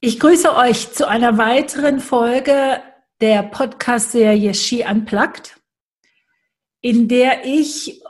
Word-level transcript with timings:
Ich 0.00 0.20
grüße 0.20 0.54
euch 0.54 0.92
zu 0.92 1.08
einer 1.08 1.38
weiteren 1.38 1.98
Folge 1.98 2.80
der 3.20 3.42
Podcast-Serie 3.42 4.54
She 4.54 4.84
Unplugged, 4.88 5.60
in 6.80 7.08
der 7.08 7.44
ich 7.44 8.00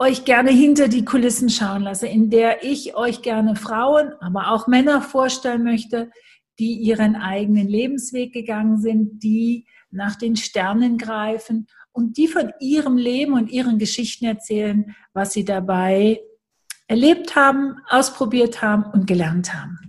euch 0.00 0.24
gerne 0.24 0.50
hinter 0.50 0.88
die 0.88 1.04
Kulissen 1.04 1.48
schauen 1.48 1.82
lasse, 1.82 2.08
in 2.08 2.30
der 2.30 2.64
ich 2.64 2.96
euch 2.96 3.22
gerne 3.22 3.54
Frauen, 3.54 4.12
aber 4.18 4.50
auch 4.50 4.66
Männer 4.66 5.02
vorstellen 5.02 5.62
möchte, 5.62 6.10
die 6.58 6.72
ihren 6.72 7.14
eigenen 7.14 7.68
Lebensweg 7.68 8.32
gegangen 8.32 8.80
sind, 8.80 9.22
die 9.22 9.68
nach 9.92 10.16
den 10.16 10.34
Sternen 10.34 10.98
greifen 10.98 11.68
und 11.92 12.16
die 12.16 12.26
von 12.26 12.52
ihrem 12.58 12.96
Leben 12.96 13.34
und 13.34 13.52
ihren 13.52 13.78
Geschichten 13.78 14.24
erzählen, 14.24 14.96
was 15.12 15.32
sie 15.32 15.44
dabei 15.44 16.20
erlebt 16.88 17.36
haben, 17.36 17.76
ausprobiert 17.88 18.62
haben 18.62 18.82
und 18.90 19.06
gelernt 19.06 19.54
haben. 19.54 19.79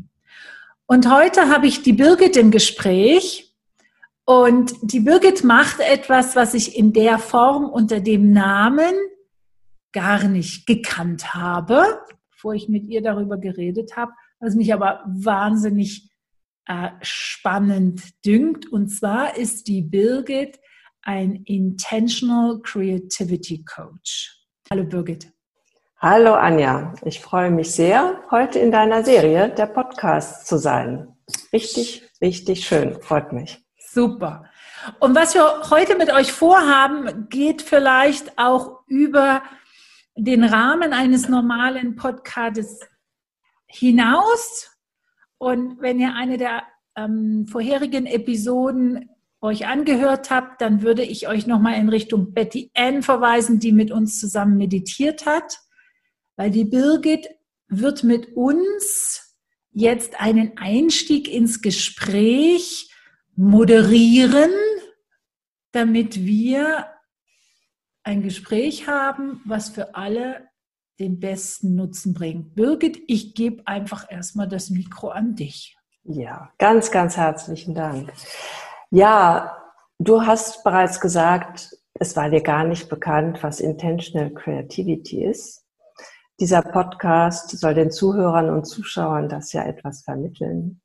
Und 0.92 1.10
heute 1.10 1.48
habe 1.48 1.68
ich 1.68 1.84
die 1.84 1.94
Birgit 1.94 2.36
im 2.36 2.52
Gespräch. 2.52 3.56
Und 4.26 4.74
die 4.82 5.00
Birgit 5.00 5.42
macht 5.42 5.80
etwas, 5.80 6.36
was 6.36 6.54
ich 6.54 6.78
in 6.78 6.92
der 6.92 7.18
Form 7.18 7.64
unter 7.64 8.02
dem 8.02 8.34
Namen 8.34 8.94
gar 9.94 10.28
nicht 10.28 10.68
gekannt 10.68 11.34
habe, 11.34 12.02
bevor 12.32 12.56
ich 12.56 12.68
mit 12.68 12.90
ihr 12.90 13.02
darüber 13.02 13.38
geredet 13.38 13.96
habe, 13.96 14.12
was 14.42 14.56
mich 14.56 14.74
aber 14.74 15.02
wahnsinnig 15.08 16.12
äh, 16.66 16.90
spannend 17.02 18.02
dünkt. 18.26 18.70
Und 18.70 18.90
zwar 18.90 19.38
ist 19.38 19.70
die 19.70 19.84
Birgit 19.84 20.60
ein 21.04 21.36
Intentional 21.46 22.60
Creativity 22.64 23.64
Coach. 23.64 24.44
Hallo 24.70 24.84
Birgit. 24.84 25.31
Hallo 26.04 26.34
Anja, 26.34 26.96
ich 27.06 27.20
freue 27.20 27.52
mich 27.52 27.76
sehr, 27.76 28.24
heute 28.32 28.58
in 28.58 28.72
deiner 28.72 29.04
Serie 29.04 29.50
der 29.50 29.68
Podcast 29.68 30.48
zu 30.48 30.58
sein. 30.58 31.16
Richtig, 31.54 32.10
richtig 32.20 32.66
schön, 32.66 33.00
freut 33.04 33.34
mich. 33.34 33.64
Super. 33.78 34.46
Und 35.00 35.14
was 35.16 35.36
wir 35.36 35.70
heute 35.70 35.96
mit 35.98 36.12
euch 36.12 36.32
vorhaben, 36.32 37.30
geht 37.30 37.62
vielleicht 37.62 38.40
auch 38.40 38.80
über 38.88 39.44
den 40.16 40.44
Rahmen 40.44 40.92
eines 40.92 41.30
normalen 41.30 41.96
Podcasts 41.96 42.80
hinaus. 43.68 44.76
Und 45.38 45.80
wenn 45.82 46.00
ihr 46.00 46.16
eine 46.16 46.38
der 46.40 46.64
ähm, 46.96 47.46
vorherigen 47.48 48.08
Episoden 48.08 49.08
euch 49.40 49.68
angehört 49.68 50.32
habt, 50.32 50.62
dann 50.62 50.82
würde 50.82 51.04
ich 51.04 51.28
euch 51.28 51.46
nochmal 51.46 51.76
in 51.76 51.90
Richtung 51.90 52.34
Betty 52.34 52.72
Ann 52.74 53.04
verweisen, 53.04 53.60
die 53.60 53.72
mit 53.72 53.92
uns 53.92 54.20
zusammen 54.20 54.58
meditiert 54.58 55.28
hat 55.28 55.60
weil 56.42 56.50
die 56.50 56.66
Birgit 56.66 57.30
wird 57.68 58.04
mit 58.04 58.36
uns 58.36 59.38
jetzt 59.70 60.20
einen 60.20 60.58
Einstieg 60.58 61.32
ins 61.32 61.62
Gespräch 61.62 62.92
moderieren, 63.36 64.50
damit 65.72 66.26
wir 66.26 66.88
ein 68.02 68.24
Gespräch 68.24 68.88
haben, 68.88 69.40
was 69.46 69.70
für 69.70 69.94
alle 69.94 70.50
den 71.00 71.20
besten 71.20 71.76
Nutzen 71.76 72.16
bringt. 72.16 72.56
Birgit, 72.56 73.00
ich 73.06 73.36
gebe 73.36 73.68
einfach 73.68 74.10
erstmal 74.10 74.48
das 74.48 74.72
Mikro 74.72 75.10
an 75.10 75.36
dich. 75.36 75.78
Ja, 76.06 76.50
ganz, 76.58 76.90
ganz 76.90 77.18
herzlichen 77.18 77.76
Dank. 77.76 78.12
Ja, 78.90 79.62
du 80.00 80.26
hast 80.26 80.64
bereits 80.64 81.00
gesagt, 81.00 81.78
es 81.94 82.16
war 82.16 82.32
dir 82.32 82.42
gar 82.42 82.64
nicht 82.64 82.90
bekannt, 82.90 83.44
was 83.44 83.60
Intentional 83.60 84.34
Creativity 84.34 85.24
ist. 85.24 85.61
Dieser 86.42 86.64
Podcast 86.64 87.52
soll 87.52 87.76
den 87.76 87.92
Zuhörern 87.92 88.50
und 88.50 88.66
Zuschauern 88.66 89.30
das 89.30 89.54
ja 89.54 89.64
etwas 89.64 90.02
vermitteln. 90.02 90.82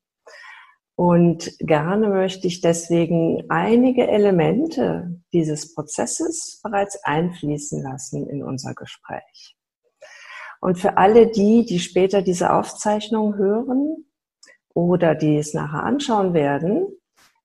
Und 0.95 1.51
gerne 1.57 2.09
möchte 2.09 2.45
ich 2.45 2.61
deswegen 2.61 3.43
einige 3.49 4.07
Elemente 4.07 5.19
dieses 5.33 5.73
Prozesses 5.73 6.59
bereits 6.61 7.03
einfließen 7.03 7.81
lassen 7.81 8.27
in 8.29 8.43
unser 8.43 8.75
Gespräch. 8.75 9.57
Und 10.61 10.77
für 10.77 10.97
alle 10.97 11.25
die, 11.25 11.65
die 11.65 11.79
später 11.79 12.21
diese 12.21 12.53
Aufzeichnung 12.53 13.35
hören 13.35 14.05
oder 14.75 15.15
die 15.15 15.37
es 15.37 15.55
nachher 15.55 15.81
anschauen 15.81 16.35
werden, 16.35 16.85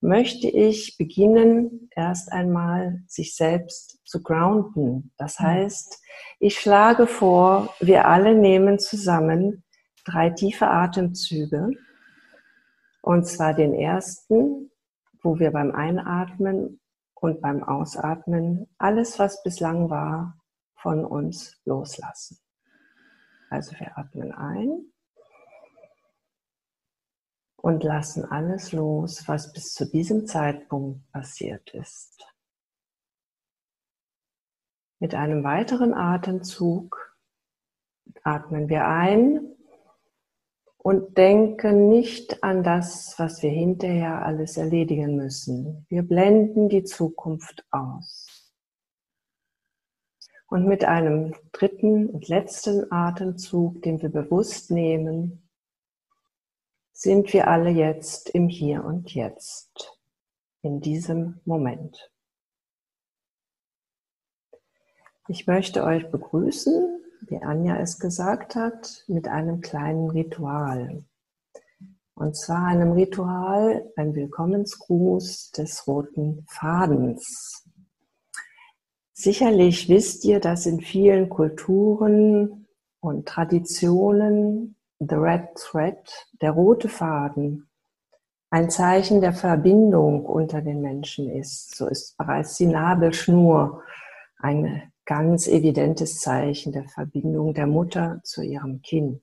möchte 0.02 0.48
ich 0.48 0.98
beginnen, 0.98 1.88
erst 1.96 2.30
einmal 2.30 3.04
sich 3.06 3.34
selbst 3.34 4.01
zu 4.12 4.22
grounden. 4.22 5.10
Das 5.16 5.40
mhm. 5.40 5.44
heißt, 5.44 6.02
ich 6.38 6.58
schlage 6.58 7.06
vor, 7.06 7.74
wir 7.80 8.06
alle 8.06 8.34
nehmen 8.34 8.78
zusammen 8.78 9.64
drei 10.04 10.30
tiefe 10.30 10.68
Atemzüge. 10.68 11.70
Und 13.00 13.26
zwar 13.26 13.54
den 13.54 13.74
ersten, 13.74 14.70
wo 15.22 15.38
wir 15.38 15.50
beim 15.50 15.72
Einatmen 15.72 16.80
und 17.14 17.40
beim 17.40 17.64
Ausatmen 17.64 18.68
alles, 18.78 19.18
was 19.18 19.42
bislang 19.42 19.88
war, 19.88 20.38
von 20.76 21.04
uns 21.04 21.56
loslassen. 21.64 22.38
Also 23.48 23.72
wir 23.78 23.96
atmen 23.96 24.32
ein 24.32 24.92
und 27.56 27.84
lassen 27.84 28.24
alles 28.24 28.72
los, 28.72 29.26
was 29.26 29.52
bis 29.52 29.72
zu 29.72 29.88
diesem 29.88 30.26
Zeitpunkt 30.26 31.10
passiert 31.12 31.70
ist. 31.74 32.31
Mit 35.02 35.16
einem 35.16 35.42
weiteren 35.42 35.94
Atemzug 35.94 37.16
atmen 38.22 38.68
wir 38.68 38.86
ein 38.86 39.52
und 40.76 41.18
denken 41.18 41.88
nicht 41.88 42.44
an 42.44 42.62
das, 42.62 43.16
was 43.18 43.42
wir 43.42 43.50
hinterher 43.50 44.24
alles 44.24 44.56
erledigen 44.56 45.16
müssen. 45.16 45.86
Wir 45.88 46.04
blenden 46.04 46.68
die 46.68 46.84
Zukunft 46.84 47.66
aus. 47.72 48.54
Und 50.46 50.68
mit 50.68 50.84
einem 50.84 51.34
dritten 51.50 52.08
und 52.08 52.28
letzten 52.28 52.92
Atemzug, 52.92 53.82
den 53.82 54.00
wir 54.02 54.08
bewusst 54.08 54.70
nehmen, 54.70 55.50
sind 56.92 57.32
wir 57.32 57.48
alle 57.48 57.70
jetzt 57.70 58.30
im 58.30 58.46
Hier 58.48 58.84
und 58.84 59.12
Jetzt, 59.12 59.98
in 60.62 60.80
diesem 60.80 61.40
Moment. 61.44 62.11
Ich 65.28 65.46
möchte 65.46 65.84
euch 65.84 66.10
begrüßen, 66.10 67.00
wie 67.28 67.40
Anja 67.40 67.76
es 67.76 68.00
gesagt 68.00 68.56
hat, 68.56 69.04
mit 69.06 69.28
einem 69.28 69.60
kleinen 69.60 70.10
Ritual. 70.10 71.04
Und 72.14 72.36
zwar 72.36 72.66
einem 72.66 72.92
Ritual, 72.92 73.88
ein 73.96 74.16
Willkommensgruß 74.16 75.52
des 75.52 75.86
roten 75.86 76.44
Fadens. 76.48 77.64
Sicherlich 79.12 79.88
wisst 79.88 80.24
ihr, 80.24 80.40
dass 80.40 80.66
in 80.66 80.80
vielen 80.80 81.28
Kulturen 81.28 82.66
und 83.00 83.26
Traditionen 83.28 84.74
The 84.98 85.14
Red 85.14 85.54
Thread, 85.54 86.28
der 86.40 86.50
rote 86.50 86.88
Faden, 86.88 87.68
ein 88.50 88.70
Zeichen 88.70 89.20
der 89.20 89.32
Verbindung 89.32 90.26
unter 90.26 90.60
den 90.60 90.82
Menschen 90.82 91.30
ist. 91.30 91.76
So 91.76 91.86
ist 91.86 92.16
bereits 92.18 92.56
die 92.56 92.66
Nabelschnur 92.66 93.82
ein 94.38 94.91
ganz 95.06 95.46
evidentes 95.48 96.18
Zeichen 96.18 96.72
der 96.72 96.88
Verbindung 96.88 97.54
der 97.54 97.66
Mutter 97.66 98.20
zu 98.24 98.42
ihrem 98.42 98.82
Kind. 98.82 99.22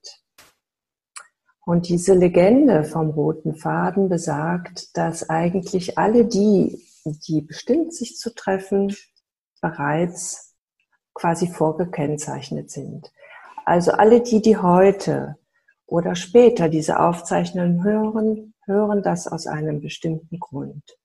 Und 1.65 1.87
diese 1.87 2.13
Legende 2.13 2.83
vom 2.83 3.11
roten 3.11 3.55
Faden 3.55 4.09
besagt, 4.09 4.97
dass 4.97 5.29
eigentlich 5.29 5.97
alle 5.97 6.25
die, 6.25 6.83
die 7.27 7.41
bestimmt 7.41 7.93
sich 7.93 8.17
zu 8.17 8.33
treffen, 8.33 8.95
bereits 9.61 10.55
quasi 11.13 11.47
vorgekennzeichnet 11.47 12.71
sind. 12.71 13.11
Also 13.65 13.91
alle 13.91 14.21
die, 14.21 14.41
die 14.41 14.57
heute 14.57 15.37
oder 15.85 16.15
später 16.15 16.69
diese 16.69 16.99
Aufzeichnungen 16.99 17.83
hören, 17.83 18.53
hören 18.65 19.03
das 19.03 19.27
aus 19.27 19.47
einem 19.47 19.81
bestimmten 19.81 20.39
Grund. 20.39 20.97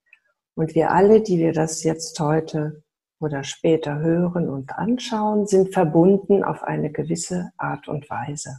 Und 0.55 0.75
wir 0.75 0.93
alle, 0.93 1.20
die 1.20 1.38
wir 1.38 1.53
das 1.53 1.82
jetzt 1.82 2.19
heute 2.20 2.83
oder 3.20 3.44
später 3.44 3.99
hören 3.99 4.49
und 4.49 4.76
anschauen, 4.76 5.46
sind 5.46 5.72
verbunden 5.72 6.44
auf 6.44 6.62
eine 6.62 6.90
gewisse 6.90 7.50
Art 7.56 7.88
und 7.88 8.08
Weise. 8.11 8.58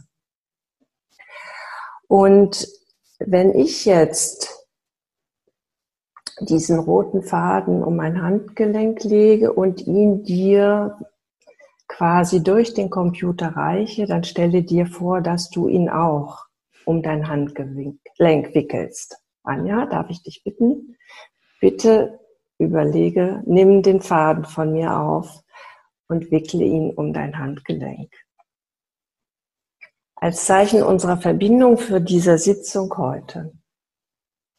Und 2.08 2.68
wenn 3.18 3.54
ich 3.54 3.84
jetzt 3.84 4.66
diesen 6.40 6.78
roten 6.78 7.22
Faden 7.22 7.82
um 7.82 7.96
mein 7.96 8.22
Handgelenk 8.22 9.04
lege 9.04 9.52
und 9.52 9.86
ihn 9.86 10.22
dir 10.22 10.98
quasi 11.88 12.42
durch 12.42 12.74
den 12.74 12.90
Computer 12.90 13.48
reiche, 13.56 14.06
dann 14.06 14.24
stelle 14.24 14.62
dir 14.62 14.86
vor, 14.86 15.20
dass 15.20 15.50
du 15.50 15.68
ihn 15.68 15.88
auch 15.88 16.44
um 16.84 17.02
dein 17.02 17.28
Handgelenk 17.28 17.98
wickelst. 18.18 19.16
Anja, 19.42 19.86
darf 19.86 20.10
ich 20.10 20.22
dich 20.22 20.42
bitten? 20.44 20.96
Bitte 21.60 22.20
überlege, 22.58 23.42
nimm 23.46 23.82
den 23.82 24.00
Faden 24.00 24.44
von 24.44 24.72
mir 24.72 24.98
auf 24.98 25.42
und 26.08 26.30
wickle 26.30 26.64
ihn 26.64 26.90
um 26.90 27.12
dein 27.12 27.38
Handgelenk. 27.38 28.12
Als 30.14 30.46
Zeichen 30.46 30.82
unserer 30.82 31.18
Verbindung 31.18 31.76
für 31.76 32.00
diese 32.00 32.38
Sitzung 32.38 32.96
heute 32.96 33.52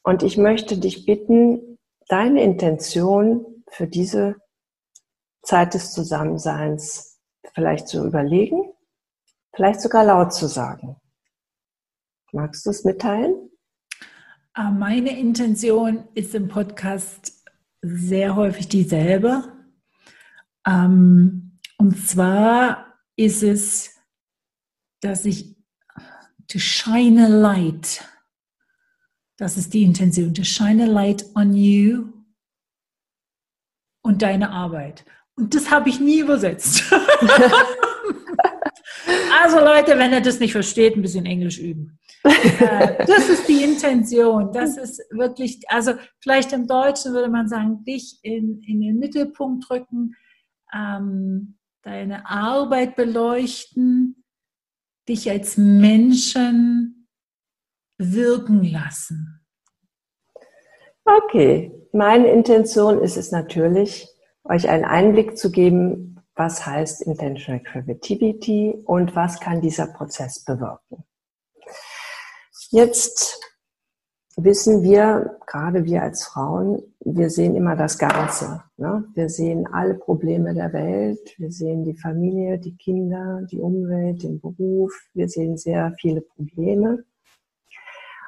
Und 0.04 0.24
ich 0.24 0.38
möchte 0.38 0.78
dich 0.78 1.06
bitten, 1.06 1.78
deine 2.08 2.44
Intention 2.44 3.64
für 3.70 3.88
diese 3.88 4.36
Zeit 5.42 5.74
des 5.74 5.92
Zusammenseins 5.92 7.20
vielleicht 7.54 7.88
zu 7.88 8.06
überlegen, 8.06 8.72
vielleicht 9.56 9.82
sogar 9.82 10.04
laut 10.04 10.34
zu 10.34 10.48
sagen. 10.48 10.98
Magst 12.32 12.66
du 12.66 12.70
es 12.70 12.84
mitteilen? 12.84 13.50
Ah, 14.54 14.72
meine 14.72 15.18
Intention 15.18 16.08
ist 16.14 16.36
im 16.36 16.48
Podcast 16.48 17.46
sehr 17.82 18.36
häufig 18.36 18.68
dieselbe. 18.68 19.44
Ähm, 20.66 21.60
und 21.78 22.08
zwar 22.08 23.00
ist 23.16 23.44
es, 23.44 23.96
dass 25.02 25.26
ich 25.26 25.56
to 26.48 26.60
shine 26.60 27.26
a 27.26 27.28
light, 27.28 28.04
das 29.38 29.58
ist 29.58 29.74
die 29.74 29.84
Intention, 29.84 30.34
to 30.34 30.44
shine 30.44 30.84
a 30.84 30.88
light 30.88 31.26
on 31.36 31.54
you 31.54 32.12
und 34.02 34.22
deine 34.22 34.52
Arbeit. 34.52 35.06
Und 35.36 35.54
das 35.54 35.70
habe 35.70 35.90
ich 35.90 36.00
nie 36.00 36.20
übersetzt. 36.20 36.84
also 39.42 39.60
Leute, 39.60 39.98
wenn 39.98 40.12
ihr 40.12 40.22
das 40.22 40.40
nicht 40.40 40.52
versteht, 40.52 40.96
ein 40.96 41.02
bisschen 41.02 41.26
Englisch 41.26 41.60
üben. 41.60 42.00
Äh, 42.24 43.06
das 43.06 43.30
ist 43.30 43.48
die 43.48 43.64
Intention. 43.64 44.52
Das 44.52 44.78
ist 44.78 45.02
wirklich, 45.12 45.62
also 45.70 45.94
vielleicht 46.20 46.52
im 46.54 46.68
Deutschen 46.68 47.14
würde 47.14 47.30
man 47.30 47.48
sagen, 47.48 47.84
dich 47.84 48.20
in, 48.24 48.62
in 48.64 48.82
den 48.82 49.00
Mittelpunkt 49.00 49.70
drücken, 49.70 50.16
ähm, 50.74 51.58
deine 51.84 52.30
Arbeit 52.30 52.96
beleuchten, 52.96 54.24
dich 55.08 55.30
als 55.30 55.58
Menschen 55.58 57.08
wirken 57.98 58.64
lassen. 58.64 59.46
Okay, 61.06 61.72
meine 61.94 62.28
Intention 62.28 63.02
ist 63.02 63.16
es 63.16 63.32
natürlich, 63.32 64.08
euch 64.44 64.68
einen 64.68 64.84
Einblick 64.84 65.38
zu 65.38 65.52
geben, 65.52 66.17
was 66.38 66.66
heißt 66.66 67.02
Intentional 67.02 67.62
Creativity 67.62 68.76
und 68.86 69.16
was 69.16 69.40
kann 69.40 69.60
dieser 69.60 69.88
Prozess 69.88 70.44
bewirken. 70.44 71.04
Jetzt 72.70 73.40
wissen 74.38 74.84
wir, 74.84 75.38
gerade 75.48 75.84
wir 75.86 76.04
als 76.04 76.26
Frauen, 76.26 76.82
wir 77.00 77.30
sehen 77.30 77.56
immer 77.56 77.76
das 77.76 77.98
Ganze. 77.98 78.64
Ne? 78.78 79.04
Wir 79.16 79.30
sehen 79.30 79.68
alle 79.74 79.96
Probleme 79.96 80.54
der 80.54 80.72
Welt, 80.74 81.34
wir 81.38 81.52
sehen 81.52 81.84
die 81.84 81.96
Familie, 81.96 82.60
die 82.60 82.76
Kinder, 82.78 83.42
die 83.52 83.60
Umwelt, 83.60 84.22
den 84.22 84.40
Beruf, 84.40 84.94
wir 85.14 85.28
sehen 85.28 85.58
sehr 85.58 85.94
viele 86.00 86.22
Probleme. 86.22 87.04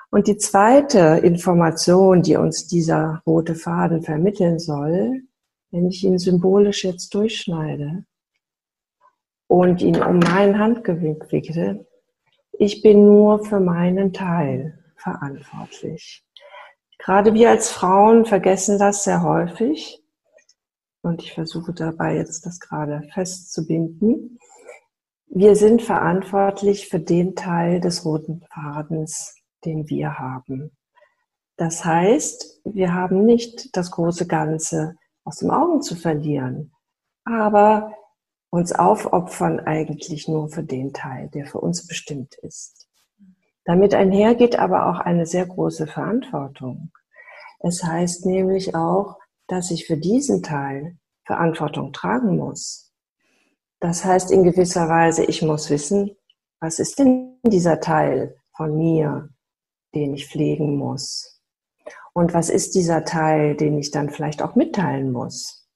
Und 0.09 0.25
die 0.25 0.37
zweite 0.37 1.19
Information, 1.23 2.23
die 2.23 2.35
uns 2.35 2.65
dieser 2.65 3.21
rote 3.27 3.53
Faden 3.53 4.01
vermitteln 4.01 4.57
soll, 4.57 5.21
wenn 5.71 5.87
ich 5.87 6.03
ihn 6.03 6.17
symbolisch 6.17 6.83
jetzt 6.83 7.13
durchschneide 7.13 8.05
und 9.47 9.81
ihn 9.81 10.01
um 10.01 10.19
mein 10.19 10.57
Handgelenk 10.57 11.31
wickle, 11.31 11.85
ich 12.53 12.81
bin 12.81 13.05
nur 13.05 13.45
für 13.45 13.59
meinen 13.59 14.13
Teil 14.13 14.83
verantwortlich. 14.95 16.25
Gerade 16.97 17.33
wir 17.33 17.49
als 17.49 17.71
Frauen 17.71 18.25
vergessen 18.25 18.77
das 18.77 19.03
sehr 19.03 19.23
häufig. 19.23 20.03
Und 21.01 21.23
ich 21.23 21.33
versuche 21.33 21.73
dabei 21.73 22.17
jetzt 22.17 22.45
das 22.45 22.59
gerade 22.59 23.07
festzubinden. 23.13 24.37
Wir 25.27 25.55
sind 25.55 25.81
verantwortlich 25.81 26.89
für 26.89 26.99
den 26.99 27.35
Teil 27.35 27.79
des 27.79 28.03
roten 28.03 28.41
Fadens, 28.53 29.35
den 29.63 29.87
wir 29.87 30.19
haben. 30.19 30.75
Das 31.55 31.85
heißt, 31.85 32.61
wir 32.65 32.93
haben 32.93 33.23
nicht 33.23 33.75
das 33.77 33.91
große 33.91 34.27
Ganze 34.27 34.95
aus 35.29 35.37
dem 35.37 35.51
Augen 35.51 35.83
zu 35.83 35.95
verlieren, 35.95 36.73
aber 37.23 37.93
uns 38.49 38.71
aufopfern 38.71 39.59
eigentlich 39.59 40.27
nur 40.27 40.49
für 40.49 40.63
den 40.63 40.91
Teil, 40.91 41.29
der 41.29 41.45
für 41.45 41.59
uns 41.59 41.85
bestimmt 41.85 42.33
ist. 42.41 42.87
Damit 43.63 43.93
einhergeht 43.93 44.57
aber 44.57 44.87
auch 44.87 44.99
eine 44.99 45.27
sehr 45.27 45.45
große 45.45 45.85
Verantwortung. 45.85 46.91
Es 47.59 47.83
heißt 47.83 48.25
nämlich 48.25 48.73
auch, 48.73 49.19
dass 49.45 49.69
ich 49.69 49.85
für 49.85 49.97
diesen 49.97 50.41
Teil 50.41 50.97
Verantwortung 51.25 51.93
tragen 51.93 52.35
muss. 52.35 52.91
Das 53.79 54.03
heißt 54.03 54.31
in 54.31 54.43
gewisser 54.43 54.89
Weise, 54.89 55.25
ich 55.25 55.43
muss 55.43 55.69
wissen, 55.69 56.09
was 56.59 56.79
ist 56.79 56.97
denn 56.97 57.37
dieser 57.43 57.79
Teil 57.79 58.35
von 58.57 58.75
mir, 58.75 59.29
den 59.93 60.15
ich 60.15 60.27
pflegen 60.27 60.75
muss? 60.75 61.38
Und 62.13 62.33
was 62.33 62.49
ist 62.49 62.75
dieser 62.75 63.05
Teil, 63.05 63.55
den 63.55 63.77
ich 63.77 63.91
dann 63.91 64.09
vielleicht 64.09 64.41
auch 64.41 64.55
mitteilen 64.55 65.11
muss? 65.11 65.67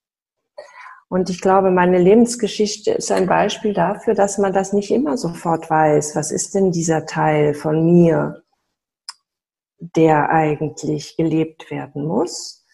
Und 1.09 1.29
ich 1.29 1.41
glaube, 1.41 1.69
meine 1.69 1.99
Lebensgeschichte 1.99 2.91
ist 2.91 3.11
ein 3.11 3.27
Beispiel 3.27 3.73
dafür, 3.73 4.15
dass 4.15 4.39
man 4.39 4.51
das 4.51 4.73
nicht 4.73 4.89
immer 4.89 5.15
sofort 5.15 5.69
weiß. 5.69 6.15
Was 6.15 6.31
ist 6.31 6.55
denn 6.55 6.71
dieser 6.71 7.05
Teil 7.05 7.53
von 7.53 7.85
mir, 7.85 8.43
der 9.77 10.29
eigentlich 10.29 11.15
gelebt 11.15 11.69
werden 11.69 12.07
muss 12.07 12.65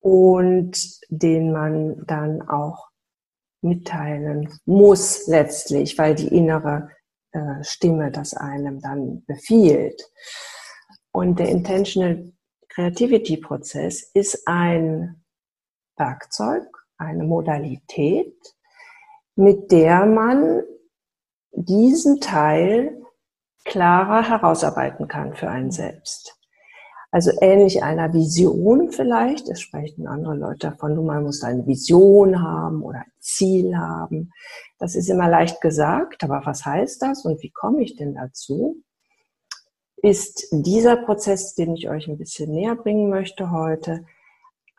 und 0.00 0.78
den 1.08 1.52
man 1.52 2.04
dann 2.06 2.48
auch 2.48 2.88
mitteilen 3.60 4.48
muss 4.64 5.26
letztlich, 5.26 5.98
weil 5.98 6.14
die 6.14 6.28
innere 6.28 6.90
äh, 7.32 7.62
Stimme 7.62 8.10
das 8.10 8.34
einem 8.34 8.80
dann 8.80 9.24
befiehlt. 9.26 10.00
Und 11.12 11.38
der 11.38 11.48
Intentional 11.48 12.33
Creativity 12.74 13.36
Prozess 13.36 14.10
ist 14.14 14.48
ein 14.48 15.22
Werkzeug, 15.96 16.66
eine 16.98 17.22
Modalität, 17.22 18.34
mit 19.36 19.70
der 19.70 20.06
man 20.06 20.64
diesen 21.52 22.20
Teil 22.20 23.00
klarer 23.64 24.28
herausarbeiten 24.28 25.06
kann 25.06 25.34
für 25.34 25.48
einen 25.48 25.70
selbst. 25.70 26.36
Also 27.12 27.30
ähnlich 27.40 27.84
einer 27.84 28.12
Vision 28.12 28.90
vielleicht, 28.90 29.48
es 29.48 29.60
sprechen 29.60 30.08
andere 30.08 30.34
Leute 30.34 30.70
davon, 30.70 31.06
man 31.06 31.22
muss 31.22 31.44
eine 31.44 31.64
Vision 31.64 32.42
haben 32.42 32.82
oder 32.82 32.98
ein 32.98 33.12
Ziel 33.20 33.76
haben. 33.76 34.32
Das 34.80 34.96
ist 34.96 35.08
immer 35.08 35.28
leicht 35.28 35.60
gesagt, 35.60 36.24
aber 36.24 36.42
was 36.44 36.66
heißt 36.66 37.00
das 37.02 37.24
und 37.24 37.40
wie 37.40 37.52
komme 37.52 37.84
ich 37.84 37.94
denn 37.94 38.16
dazu? 38.16 38.82
Ist 40.04 40.48
dieser 40.50 40.96
Prozess, 40.96 41.54
den 41.54 41.74
ich 41.74 41.88
euch 41.88 42.08
ein 42.08 42.18
bisschen 42.18 42.52
näher 42.52 42.76
bringen 42.76 43.08
möchte 43.08 43.50
heute, 43.50 44.04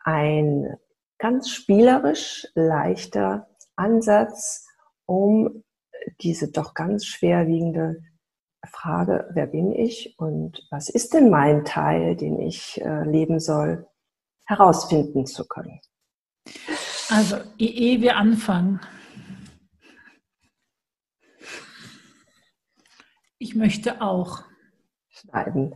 ein 0.03 0.77
ganz 1.17 1.49
spielerisch 1.49 2.45
leichter 2.53 3.49
Ansatz, 3.75 4.67
um 5.07 5.63
diese 6.21 6.51
doch 6.51 6.75
ganz 6.75 7.07
schwerwiegende 7.07 8.03
Frage, 8.69 9.27
wer 9.33 9.47
bin 9.47 9.71
ich 9.71 10.13
und 10.19 10.67
was 10.69 10.89
ist 10.89 11.15
denn 11.15 11.31
mein 11.31 11.65
Teil, 11.65 12.15
den 12.15 12.39
ich 12.39 12.79
äh, 12.81 13.03
leben 13.09 13.39
soll, 13.39 13.87
herausfinden 14.45 15.25
zu 15.25 15.47
können. 15.47 15.81
Also, 17.09 17.37
ehe 17.57 17.99
wir 17.99 18.17
anfangen, 18.17 18.79
ich 23.39 23.55
möchte 23.55 24.03
auch 24.03 24.43
schneiden. 25.19 25.73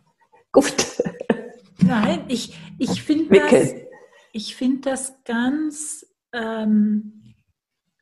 Gut. 0.52 1.02
Nein, 1.78 2.24
ich, 2.28 2.58
ich 2.78 3.02
finde 3.02 3.40
das, 3.50 3.74
ich 4.32 4.56
finde 4.56 4.90
das 4.90 5.14
ganz, 5.24 6.06
ähm, 6.32 7.34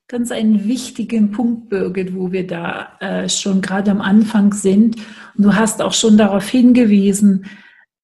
ganz 0.09 0.33
einen 0.33 0.67
wichtigen 0.67 1.31
Punkt, 1.31 1.69
Birgit, 1.69 2.15
wo 2.15 2.33
wir 2.33 2.47
da 2.47 2.97
äh, 3.01 3.29
schon 3.29 3.61
gerade 3.61 3.91
am 3.91 4.01
Anfang 4.01 4.53
sind. 4.53 4.97
Und 5.37 5.45
du 5.45 5.55
hast 5.55 5.83
auch 5.83 5.93
schon 5.93 6.17
darauf 6.17 6.49
hingewiesen, 6.49 7.47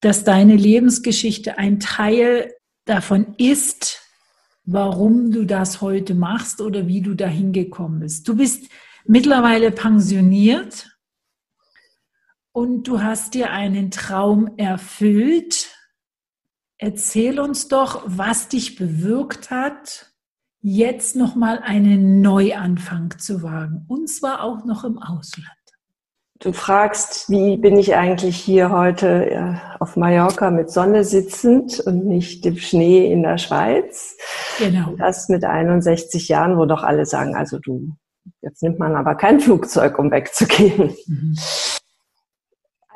dass 0.01 0.23
deine 0.23 0.55
Lebensgeschichte 0.55 1.57
ein 1.57 1.79
Teil 1.79 2.53
davon 2.85 3.35
ist, 3.37 4.01
warum 4.63 5.31
du 5.31 5.45
das 5.45 5.81
heute 5.81 6.13
machst 6.13 6.61
oder 6.61 6.87
wie 6.87 7.01
du 7.01 7.15
da 7.15 7.27
hingekommen 7.27 7.99
bist. 7.99 8.27
Du 8.27 8.35
bist 8.35 8.69
mittlerweile 9.05 9.71
pensioniert 9.71 10.94
und 12.55 12.87
du 12.87 13.03
hast 13.03 13.33
dir 13.33 13.51
einen 13.51 13.91
Traum 13.91 14.57
erfüllt 14.57 15.75
Erzähl 16.77 17.39
uns 17.39 17.69
doch, 17.69 18.03
was 18.05 18.49
dich 18.49 18.75
bewirkt 18.75 19.49
hat, 19.49 20.11
jetzt 20.61 21.15
nochmal 21.15 21.59
einen 21.63 22.19
Neuanfang 22.19 23.17
zu 23.17 23.43
wagen. 23.43 23.85
Und 23.87 24.09
zwar 24.09 24.43
auch 24.43 24.65
noch 24.65 24.83
im 24.83 24.97
Ausland. 24.97 25.47
Du 26.39 26.51
fragst, 26.51 27.29
wie 27.29 27.55
bin 27.55 27.77
ich 27.77 27.95
eigentlich 27.95 28.35
hier 28.35 28.71
heute 28.71 29.31
äh, 29.31 29.53
auf 29.79 29.95
Mallorca 29.95 30.51
mit 30.51 30.69
Sonne 30.69 31.05
sitzend 31.05 31.79
und 31.79 32.05
nicht 32.05 32.43
dem 32.43 32.57
Schnee 32.57 33.09
in 33.09 33.23
der 33.23 33.37
Schweiz? 33.37 34.17
Genau. 34.59 34.95
Das 34.97 35.29
mit 35.29 35.45
61 35.45 36.27
Jahren, 36.27 36.57
wo 36.57 36.65
doch 36.65 36.83
alle 36.83 37.05
sagen, 37.05 37.35
also 37.35 37.57
du, 37.59 37.95
jetzt 38.41 38.61
nimmt 38.61 38.79
man 38.79 38.95
aber 38.95 39.15
kein 39.15 39.39
Flugzeug, 39.39 39.97
um 39.97 40.11
wegzugehen. 40.11 40.93
Mhm. 41.07 41.37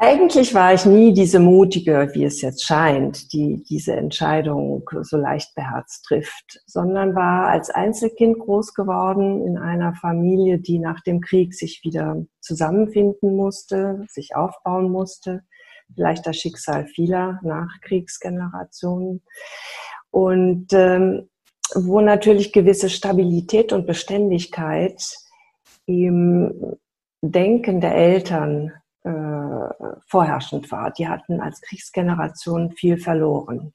Eigentlich 0.01 0.53
war 0.53 0.73
ich 0.73 0.85
nie 0.85 1.11
diese 1.13 1.41
mutige, 1.41 2.09
wie 2.13 2.23
es 2.23 2.41
jetzt 2.41 2.63
scheint, 2.63 3.33
die 3.33 3.61
diese 3.67 3.97
Entscheidung 3.97 4.89
so 5.01 5.17
leicht 5.17 5.53
beherzt 5.55 6.05
trifft, 6.05 6.61
sondern 6.65 7.15
war 7.15 7.47
als 7.49 7.69
Einzelkind 7.69 8.39
groß 8.39 8.73
geworden 8.75 9.45
in 9.45 9.57
einer 9.57 9.93
Familie, 9.95 10.57
die 10.57 10.79
nach 10.79 11.01
dem 11.01 11.19
Krieg 11.19 11.53
sich 11.53 11.81
wieder 11.83 12.23
zusammenfinden 12.39 13.35
musste, 13.35 14.05
sich 14.07 14.37
aufbauen 14.37 14.89
musste. 14.89 15.43
Vielleicht 15.93 16.25
das 16.25 16.37
Schicksal 16.37 16.85
vieler 16.85 17.41
Nachkriegsgenerationen. 17.43 19.21
Und 20.11 20.67
ähm, 20.71 21.27
wo 21.75 21.99
natürlich 21.99 22.53
gewisse 22.53 22.89
Stabilität 22.89 23.73
und 23.73 23.85
Beständigkeit 23.85 25.03
im 25.87 26.77
Denken 27.21 27.81
der 27.81 27.95
Eltern 27.95 28.71
äh, 29.03 29.99
vorherrschend 30.07 30.71
war. 30.71 30.91
Die 30.91 31.07
hatten 31.07 31.41
als 31.41 31.61
Kriegsgeneration 31.61 32.71
viel 32.71 32.97
verloren. 32.97 33.73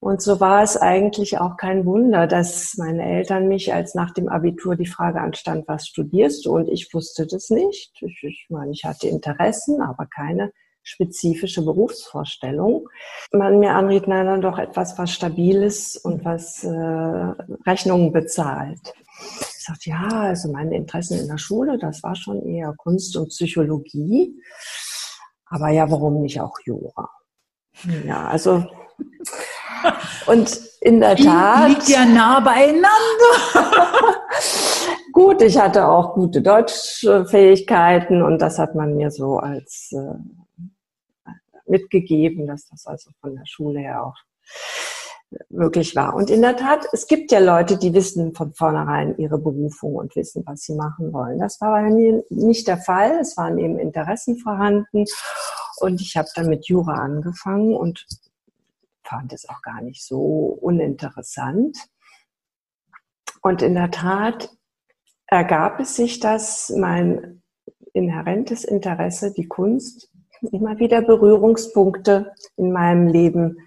Und 0.00 0.20
so 0.20 0.40
war 0.40 0.62
es 0.62 0.76
eigentlich 0.76 1.38
auch 1.38 1.56
kein 1.56 1.86
Wunder, 1.86 2.26
dass 2.26 2.74
meine 2.76 3.04
Eltern 3.04 3.48
mich, 3.48 3.72
als 3.72 3.94
nach 3.94 4.12
dem 4.12 4.28
Abitur 4.28 4.76
die 4.76 4.86
Frage 4.86 5.20
anstand, 5.20 5.66
was 5.68 5.86
studierst 5.86 6.46
du? 6.46 6.54
Und 6.54 6.68
ich 6.68 6.92
wusste 6.92 7.26
das 7.26 7.50
nicht. 7.50 7.92
Ich, 8.02 8.22
ich 8.22 8.46
meine, 8.50 8.72
ich 8.72 8.84
hatte 8.84 9.08
Interessen, 9.08 9.80
aber 9.80 10.06
keine 10.06 10.52
spezifische 10.82 11.64
Berufsvorstellung. 11.64 12.88
Man 13.32 13.58
mir 13.58 13.72
anriet, 13.72 14.06
nein, 14.06 14.26
dann 14.26 14.40
doch 14.40 14.58
etwas, 14.58 14.96
was 14.98 15.10
stabiles 15.10 15.96
und 15.96 16.24
was 16.24 16.62
äh, 16.62 16.68
Rechnungen 17.66 18.12
bezahlt. 18.12 18.94
Ich 19.66 19.68
sagte, 19.68 19.90
ja, 19.90 20.08
also 20.20 20.52
meine 20.52 20.76
Interessen 20.76 21.18
in 21.18 21.26
der 21.26 21.38
Schule, 21.38 21.76
das 21.76 22.00
war 22.04 22.14
schon 22.14 22.40
eher 22.46 22.72
Kunst 22.76 23.16
und 23.16 23.30
Psychologie. 23.30 24.32
Aber 25.46 25.70
ja, 25.70 25.90
warum 25.90 26.22
nicht 26.22 26.40
auch 26.40 26.56
Jura? 26.64 27.10
Ja, 28.06 28.28
also 28.28 28.64
und 30.28 30.60
in 30.82 31.00
der 31.00 31.16
Tat. 31.16 31.68
Liegt 31.68 31.88
ja 31.88 32.04
nah 32.04 32.38
beieinander. 32.38 32.92
Gut, 35.12 35.42
ich 35.42 35.58
hatte 35.58 35.88
auch 35.88 36.14
gute 36.14 36.42
Deutschfähigkeiten 36.42 38.22
und 38.22 38.40
das 38.40 38.60
hat 38.60 38.76
man 38.76 38.94
mir 38.94 39.10
so 39.10 39.38
als 39.38 39.92
äh, 39.92 41.32
mitgegeben, 41.66 42.46
dass 42.46 42.68
das 42.68 42.86
also 42.86 43.10
von 43.20 43.34
der 43.34 43.46
Schule 43.46 43.80
her 43.80 44.04
auch 44.04 44.14
möglich 45.48 45.96
war. 45.96 46.14
Und 46.14 46.30
in 46.30 46.42
der 46.42 46.56
Tat, 46.56 46.86
es 46.92 47.06
gibt 47.06 47.32
ja 47.32 47.40
Leute, 47.40 47.78
die 47.78 47.92
wissen 47.92 48.34
von 48.34 48.54
vornherein 48.54 49.16
ihre 49.18 49.38
Berufung 49.38 49.96
und 49.96 50.14
wissen, 50.16 50.42
was 50.46 50.62
sie 50.62 50.74
machen 50.74 51.12
wollen. 51.12 51.38
Das 51.38 51.60
war 51.60 51.72
bei 51.72 51.90
mir 51.90 52.24
nicht 52.30 52.68
der 52.68 52.78
Fall. 52.78 53.18
Es 53.20 53.36
waren 53.36 53.58
eben 53.58 53.78
Interessen 53.78 54.38
vorhanden. 54.38 55.04
Und 55.78 56.00
ich 56.00 56.16
habe 56.16 56.28
dann 56.34 56.48
mit 56.48 56.68
Jura 56.68 56.94
angefangen 56.94 57.74
und 57.74 58.06
fand 59.04 59.32
es 59.32 59.48
auch 59.48 59.62
gar 59.62 59.82
nicht 59.82 60.04
so 60.04 60.58
uninteressant. 60.60 61.76
Und 63.42 63.62
in 63.62 63.74
der 63.74 63.90
Tat 63.90 64.50
ergab 65.26 65.80
es 65.80 65.96
sich, 65.96 66.20
dass 66.20 66.72
mein 66.76 67.42
inhärentes 67.92 68.64
Interesse, 68.64 69.32
die 69.32 69.46
Kunst, 69.46 70.10
immer 70.52 70.78
wieder 70.78 71.02
Berührungspunkte 71.02 72.32
in 72.56 72.72
meinem 72.72 73.08
Leben 73.08 73.58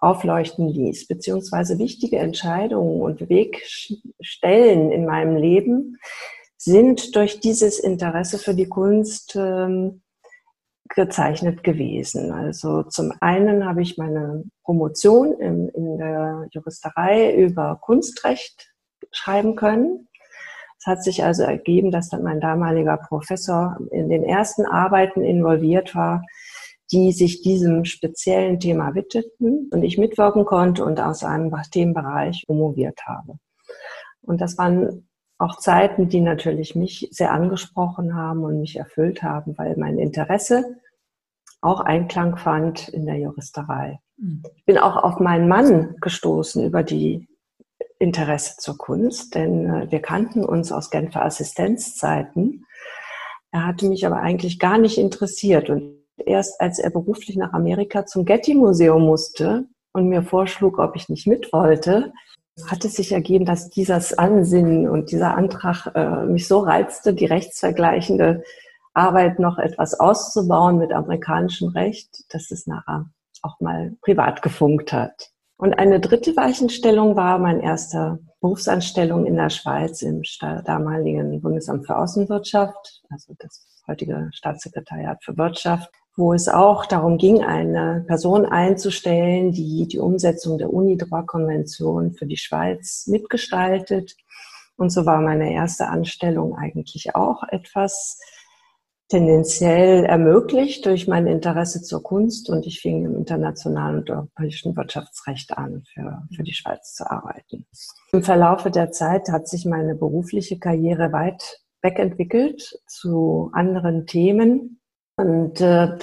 aufleuchten 0.00 0.68
ließ, 0.68 1.08
beziehungsweise 1.08 1.78
wichtige 1.78 2.18
Entscheidungen 2.18 3.00
und 3.00 3.28
Wegstellen 3.28 4.90
in 4.90 5.06
meinem 5.06 5.36
Leben 5.36 5.98
sind 6.56 7.14
durch 7.14 7.40
dieses 7.40 7.78
Interesse 7.78 8.38
für 8.38 8.54
die 8.54 8.68
Kunst 8.68 9.36
ähm, 9.36 10.02
gezeichnet 10.94 11.62
gewesen. 11.62 12.32
Also 12.32 12.82
zum 12.84 13.12
einen 13.20 13.66
habe 13.66 13.82
ich 13.82 13.98
meine 13.98 14.44
Promotion 14.64 15.34
in, 15.40 15.68
in 15.70 15.98
der 15.98 16.48
Juristerei 16.50 17.34
über 17.34 17.78
Kunstrecht 17.80 18.72
schreiben 19.12 19.56
können. 19.56 20.08
Es 20.78 20.86
hat 20.86 21.02
sich 21.02 21.24
also 21.24 21.42
ergeben, 21.42 21.90
dass 21.90 22.08
dann 22.08 22.22
mein 22.22 22.40
damaliger 22.40 22.96
Professor 22.96 23.76
in 23.90 24.08
den 24.08 24.24
ersten 24.24 24.66
Arbeiten 24.66 25.22
involviert 25.22 25.94
war, 25.94 26.22
die 26.92 27.12
sich 27.12 27.42
diesem 27.42 27.84
speziellen 27.84 28.60
Thema 28.60 28.94
widmeten 28.94 29.68
und 29.72 29.82
ich 29.82 29.98
mitwirken 29.98 30.44
konnte 30.44 30.84
und 30.84 31.00
aus 31.00 31.24
einem 31.24 31.52
Themenbereich 31.70 32.44
promoviert 32.46 33.00
habe. 33.06 33.38
Und 34.22 34.40
das 34.40 34.58
waren 34.58 35.08
auch 35.38 35.58
Zeiten, 35.58 36.08
die 36.08 36.20
natürlich 36.20 36.74
mich 36.74 37.08
sehr 37.10 37.32
angesprochen 37.32 38.14
haben 38.14 38.44
und 38.44 38.60
mich 38.60 38.76
erfüllt 38.76 39.22
haben, 39.22 39.56
weil 39.58 39.76
mein 39.76 39.98
Interesse 39.98 40.76
auch 41.60 41.80
Einklang 41.80 42.36
fand 42.36 42.88
in 42.88 43.06
der 43.06 43.16
Juristerei. 43.16 43.98
Mhm. 44.16 44.42
Ich 44.54 44.64
bin 44.64 44.78
auch 44.78 44.96
auf 44.96 45.18
meinen 45.20 45.48
Mann 45.48 45.96
gestoßen 46.00 46.64
über 46.64 46.82
die 46.82 47.28
Interesse 47.98 48.56
zur 48.58 48.76
Kunst, 48.76 49.34
denn 49.34 49.66
äh, 49.66 49.90
wir 49.90 50.00
kannten 50.00 50.44
uns 50.44 50.72
aus 50.72 50.90
Genfer 50.90 51.24
Assistenzzeiten. 51.24 52.64
Er 53.50 53.66
hatte 53.66 53.88
mich 53.88 54.06
aber 54.06 54.18
eigentlich 54.18 54.58
gar 54.58 54.78
nicht 54.78 54.98
interessiert 54.98 55.70
und 55.70 55.95
erst 56.24 56.60
als 56.60 56.78
er 56.78 56.90
beruflich 56.90 57.36
nach 57.36 57.52
Amerika 57.52 58.06
zum 58.06 58.24
Getty 58.24 58.54
Museum 58.54 59.02
musste 59.02 59.66
und 59.92 60.08
mir 60.08 60.22
vorschlug, 60.22 60.78
ob 60.78 60.96
ich 60.96 61.08
nicht 61.08 61.26
mit 61.26 61.52
wollte, 61.52 62.12
hat 62.64 62.84
es 62.84 62.94
sich 62.94 63.12
ergeben, 63.12 63.44
dass 63.44 63.68
dieses 63.68 64.16
Ansinnen 64.16 64.88
und 64.88 65.10
dieser 65.10 65.36
Antrag 65.36 65.88
äh, 65.94 66.24
mich 66.24 66.48
so 66.48 66.60
reizte, 66.60 67.12
die 67.12 67.26
rechtsvergleichende 67.26 68.42
Arbeit 68.94 69.38
noch 69.38 69.58
etwas 69.58 69.98
auszubauen 70.00 70.78
mit 70.78 70.92
amerikanischem 70.92 71.68
Recht, 71.68 72.24
dass 72.32 72.50
es 72.50 72.66
nachher 72.66 73.06
auch 73.42 73.60
mal 73.60 73.94
privat 74.00 74.40
gefunkt 74.40 74.92
hat. 74.92 75.30
Und 75.58 75.78
eine 75.78 76.00
dritte 76.00 76.34
Weichenstellung 76.36 77.16
war 77.16 77.38
meine 77.38 77.62
erste 77.62 78.18
Berufsanstellung 78.40 79.26
in 79.26 79.36
der 79.36 79.50
Schweiz 79.50 80.02
im 80.02 80.22
damaligen 80.64 81.40
Bundesamt 81.40 81.86
für 81.86 81.96
Außenwirtschaft, 81.96 83.02
also 83.10 83.34
das 83.38 83.66
heutige 83.86 84.30
Staatssekretariat 84.32 85.22
für 85.22 85.36
Wirtschaft, 85.36 85.90
wo 86.16 86.32
es 86.32 86.48
auch 86.48 86.86
darum 86.86 87.18
ging, 87.18 87.44
eine 87.44 88.04
Person 88.06 88.46
einzustellen, 88.46 89.52
die 89.52 89.86
die 89.86 89.98
Umsetzung 89.98 90.56
der 90.56 90.72
UNIDROIT-Konvention 90.72 92.14
für 92.14 92.26
die 92.26 92.38
Schweiz 92.38 93.06
mitgestaltet. 93.06 94.16
Und 94.76 94.90
so 94.90 95.04
war 95.04 95.20
meine 95.20 95.52
erste 95.52 95.88
Anstellung 95.88 96.56
eigentlich 96.56 97.14
auch 97.14 97.42
etwas 97.50 98.18
tendenziell 99.08 100.04
ermöglicht 100.04 100.84
durch 100.86 101.06
mein 101.06 101.26
Interesse 101.26 101.82
zur 101.82 102.02
Kunst 102.02 102.50
und 102.50 102.66
ich 102.66 102.80
fing 102.80 103.04
im 103.04 103.14
internationalen 103.14 103.98
und 103.98 104.10
europäischen 104.10 104.76
Wirtschaftsrecht 104.76 105.56
an, 105.56 105.84
für, 105.92 106.26
für 106.34 106.42
die 106.42 106.54
Schweiz 106.54 106.94
zu 106.94 107.08
arbeiten. 107.08 107.66
Im 108.12 108.24
Verlaufe 108.24 108.70
der 108.70 108.90
Zeit 108.90 109.28
hat 109.28 109.48
sich 109.48 109.64
meine 109.64 109.94
berufliche 109.94 110.58
Karriere 110.58 111.12
weit 111.12 111.60
wegentwickelt 111.82 112.80
zu 112.88 113.50
anderen 113.52 114.06
Themen 114.06 114.80
und 115.16 115.60
äh, 115.60 115.96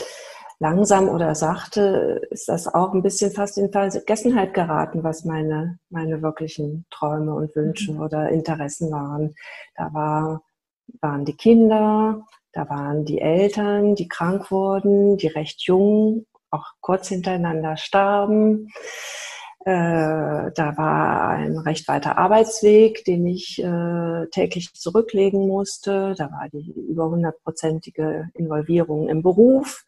langsam 0.59 1.09
oder 1.09 1.35
sachte 1.35 2.21
ist 2.31 2.47
das 2.47 2.67
auch 2.67 2.93
ein 2.93 3.03
bisschen 3.03 3.31
fast 3.31 3.57
in 3.57 3.71
Vergessenheit 3.71 4.53
geraten, 4.53 5.03
was 5.03 5.25
meine, 5.25 5.79
meine 5.89 6.21
wirklichen 6.21 6.85
Träume 6.89 7.33
und 7.35 7.55
Wünsche 7.55 7.93
mhm. 7.93 8.01
oder 8.01 8.29
Interessen 8.29 8.91
waren. 8.91 9.35
Da 9.75 9.93
war, 9.93 10.41
waren 11.01 11.25
die 11.25 11.35
Kinder, 11.35 12.25
da 12.53 12.69
waren 12.69 13.05
die 13.05 13.19
Eltern, 13.19 13.95
die 13.95 14.07
krank 14.07 14.51
wurden, 14.51 15.17
die 15.17 15.27
recht 15.27 15.63
jung, 15.63 16.25
auch 16.49 16.67
kurz 16.81 17.09
hintereinander 17.09 17.77
starben. 17.77 18.69
Äh, 19.65 20.51
da 20.55 20.77
war 20.77 21.29
ein 21.29 21.57
recht 21.57 21.87
weiter 21.87 22.17
Arbeitsweg, 22.17 23.05
den 23.05 23.25
ich 23.25 23.63
äh, 23.63 24.27
täglich 24.31 24.73
zurücklegen 24.73 25.47
musste. 25.47 26.15
Da 26.17 26.29
war 26.31 26.49
die 26.51 26.69
über 26.71 27.09
hundertprozentige 27.09 28.29
Involvierung 28.33 29.07
im 29.07 29.23
Beruf. 29.23 29.85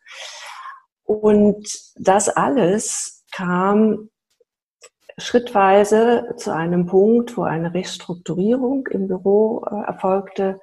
Und 1.03 1.67
das 1.97 2.29
alles 2.29 3.25
kam 3.31 4.09
schrittweise 5.17 6.33
zu 6.37 6.53
einem 6.53 6.85
Punkt, 6.85 7.35
wo 7.35 7.43
eine 7.43 7.73
Restrukturierung 7.73 8.87
im 8.87 9.07
Büro 9.07 9.65
äh, 9.69 9.87
erfolgte 9.87 10.61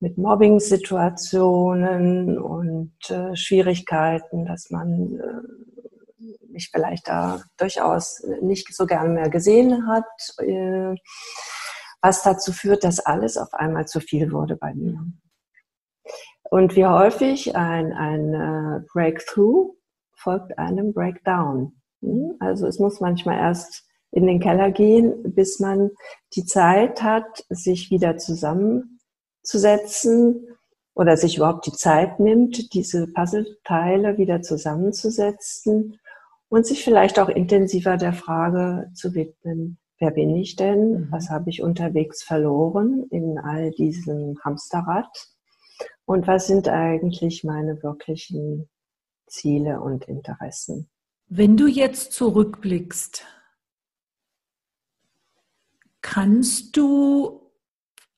mit 0.00 0.18
Mobbing-Situationen 0.18 2.38
und 2.38 2.92
äh, 3.08 3.34
Schwierigkeiten, 3.36 4.44
dass 4.44 4.68
man 4.70 5.20
äh, 5.20 5.40
mich 6.52 6.70
vielleicht 6.70 7.08
da 7.08 7.42
durchaus 7.56 8.22
nicht 8.40 8.74
so 8.74 8.86
gern 8.86 9.14
mehr 9.14 9.30
gesehen 9.30 9.86
hat, 9.86 10.04
äh, 10.38 10.94
was 12.00 12.22
dazu 12.22 12.52
führt, 12.52 12.84
dass 12.84 13.00
alles 13.00 13.36
auf 13.36 13.52
einmal 13.54 13.86
zu 13.86 14.00
viel 14.00 14.32
wurde 14.32 14.56
bei 14.56 14.74
mir. 14.74 15.04
Und 16.50 16.76
wie 16.76 16.86
häufig 16.86 17.56
ein, 17.56 17.92
ein 17.92 18.34
äh, 18.34 18.80
Breakthrough 18.92 19.74
folgt 20.14 20.58
einem 20.58 20.92
Breakdown. 20.92 21.72
Hm? 22.02 22.36
Also 22.40 22.66
es 22.66 22.78
muss 22.78 23.00
manchmal 23.00 23.38
erst 23.38 23.86
in 24.10 24.26
den 24.26 24.40
Keller 24.40 24.70
gehen, 24.70 25.34
bis 25.34 25.60
man 25.60 25.90
die 26.34 26.44
Zeit 26.44 27.02
hat, 27.02 27.46
sich 27.48 27.90
wieder 27.90 28.18
zusammenzusetzen 28.18 30.48
oder 30.94 31.16
sich 31.16 31.38
überhaupt 31.38 31.66
die 31.66 31.72
Zeit 31.72 32.20
nimmt, 32.20 32.74
diese 32.74 33.06
Puzzleteile 33.06 34.18
wieder 34.18 34.42
zusammenzusetzen 34.42 35.98
und 36.52 36.66
sich 36.66 36.84
vielleicht 36.84 37.18
auch 37.18 37.30
intensiver 37.30 37.96
der 37.96 38.12
Frage 38.12 38.90
zu 38.92 39.14
widmen, 39.14 39.78
wer 39.98 40.10
bin 40.10 40.36
ich 40.36 40.54
denn? 40.54 40.90
Mhm. 40.90 41.08
Was 41.10 41.30
habe 41.30 41.48
ich 41.48 41.62
unterwegs 41.62 42.22
verloren 42.22 43.06
in 43.08 43.38
all 43.38 43.70
diesem 43.70 44.38
Hamsterrad? 44.44 45.08
Und 46.04 46.26
was 46.26 46.48
sind 46.48 46.68
eigentlich 46.68 47.42
meine 47.42 47.82
wirklichen 47.82 48.68
Ziele 49.26 49.80
und 49.80 50.04
Interessen? 50.04 50.90
Wenn 51.26 51.56
du 51.56 51.66
jetzt 51.66 52.12
zurückblickst, 52.12 53.24
kannst 56.02 56.76
du 56.76 57.50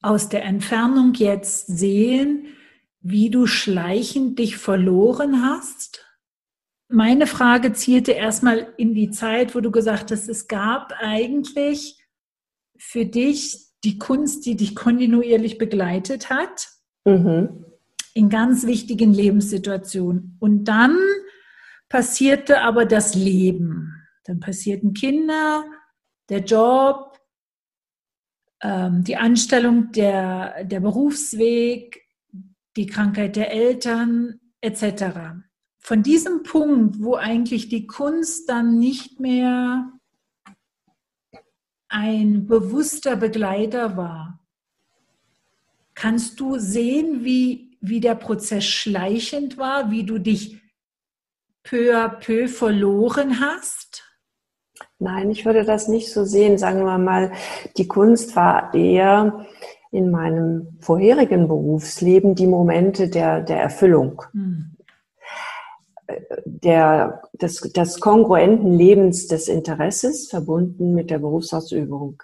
aus 0.03 0.29
der 0.29 0.43
Entfernung 0.43 1.14
jetzt 1.14 1.69
sehen, 1.69 2.47
wie 3.00 3.31
du 3.31 3.47
schleichend 3.47 4.41
dich 4.41 4.57
verloren 4.57 5.45
hast? 5.45 6.04
Meine 6.88 7.26
Frage 7.26 7.73
zielte 7.73 8.12
erstmal 8.12 8.75
in 8.76 8.95
die 8.95 9.11
Zeit, 9.11 9.55
wo 9.55 9.61
du 9.61 9.71
gesagt 9.71 10.11
hast, 10.11 10.29
es 10.29 10.49
gab 10.49 10.93
eigentlich 10.99 11.99
für 12.79 13.07
dich 13.07 13.73
die 13.85 13.99
Kunst, 13.99 14.47
die 14.47 14.57
dich 14.57 14.75
kontinuierlich 14.75 15.59
begleitet 15.59 16.31
hat, 16.31 16.69
mhm. 17.05 17.64
in 18.14 18.29
ganz 18.29 18.67
wichtigen 18.67 19.12
Lebenssituationen. 19.12 20.37
Und 20.41 20.64
dann 20.64 20.97
passierte 21.88 22.61
aber 22.61 22.87
das 22.87 23.14
Leben. 23.14 23.93
Dann 24.25 24.41
passierten 24.41 24.95
Kinder, 24.95 25.64
der 26.29 26.41
Job, 26.41 27.19
ähm, 28.62 29.05
die 29.05 29.17
Anstellung, 29.17 29.93
der, 29.93 30.64
der 30.64 30.81
Berufsweg, 30.81 32.03
die 32.76 32.87
Krankheit 32.87 33.37
der 33.37 33.53
Eltern 33.53 34.41
etc. 34.61 35.45
Von 35.87 36.03
diesem 36.03 36.45
Punkt, 36.45 37.03
wo 37.03 37.17
eigentlich 37.17 37.69
die 37.69 37.87
Kunst 37.87 38.49
dann 38.49 38.79
nicht 38.79 39.21
mehr 39.21 39.93
ein 41.88 42.47
bewusster 42.47 43.17
Begleiter 43.17 43.95
war, 43.95 44.41
kannst 45.95 46.41
du 46.41 46.59
sehen, 46.59 47.23
wie, 47.23 47.76
wie 47.83 48.00
der 48.00 48.14
Prozess 48.14 48.64
schleichend 48.64 49.59
war, 49.59 49.91
wie 49.91 50.05
du 50.05 50.19
dich 50.19 50.59
peu 51.62 51.95
à 51.95 52.09
peu 52.09 52.49
verloren 52.49 53.41
hast? 53.41 54.05
Nein, 54.99 55.31
ich 55.31 55.45
würde 55.45 55.64
das 55.64 55.88
nicht 55.88 56.11
so 56.11 56.25
sehen. 56.25 56.57
Sagen 56.57 56.83
wir 56.85 56.97
mal, 56.97 57.33
die 57.76 57.88
Kunst 57.88 58.35
war 58.37 58.73
eher 58.73 59.47
in 59.91 60.11
meinem 60.11 60.79
vorherigen 60.81 61.47
Berufsleben 61.47 62.35
die 62.35 62.47
Momente 62.47 63.11
der, 63.11 63.43
der 63.43 63.61
Erfüllung. 63.61 64.23
Mhm. 64.33 64.74
Der, 66.45 67.23
des, 67.33 67.61
des 67.61 68.01
kongruenten 68.01 68.73
Lebens 68.73 69.27
des 69.27 69.49
Interesses 69.49 70.29
verbunden 70.29 70.95
mit 70.95 71.11
der 71.11 71.19
Berufsausübung. 71.19 72.23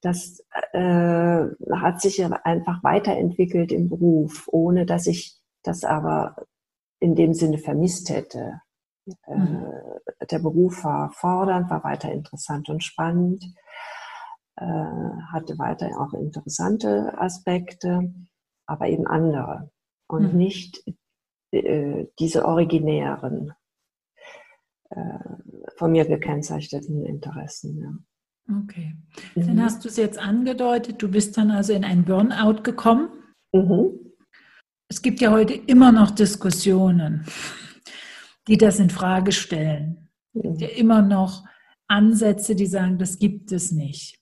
Das 0.00 0.42
äh, 0.72 1.44
hat 1.74 2.00
sich 2.00 2.24
einfach 2.24 2.82
weiterentwickelt 2.82 3.72
im 3.72 3.88
Beruf, 3.88 4.48
ohne 4.50 4.86
dass 4.86 5.06
ich 5.06 5.36
das 5.62 5.84
aber 5.84 6.36
in 7.00 7.14
dem 7.14 7.34
Sinne 7.34 7.58
vermisst 7.58 8.10
hätte. 8.10 8.60
Äh, 9.26 9.36
mhm. 9.36 9.66
Der 10.30 10.38
Beruf 10.38 10.84
war 10.84 11.10
fordernd, 11.12 11.70
war 11.70 11.84
weiter 11.84 12.10
interessant 12.10 12.68
und 12.68 12.84
spannend. 12.84 13.44
Äh, 14.58 14.64
hatte 14.64 15.58
weiter 15.58 15.90
auch 16.00 16.14
interessante 16.14 17.12
Aspekte, 17.18 18.14
aber 18.66 18.88
eben 18.88 19.06
andere 19.06 19.70
und 20.08 20.32
mhm. 20.32 20.38
nicht 20.38 20.82
äh, 21.58 22.08
diese 22.18 22.44
originären, 22.44 23.52
äh, 24.90 25.18
von 25.76 25.92
mir 25.92 26.04
gekennzeichneten 26.04 27.04
Interessen. 27.04 27.80
Ja. 27.80 28.58
Okay. 28.62 28.94
Mhm. 29.34 29.46
Dann 29.46 29.62
hast 29.62 29.84
du 29.84 29.88
es 29.88 29.96
jetzt 29.96 30.18
angedeutet, 30.18 31.02
du 31.02 31.10
bist 31.10 31.36
dann 31.36 31.50
also 31.50 31.72
in 31.72 31.84
ein 31.84 32.04
Burnout 32.04 32.62
gekommen. 32.62 33.10
Mhm. 33.52 34.14
Es 34.88 35.02
gibt 35.02 35.20
ja 35.20 35.32
heute 35.32 35.54
immer 35.54 35.90
noch 35.90 36.12
Diskussionen, 36.12 37.26
die 38.46 38.56
das 38.56 38.78
in 38.78 38.90
Frage 38.90 39.32
stellen. 39.32 40.10
Es 40.32 40.42
gibt 40.42 40.60
ja 40.60 40.68
immer 40.68 41.02
noch 41.02 41.44
Ansätze, 41.88 42.54
die 42.54 42.66
sagen, 42.66 42.98
das 42.98 43.18
gibt 43.18 43.50
es 43.50 43.72
nicht. 43.72 44.20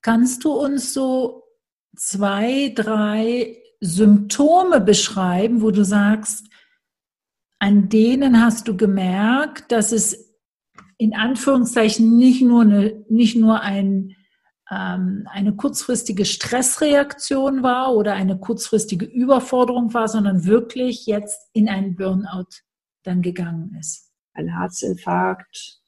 Kannst 0.00 0.44
du 0.44 0.52
uns 0.52 0.94
so 0.94 1.44
zwei, 1.96 2.72
drei 2.74 3.59
Symptome 3.80 4.80
beschreiben, 4.80 5.62
wo 5.62 5.70
du 5.70 5.84
sagst, 5.84 6.46
an 7.58 7.88
denen 7.88 8.42
hast 8.42 8.68
du 8.68 8.76
gemerkt, 8.76 9.72
dass 9.72 9.92
es 9.92 10.30
in 10.98 11.14
Anführungszeichen 11.14 12.16
nicht 12.16 12.42
nur 12.42 12.62
eine, 12.62 13.04
nicht 13.08 13.36
nur 13.36 13.62
ein, 13.62 14.16
ähm, 14.70 15.26
eine 15.30 15.56
kurzfristige 15.56 16.24
Stressreaktion 16.24 17.62
war 17.62 17.94
oder 17.94 18.14
eine 18.14 18.38
kurzfristige 18.38 19.06
Überforderung 19.06 19.92
war, 19.94 20.08
sondern 20.08 20.44
wirklich 20.44 21.06
jetzt 21.06 21.48
in 21.52 21.68
einen 21.68 21.96
Burnout 21.96 22.48
dann 23.02 23.22
gegangen 23.22 23.76
ist? 23.78 24.10
Ein 24.34 24.48
Herzinfarkt, 24.48 25.80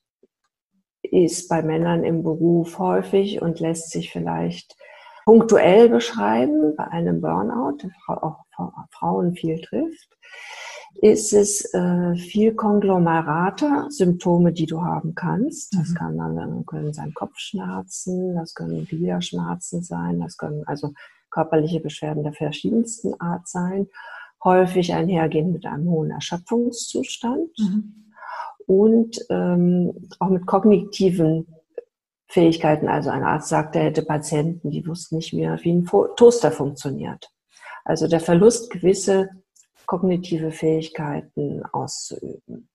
ist 1.02 1.48
bei 1.48 1.62
Männern 1.62 2.04
im 2.04 2.22
Beruf 2.22 2.78
häufig 2.78 3.42
und 3.42 3.60
lässt 3.60 3.90
sich 3.90 4.10
vielleicht 4.10 4.76
punktuell 5.24 5.88
beschreiben 5.88 6.74
bei 6.76 6.86
einem 6.88 7.20
Burnout, 7.20 7.78
der 7.82 7.90
auch 8.22 8.44
Frauen 8.90 9.34
viel 9.34 9.60
trifft, 9.60 10.08
ist 11.00 11.32
es 11.32 11.72
äh, 11.74 12.14
viel 12.16 12.54
Konglomerate, 12.54 13.86
Symptome, 13.88 14.52
die 14.52 14.66
du 14.66 14.82
haben 14.82 15.14
kannst. 15.14 15.74
Das 15.74 15.90
mhm. 15.90 15.94
kann 15.94 16.18
dann, 16.18 16.66
können 16.66 16.92
sein 16.92 17.14
Kopfschmerzen, 17.14 18.34
das 18.36 18.54
können 18.54 18.86
Gliederschmerzen 18.86 19.82
sein, 19.82 20.20
das 20.20 20.36
können 20.36 20.64
also 20.66 20.92
körperliche 21.30 21.80
Beschwerden 21.80 22.24
der 22.24 22.34
verschiedensten 22.34 23.18
Art 23.20 23.48
sein. 23.48 23.88
Häufig 24.44 24.92
einhergehend 24.92 25.52
mit 25.52 25.66
einem 25.66 25.88
hohen 25.88 26.10
Erschöpfungszustand. 26.10 27.50
Mhm 27.58 28.02
und 28.66 29.18
ähm, 29.30 29.92
auch 30.18 30.28
mit 30.28 30.46
kognitiven 30.46 31.46
Fähigkeiten. 32.32 32.88
Also 32.88 33.10
ein 33.10 33.24
Arzt 33.24 33.50
sagte, 33.50 33.78
er 33.78 33.86
hätte 33.86 34.02
Patienten, 34.02 34.70
die 34.70 34.86
wussten 34.86 35.16
nicht 35.16 35.34
mehr, 35.34 35.58
wie 35.62 35.72
ein 35.72 35.86
Toaster 36.16 36.50
funktioniert. 36.50 37.30
Also 37.84 38.08
der 38.08 38.20
Verlust, 38.20 38.70
gewisse 38.70 39.28
kognitive 39.84 40.50
Fähigkeiten 40.50 41.62
auszuüben. 41.72 42.70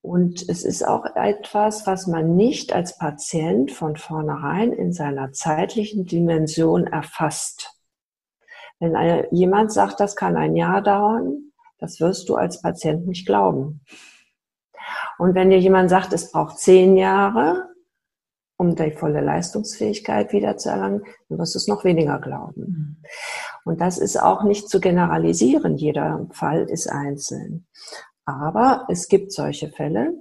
Und 0.00 0.48
es 0.48 0.64
ist 0.64 0.86
auch 0.86 1.04
etwas, 1.14 1.86
was 1.86 2.06
man 2.06 2.36
nicht 2.36 2.72
als 2.72 2.96
Patient 2.96 3.70
von 3.70 3.96
vornherein 3.96 4.72
in 4.72 4.92
seiner 4.92 5.32
zeitlichen 5.32 6.06
Dimension 6.06 6.86
erfasst. 6.86 7.78
Wenn 8.80 9.26
jemand 9.30 9.72
sagt, 9.72 10.00
das 10.00 10.16
kann 10.16 10.36
ein 10.36 10.56
Jahr 10.56 10.80
dauern, 10.80 11.52
das 11.78 12.00
wirst 12.00 12.30
du 12.30 12.36
als 12.36 12.62
Patient 12.62 13.06
nicht 13.06 13.26
glauben. 13.26 13.82
Und 15.18 15.34
wenn 15.34 15.50
dir 15.50 15.58
jemand 15.58 15.90
sagt, 15.90 16.14
es 16.14 16.32
braucht 16.32 16.58
zehn 16.58 16.96
Jahre, 16.96 17.73
um 18.56 18.74
die 18.74 18.92
volle 18.92 19.20
Leistungsfähigkeit 19.20 20.32
wiederzuerlangen, 20.32 21.02
dann 21.28 21.38
wirst 21.38 21.54
du 21.54 21.58
es 21.58 21.68
noch 21.68 21.84
weniger 21.84 22.20
glauben. 22.20 22.62
Mhm. 22.62 22.96
Und 23.64 23.80
das 23.80 23.98
ist 23.98 24.16
auch 24.20 24.44
nicht 24.44 24.68
zu 24.68 24.80
generalisieren. 24.80 25.76
Jeder 25.76 26.26
Fall 26.30 26.68
ist 26.68 26.88
einzeln. 26.88 27.66
Aber 28.24 28.86
es 28.88 29.08
gibt 29.08 29.32
solche 29.32 29.70
Fälle 29.70 30.14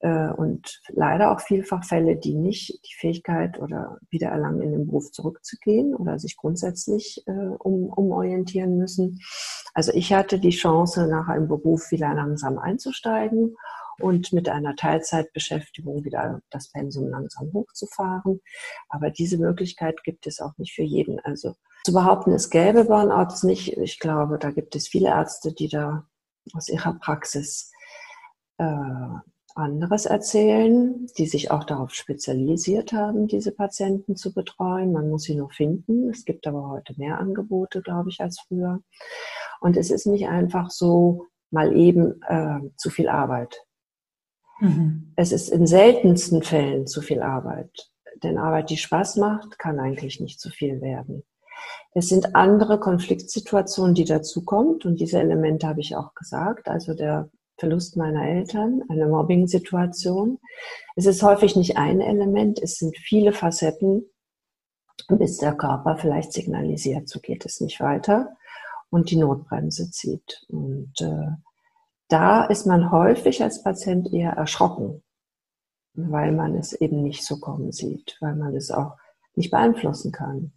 äh, 0.00 0.30
und 0.30 0.80
leider 0.88 1.32
auch 1.32 1.40
vielfach 1.40 1.84
Fälle, 1.84 2.16
die 2.16 2.34
nicht 2.34 2.80
die 2.86 2.94
Fähigkeit 2.98 3.60
oder 3.60 3.98
Wiedererlangen 4.10 4.62
in 4.62 4.72
den 4.72 4.86
Beruf 4.86 5.10
zurückzugehen 5.10 5.94
oder 5.94 6.18
sich 6.18 6.36
grundsätzlich 6.36 7.22
äh, 7.26 7.32
um, 7.58 7.86
umorientieren 7.86 8.78
müssen. 8.78 9.20
Also 9.74 9.92
ich 9.92 10.12
hatte 10.12 10.38
die 10.38 10.50
Chance, 10.50 11.08
nach 11.08 11.28
einem 11.28 11.48
Beruf 11.48 11.90
wieder 11.90 12.14
langsam 12.14 12.58
einzusteigen 12.58 13.56
und 13.98 14.32
mit 14.32 14.48
einer 14.48 14.76
Teilzeitbeschäftigung 14.76 16.04
wieder 16.04 16.40
das 16.50 16.68
Pensum 16.70 17.08
langsam 17.08 17.52
hochzufahren. 17.52 18.40
Aber 18.88 19.10
diese 19.10 19.38
Möglichkeit 19.38 20.02
gibt 20.04 20.26
es 20.26 20.40
auch 20.40 20.56
nicht 20.58 20.74
für 20.74 20.82
jeden. 20.82 21.20
Also 21.20 21.54
zu 21.84 21.92
behaupten, 21.92 22.32
es 22.32 22.50
gäbe 22.50 22.84
Burnouts 22.84 23.42
nicht, 23.42 23.76
ich 23.76 23.98
glaube, 23.98 24.38
da 24.38 24.50
gibt 24.50 24.74
es 24.74 24.88
viele 24.88 25.08
Ärzte, 25.08 25.52
die 25.52 25.68
da 25.68 26.06
aus 26.54 26.68
ihrer 26.68 26.94
Praxis 26.94 27.70
äh, 28.58 28.64
anderes 29.54 30.06
erzählen, 30.06 31.06
die 31.16 31.26
sich 31.26 31.50
auch 31.50 31.64
darauf 31.64 31.94
spezialisiert 31.94 32.92
haben, 32.92 33.28
diese 33.28 33.52
Patienten 33.52 34.16
zu 34.16 34.32
betreuen. 34.34 34.92
Man 34.92 35.08
muss 35.08 35.24
sie 35.24 35.36
nur 35.36 35.50
finden. 35.50 36.10
Es 36.10 36.24
gibt 36.24 36.46
aber 36.46 36.68
heute 36.68 36.94
mehr 36.96 37.18
Angebote, 37.18 37.80
glaube 37.82 38.10
ich, 38.10 38.20
als 38.20 38.40
früher. 38.40 38.80
Und 39.60 39.76
es 39.76 39.90
ist 39.90 40.06
nicht 40.06 40.28
einfach 40.28 40.70
so 40.70 41.26
mal 41.50 41.76
eben 41.76 42.20
äh, 42.22 42.60
zu 42.76 42.90
viel 42.90 43.08
Arbeit. 43.08 43.64
Mhm. 44.60 45.12
Es 45.16 45.32
ist 45.32 45.48
in 45.48 45.66
seltensten 45.66 46.42
Fällen 46.42 46.86
zu 46.86 47.02
viel 47.02 47.22
Arbeit. 47.22 47.90
Denn 48.22 48.38
Arbeit, 48.38 48.70
die 48.70 48.76
Spaß 48.76 49.16
macht, 49.16 49.58
kann 49.58 49.78
eigentlich 49.78 50.20
nicht 50.20 50.40
zu 50.40 50.50
viel 50.50 50.80
werden. 50.80 51.24
Es 51.94 52.08
sind 52.08 52.34
andere 52.34 52.80
Konfliktsituationen, 52.80 53.94
die 53.94 54.04
dazukommen 54.04 54.78
und 54.84 55.00
diese 55.00 55.20
Elemente 55.20 55.66
habe 55.66 55.80
ich 55.80 55.94
auch 55.94 56.14
gesagt. 56.14 56.68
Also 56.68 56.94
der 56.94 57.30
Verlust 57.56 57.96
meiner 57.96 58.26
Eltern, 58.26 58.82
eine 58.88 59.06
Mobbing-Situation. 59.06 60.40
Es 60.96 61.06
ist 61.06 61.22
häufig 61.22 61.54
nicht 61.54 61.76
ein 61.76 62.00
Element, 62.00 62.60
es 62.60 62.76
sind 62.78 62.96
viele 62.96 63.32
Facetten, 63.32 64.06
bis 65.08 65.38
der 65.38 65.54
Körper 65.54 65.96
vielleicht 65.96 66.32
signalisiert, 66.32 67.08
so 67.08 67.20
geht 67.20 67.44
es 67.46 67.60
nicht 67.60 67.80
weiter 67.80 68.36
und 68.90 69.10
die 69.10 69.16
Notbremse 69.16 69.90
zieht. 69.90 70.44
Und 70.48 70.92
äh, 71.00 71.30
da 72.14 72.44
ist 72.44 72.64
man 72.64 72.92
häufig 72.92 73.42
als 73.42 73.64
Patient 73.64 74.12
eher 74.12 74.34
erschrocken, 74.34 75.02
weil 75.94 76.30
man 76.30 76.54
es 76.54 76.72
eben 76.72 77.02
nicht 77.02 77.24
so 77.24 77.40
kommen 77.40 77.72
sieht, 77.72 78.16
weil 78.20 78.36
man 78.36 78.54
es 78.54 78.70
auch 78.70 78.96
nicht 79.34 79.50
beeinflussen 79.50 80.12
kann. 80.12 80.52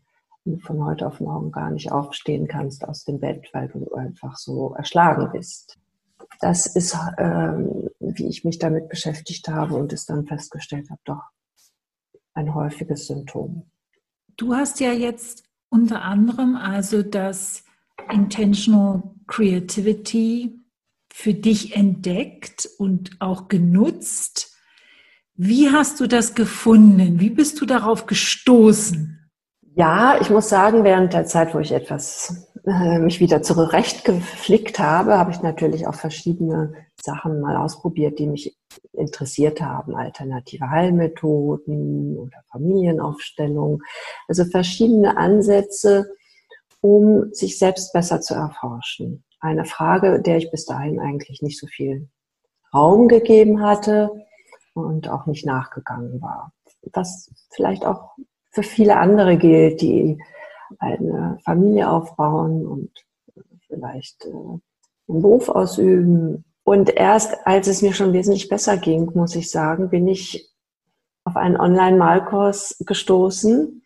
Und 0.45 0.61
von 0.61 0.85
heute 0.85 1.07
auf 1.07 1.19
morgen 1.19 1.51
gar 1.51 1.71
nicht 1.71 1.91
aufstehen 1.91 2.47
kannst 2.47 2.87
aus 2.87 3.05
dem 3.05 3.19
Bett, 3.19 3.49
weil 3.53 3.69
du 3.69 3.91
einfach 3.95 4.37
so 4.37 4.75
erschlagen 4.75 5.31
bist. 5.31 5.79
Das 6.41 6.67
ist, 6.67 6.95
ähm, 7.17 7.89
wie 8.01 8.27
ich 8.27 8.43
mich 8.43 8.59
damit 8.59 8.87
beschäftigt 8.87 9.49
habe 9.49 9.73
und 9.73 9.91
es 9.91 10.05
dann 10.05 10.27
festgestellt 10.27 10.91
habe, 10.91 11.01
doch 11.05 11.23
ein 12.35 12.53
häufiges 12.53 13.07
Symptom. 13.07 13.63
Du 14.37 14.53
hast 14.53 14.79
ja 14.79 14.91
jetzt 14.91 15.43
unter 15.69 16.03
anderem 16.03 16.55
also 16.55 17.01
das 17.01 17.63
Intentional 18.11 19.01
Creativity 19.25 20.66
für 21.17 21.33
dich 21.33 21.75
entdeckt 21.75 22.69
und 22.77 23.09
auch 23.19 23.47
genutzt. 23.47 24.55
Wie 25.33 25.71
hast 25.71 25.99
du 25.99 26.05
das 26.05 26.35
gefunden? 26.35 27.19
Wie 27.19 27.31
bist 27.31 27.59
du 27.59 27.65
darauf 27.65 28.05
gestoßen? 28.05 29.27
Ja, 29.73 30.21
ich 30.21 30.29
muss 30.29 30.47
sagen, 30.47 30.83
während 30.83 31.13
der 31.13 31.25
Zeit, 31.25 31.55
wo 31.55 31.59
ich 31.59 31.71
etwas 31.71 32.47
äh, 32.67 32.99
mich 32.99 33.19
wieder 33.19 33.41
zurechtgeflickt 33.41 34.77
habe, 34.77 35.17
habe 35.17 35.31
ich 35.31 35.41
natürlich 35.41 35.87
auch 35.87 35.95
verschiedene 35.95 36.75
Sachen 37.01 37.41
mal 37.41 37.57
ausprobiert, 37.57 38.19
die 38.19 38.27
mich 38.27 38.55
interessiert 38.93 39.59
haben. 39.59 39.95
Alternative 39.95 40.69
Heilmethoden 40.69 42.15
oder 42.15 42.43
Familienaufstellung. 42.51 43.81
Also 44.27 44.45
verschiedene 44.45 45.17
Ansätze, 45.17 46.11
um 46.79 47.33
sich 47.33 47.57
selbst 47.57 47.91
besser 47.91 48.21
zu 48.21 48.35
erforschen. 48.35 49.23
Eine 49.39 49.65
Frage, 49.65 50.21
der 50.21 50.37
ich 50.37 50.51
bis 50.51 50.65
dahin 50.65 50.99
eigentlich 50.99 51.41
nicht 51.41 51.59
so 51.59 51.67
viel 51.67 52.09
Raum 52.73 53.07
gegeben 53.07 53.61
hatte 53.61 54.09
und 54.73 55.09
auch 55.09 55.25
nicht 55.25 55.45
nachgegangen 55.45 56.21
war. 56.21 56.51
Was 56.93 57.31
vielleicht 57.51 57.85
auch 57.85 58.15
für 58.51 58.63
viele 58.63 58.97
andere 58.97 59.37
gilt, 59.37 59.81
die 59.81 60.17
eine 60.79 61.37
Familie 61.43 61.89
aufbauen 61.89 62.65
und 62.65 62.91
vielleicht 63.67 64.25
äh, 64.25 64.29
einen 64.29 65.21
Beruf 65.21 65.49
ausüben. 65.49 66.45
Und 66.63 66.89
erst 66.89 67.45
als 67.45 67.67
es 67.67 67.81
mir 67.81 67.93
schon 67.93 68.13
wesentlich 68.13 68.49
besser 68.49 68.77
ging, 68.77 69.11
muss 69.13 69.35
ich 69.35 69.49
sagen, 69.49 69.89
bin 69.89 70.07
ich 70.07 70.51
auf 71.23 71.35
einen 71.35 71.57
Online-Malkurs 71.57 72.83
gestoßen 72.85 73.83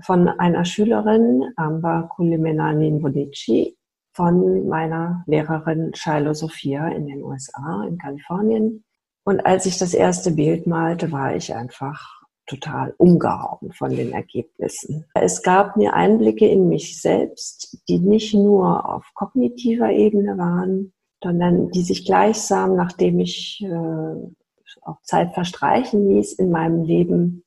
von 0.00 0.28
einer 0.28 0.64
Schülerin, 0.64 1.52
Amba 1.56 2.02
Kulimenanin 2.02 3.02
Vodici, 3.02 3.77
von 4.18 4.66
meiner 4.66 5.22
Lehrerin 5.28 5.94
Shiloh 5.94 6.34
Sophia 6.34 6.88
in 6.88 7.06
den 7.06 7.22
USA, 7.22 7.84
in 7.88 7.98
Kalifornien. 7.98 8.82
Und 9.24 9.46
als 9.46 9.64
ich 9.64 9.78
das 9.78 9.94
erste 9.94 10.32
Bild 10.32 10.66
malte, 10.66 11.12
war 11.12 11.36
ich 11.36 11.54
einfach 11.54 12.24
total 12.46 12.94
umgehauen 12.98 13.72
von 13.72 13.94
den 13.94 14.10
Ergebnissen. 14.10 15.04
Es 15.14 15.44
gab 15.44 15.76
mir 15.76 15.94
Einblicke 15.94 16.48
in 16.48 16.68
mich 16.68 17.00
selbst, 17.00 17.78
die 17.88 18.00
nicht 18.00 18.34
nur 18.34 18.92
auf 18.92 19.04
kognitiver 19.14 19.92
Ebene 19.92 20.36
waren, 20.36 20.92
sondern 21.22 21.70
die 21.70 21.82
sich 21.82 22.04
gleichsam, 22.04 22.74
nachdem 22.74 23.20
ich 23.20 23.62
äh, 23.62 24.80
auch 24.82 25.00
Zeit 25.02 25.32
verstreichen 25.34 26.08
ließ, 26.08 26.32
in 26.32 26.50
meinem 26.50 26.82
Leben 26.82 27.44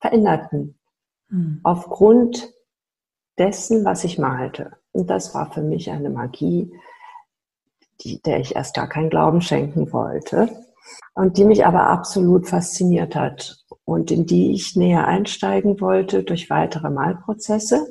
veränderten. 0.00 0.78
Mhm. 1.28 1.60
Aufgrund 1.62 2.54
dessen, 3.36 3.84
was 3.84 4.04
ich 4.04 4.18
malte. 4.18 4.79
Und 4.92 5.08
das 5.08 5.34
war 5.34 5.52
für 5.52 5.62
mich 5.62 5.90
eine 5.90 6.10
Magie, 6.10 6.72
die, 8.02 8.20
der 8.22 8.40
ich 8.40 8.56
erst 8.56 8.74
gar 8.74 8.88
keinen 8.88 9.10
Glauben 9.10 9.40
schenken 9.40 9.92
wollte 9.92 10.48
und 11.14 11.36
die 11.36 11.44
mich 11.44 11.66
aber 11.66 11.88
absolut 11.88 12.48
fasziniert 12.48 13.14
hat 13.14 13.58
und 13.84 14.10
in 14.10 14.26
die 14.26 14.52
ich 14.52 14.76
näher 14.76 15.06
einsteigen 15.06 15.80
wollte 15.80 16.22
durch 16.22 16.50
weitere 16.50 16.90
Malprozesse. 16.90 17.86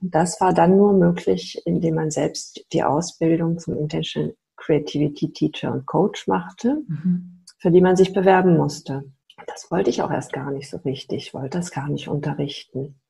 Und 0.00 0.14
das 0.14 0.40
war 0.40 0.52
dann 0.52 0.76
nur 0.76 0.92
möglich, 0.92 1.62
indem 1.64 1.96
man 1.96 2.10
selbst 2.10 2.64
die 2.72 2.82
Ausbildung 2.82 3.58
zum 3.58 3.76
Intentional 3.76 4.34
Creativity 4.56 5.32
Teacher 5.32 5.72
und 5.72 5.86
Coach 5.86 6.28
machte, 6.28 6.82
mhm. 6.86 7.44
für 7.58 7.70
die 7.70 7.80
man 7.80 7.96
sich 7.96 8.12
bewerben 8.12 8.56
musste. 8.56 9.04
Das 9.46 9.70
wollte 9.70 9.90
ich 9.90 10.02
auch 10.02 10.10
erst 10.10 10.32
gar 10.32 10.50
nicht 10.50 10.70
so 10.70 10.76
richtig, 10.78 11.26
ich 11.26 11.34
wollte 11.34 11.58
das 11.58 11.70
gar 11.70 11.88
nicht 11.88 12.08
unterrichten. 12.08 13.00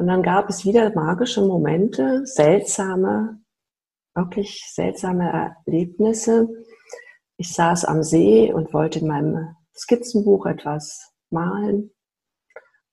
Und 0.00 0.06
dann 0.06 0.22
gab 0.22 0.48
es 0.48 0.64
wieder 0.64 0.90
magische 0.94 1.42
Momente, 1.42 2.24
seltsame, 2.24 3.38
wirklich 4.14 4.64
seltsame 4.72 5.54
Erlebnisse. 5.66 6.48
Ich 7.36 7.52
saß 7.52 7.84
am 7.84 8.02
See 8.02 8.50
und 8.50 8.72
wollte 8.72 9.00
in 9.00 9.08
meinem 9.08 9.56
Skizzenbuch 9.76 10.46
etwas 10.46 11.12
malen. 11.28 11.90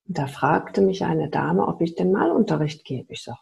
Und 0.06 0.18
da 0.18 0.28
fragte 0.28 0.82
mich 0.82 1.06
eine 1.06 1.30
Dame, 1.30 1.66
ob 1.66 1.80
ich 1.80 1.96
den 1.96 2.12
Malunterricht 2.12 2.84
gebe. 2.84 3.14
Ich 3.14 3.24
sage, 3.24 3.40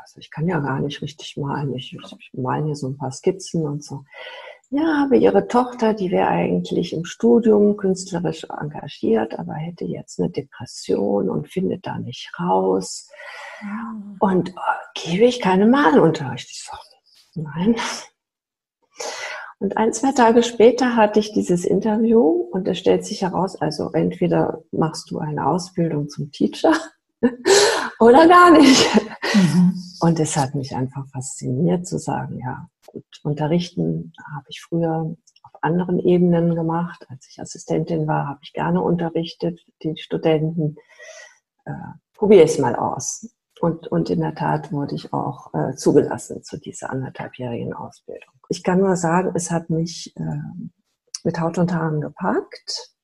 also 0.00 0.20
ich 0.20 0.30
kann 0.30 0.46
ja 0.46 0.60
gar 0.60 0.78
nicht 0.78 1.02
richtig 1.02 1.36
malen. 1.36 1.74
Ich, 1.74 1.92
ich 1.92 2.30
male 2.34 2.66
hier 2.66 2.76
so 2.76 2.86
ein 2.86 2.98
paar 2.98 3.10
Skizzen 3.10 3.66
und 3.66 3.82
so. 3.82 4.04
Ja, 4.70 5.04
aber 5.04 5.16
ihre 5.16 5.48
Tochter, 5.48 5.94
die 5.94 6.10
wäre 6.10 6.28
eigentlich 6.28 6.92
im 6.92 7.06
Studium 7.06 7.76
künstlerisch 7.78 8.44
engagiert, 8.44 9.38
aber 9.38 9.54
hätte 9.54 9.86
jetzt 9.86 10.20
eine 10.20 10.28
Depression 10.28 11.30
und 11.30 11.48
findet 11.48 11.86
da 11.86 11.98
nicht 11.98 12.30
raus. 12.38 13.08
Ja. 13.62 13.94
Und 14.20 14.52
oh, 14.54 14.84
gebe 14.94 15.24
ich 15.24 15.40
keine 15.40 15.66
Malunterricht? 15.66 16.50
Ich 16.50 16.64
sage, 16.64 16.82
nein, 17.34 17.76
und 19.60 19.76
ein, 19.76 19.92
zwei 19.92 20.12
Tage 20.12 20.44
später 20.44 20.94
hatte 20.94 21.18
ich 21.18 21.32
dieses 21.32 21.64
Interview 21.64 22.20
und 22.52 22.68
es 22.68 22.78
stellt 22.78 23.04
sich 23.04 23.22
heraus, 23.22 23.60
also 23.60 23.90
entweder 23.92 24.62
machst 24.70 25.10
du 25.10 25.18
eine 25.18 25.46
Ausbildung 25.46 26.08
zum 26.08 26.30
Teacher 26.30 26.74
oder 27.98 28.28
gar 28.28 28.52
nicht. 28.52 28.88
Mhm. 29.34 29.74
Und 30.00 30.20
es 30.20 30.36
hat 30.36 30.54
mich 30.54 30.74
einfach 30.74 31.06
fasziniert 31.08 31.86
zu 31.86 31.98
sagen, 31.98 32.38
ja, 32.38 32.68
gut, 32.86 33.04
unterrichten 33.22 34.12
habe 34.34 34.46
ich 34.48 34.60
früher 34.60 35.16
auf 35.42 35.62
anderen 35.62 35.98
Ebenen 35.98 36.54
gemacht. 36.54 37.04
Als 37.08 37.28
ich 37.30 37.40
Assistentin 37.40 38.06
war, 38.06 38.28
habe 38.28 38.40
ich 38.42 38.52
gerne 38.52 38.82
unterrichtet, 38.82 39.60
die 39.82 39.96
Studenten. 39.96 40.76
Äh, 41.64 41.72
Probiere 42.14 42.44
es 42.44 42.58
mal 42.58 42.74
aus. 42.74 43.28
Und, 43.60 43.88
und 43.88 44.10
in 44.10 44.20
der 44.20 44.34
Tat 44.34 44.72
wurde 44.72 44.94
ich 44.94 45.12
auch 45.12 45.52
äh, 45.54 45.74
zugelassen 45.74 46.42
zu 46.42 46.58
dieser 46.58 46.90
anderthalbjährigen 46.90 47.72
Ausbildung. 47.72 48.34
Ich 48.48 48.62
kann 48.62 48.78
nur 48.78 48.96
sagen, 48.96 49.32
es 49.34 49.50
hat 49.50 49.68
mich 49.70 50.14
äh, 50.16 50.22
mit 51.24 51.40
Haut 51.40 51.58
und 51.58 51.72
Haaren 51.72 52.00
gepackt 52.00 52.94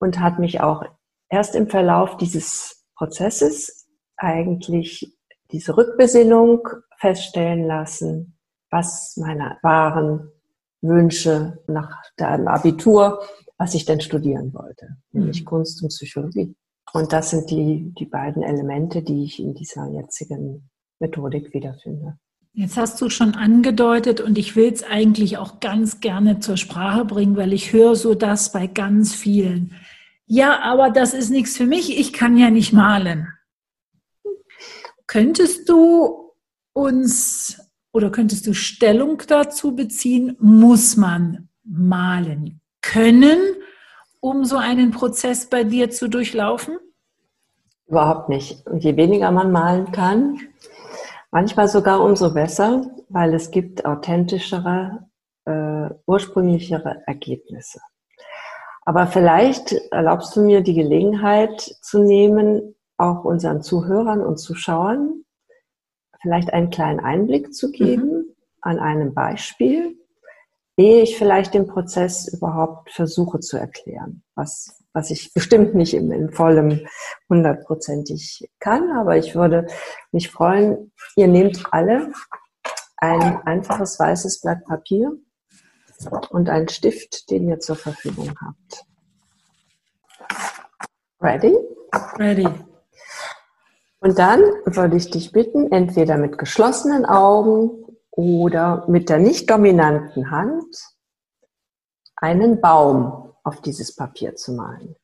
und 0.00 0.18
hat 0.18 0.38
mich 0.38 0.60
auch 0.60 0.82
erst 1.28 1.54
im 1.54 1.68
Verlauf 1.68 2.16
dieses 2.16 2.84
Prozesses 2.96 3.88
eigentlich 4.16 5.17
diese 5.50 5.76
Rückbesinnung 5.76 6.68
feststellen 6.98 7.66
lassen, 7.66 8.38
was 8.70 9.16
meine 9.16 9.56
wahren 9.62 10.30
Wünsche 10.80 11.58
nach 11.66 12.02
dem 12.18 12.46
Abitur, 12.48 13.22
was 13.56 13.74
ich 13.74 13.84
denn 13.84 14.00
studieren 14.00 14.54
wollte, 14.54 14.96
nämlich 15.12 15.40
mhm. 15.40 15.46
Kunst 15.46 15.82
und 15.82 15.88
Psychologie. 15.88 16.54
Und 16.92 17.12
das 17.12 17.30
sind 17.30 17.50
die, 17.50 17.92
die 17.98 18.06
beiden 18.06 18.42
Elemente, 18.42 19.02
die 19.02 19.24
ich 19.24 19.40
in 19.40 19.54
dieser 19.54 19.90
jetzigen 19.90 20.70
Methodik 21.00 21.52
wiederfinde. 21.52 22.18
Jetzt 22.52 22.76
hast 22.76 23.00
du 23.00 23.10
schon 23.10 23.34
angedeutet 23.34 24.20
und 24.20 24.38
ich 24.38 24.56
will 24.56 24.72
es 24.72 24.82
eigentlich 24.82 25.38
auch 25.38 25.60
ganz 25.60 26.00
gerne 26.00 26.40
zur 26.40 26.56
Sprache 26.56 27.04
bringen, 27.04 27.36
weil 27.36 27.52
ich 27.52 27.72
höre 27.72 27.94
so 27.94 28.14
das 28.14 28.52
bei 28.52 28.66
ganz 28.66 29.14
vielen. 29.14 29.74
Ja, 30.26 30.60
aber 30.62 30.90
das 30.90 31.14
ist 31.14 31.30
nichts 31.30 31.56
für 31.56 31.66
mich, 31.66 31.98
ich 31.98 32.12
kann 32.12 32.36
ja 32.36 32.50
nicht 32.50 32.72
malen. 32.72 33.28
Könntest 35.08 35.68
du 35.68 36.32
uns 36.72 37.60
oder 37.92 38.10
könntest 38.10 38.46
du 38.46 38.54
Stellung 38.54 39.20
dazu 39.26 39.74
beziehen, 39.74 40.36
muss 40.38 40.96
man 40.96 41.48
malen 41.64 42.60
können 42.80 43.40
um 44.20 44.44
so 44.44 44.56
einen 44.56 44.90
Prozess 44.90 45.48
bei 45.48 45.64
dir 45.64 45.90
zu 45.90 46.08
durchlaufen? 46.08 46.78
Überhaupt 47.86 48.28
nicht. 48.28 48.62
Je 48.78 48.96
weniger 48.96 49.30
man 49.30 49.52
malen 49.52 49.92
kann, 49.92 50.38
manchmal 51.30 51.68
sogar 51.68 52.02
umso 52.02 52.34
besser, 52.34 52.90
weil 53.08 53.32
es 53.34 53.50
gibt 53.50 53.84
authentischere, 53.84 55.06
äh, 55.46 55.88
ursprünglichere 56.06 57.02
Ergebnisse. 57.06 57.80
Aber 58.84 59.06
vielleicht 59.06 59.72
erlaubst 59.90 60.34
du 60.36 60.42
mir 60.42 60.62
die 60.62 60.74
Gelegenheit 60.74 61.60
zu 61.60 62.02
nehmen, 62.02 62.74
auch 62.98 63.24
unseren 63.24 63.62
Zuhörern 63.62 64.20
und 64.20 64.38
Zuschauern 64.38 65.24
vielleicht 66.20 66.52
einen 66.52 66.70
kleinen 66.70 67.00
Einblick 67.00 67.54
zu 67.54 67.70
geben 67.70 68.10
mhm. 68.10 68.34
an 68.60 68.78
einem 68.78 69.14
Beispiel, 69.14 69.96
ehe 70.76 71.02
ich 71.02 71.16
vielleicht 71.16 71.54
den 71.54 71.66
Prozess 71.66 72.28
überhaupt 72.28 72.90
versuche 72.90 73.40
zu 73.40 73.56
erklären, 73.56 74.22
was, 74.34 74.84
was 74.92 75.10
ich 75.10 75.32
bestimmt 75.32 75.74
nicht 75.74 75.94
in, 75.94 76.10
in 76.12 76.32
vollem 76.32 76.86
hundertprozentig 77.28 78.48
kann, 78.58 78.92
aber 78.92 79.16
ich 79.16 79.34
würde 79.34 79.66
mich 80.12 80.30
freuen, 80.30 80.92
ihr 81.16 81.28
nehmt 81.28 81.72
alle 81.72 82.12
ein 82.96 83.40
einfaches 83.42 83.98
weißes 83.98 84.40
Blatt 84.40 84.64
Papier 84.64 85.12
und 86.30 86.48
einen 86.48 86.68
Stift, 86.68 87.30
den 87.30 87.48
ihr 87.48 87.60
zur 87.60 87.76
Verfügung 87.76 88.32
habt. 88.40 88.84
Ready? 91.20 91.56
Ready. 92.18 92.48
Und 94.00 94.18
dann 94.18 94.40
würde 94.64 94.96
ich 94.96 95.10
dich 95.10 95.32
bitten, 95.32 95.72
entweder 95.72 96.16
mit 96.18 96.38
geschlossenen 96.38 97.04
Augen 97.04 97.84
oder 98.10 98.84
mit 98.88 99.08
der 99.08 99.18
nicht 99.18 99.50
dominanten 99.50 100.30
Hand 100.30 100.76
einen 102.16 102.60
Baum 102.60 103.34
auf 103.42 103.60
dieses 103.60 103.94
Papier 103.94 104.36
zu 104.36 104.52
malen. 104.52 104.94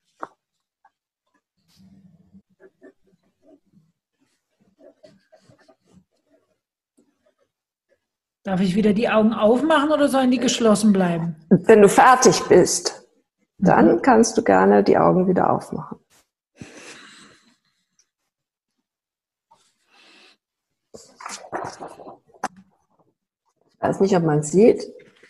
Darf 8.45 8.61
ich 8.61 8.75
wieder 8.75 8.93
die 8.93 9.09
Augen 9.09 9.33
aufmachen 9.33 9.91
oder 9.91 10.09
sollen 10.09 10.31
die 10.31 10.39
geschlossen 10.39 10.93
bleiben? 10.93 11.37
Wenn 11.49 11.81
du 11.81 11.89
fertig 11.89 12.43
bist, 12.43 13.09
dann 13.57 13.97
mhm. 13.97 14.03
kannst 14.03 14.37
du 14.37 14.43
gerne 14.43 14.85
die 14.85 14.99
Augen 14.99 15.27
wieder 15.27 15.51
aufmachen. 15.51 15.99
Weiß 23.85 24.01
nicht, 24.01 24.17
ob 24.17 24.25
man 24.25 24.39
es 24.39 24.51
sieht. 24.51 24.87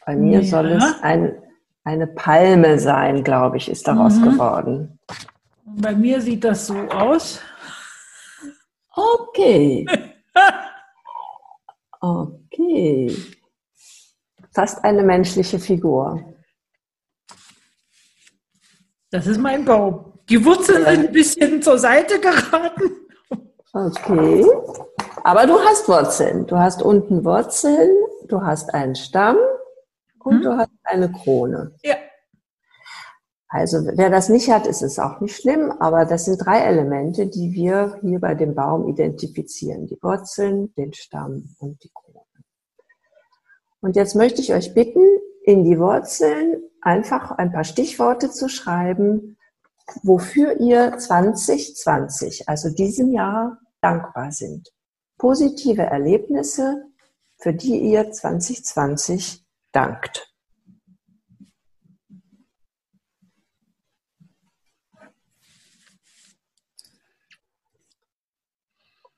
Bei 0.06 0.16
mir 0.16 0.40
ja. 0.40 0.48
soll 0.48 0.72
es 0.72 1.02
ein, 1.02 1.36
eine 1.84 2.06
Palme 2.06 2.78
sein, 2.78 3.24
glaube 3.24 3.56
ich, 3.56 3.68
ist 3.68 3.86
daraus 3.88 4.16
mhm. 4.16 4.24
geworden. 4.24 4.98
Bei 5.64 5.94
mir 5.94 6.20
sieht 6.20 6.44
das 6.44 6.66
so 6.66 6.76
aus. 6.88 7.40
Okay. 8.94 9.86
Okay. 12.06 13.16
Fast 14.52 14.84
eine 14.84 15.02
menschliche 15.02 15.58
Figur. 15.58 16.34
Das 19.10 19.26
ist 19.26 19.38
mein 19.38 19.64
Baum. 19.64 20.12
Die 20.28 20.44
Wurzeln 20.44 20.84
sind 20.84 21.06
ein 21.06 21.12
bisschen 21.12 21.62
zur 21.62 21.78
Seite 21.78 22.20
geraten. 22.20 22.90
Okay. 23.72 24.44
Aber 25.24 25.46
du 25.46 25.58
hast 25.58 25.88
Wurzeln. 25.88 26.46
Du 26.46 26.58
hast 26.58 26.82
unten 26.82 27.24
Wurzeln, 27.24 27.90
du 28.28 28.42
hast 28.42 28.74
einen 28.74 28.94
Stamm 28.94 29.36
und 30.20 30.36
hm. 30.36 30.42
du 30.42 30.56
hast 30.56 30.70
eine 30.84 31.10
Krone. 31.10 31.74
Ja. 31.82 31.96
Also 33.48 33.78
wer 33.84 34.10
das 34.10 34.28
nicht 34.28 34.50
hat, 34.50 34.66
ist 34.66 34.82
es 34.82 34.98
auch 34.98 35.20
nicht 35.20 35.36
schlimm, 35.36 35.70
aber 35.70 36.06
das 36.06 36.24
sind 36.24 36.38
drei 36.44 36.58
Elemente, 36.58 37.28
die 37.28 37.52
wir 37.52 37.98
hier 38.00 38.18
bei 38.18 38.34
dem 38.34 38.54
Baum 38.56 38.88
identifizieren. 38.88 39.86
Die 39.86 39.98
Wurzeln, 40.02 40.74
den 40.74 40.92
Stamm 40.92 41.54
und 41.60 41.82
die 41.84 41.90
Krone. 41.94 42.24
Und 43.80 43.94
jetzt 43.94 44.16
möchte 44.16 44.40
ich 44.40 44.52
euch 44.52 44.74
bitten, 44.74 45.04
in 45.44 45.62
die 45.62 45.78
Wurzeln 45.78 46.62
einfach 46.80 47.30
ein 47.32 47.52
paar 47.52 47.64
Stichworte 47.64 48.30
zu 48.30 48.48
schreiben, 48.48 49.36
wofür 50.02 50.58
ihr 50.58 50.96
2020, 50.98 52.48
also 52.48 52.70
diesem 52.70 53.12
Jahr, 53.12 53.58
dankbar 53.80 54.32
sind. 54.32 54.72
Positive 55.18 55.82
Erlebnisse, 55.82 56.86
für 57.38 57.52
die 57.52 57.78
ihr 57.78 58.10
2020 58.10 59.44
dankt. 59.72 60.34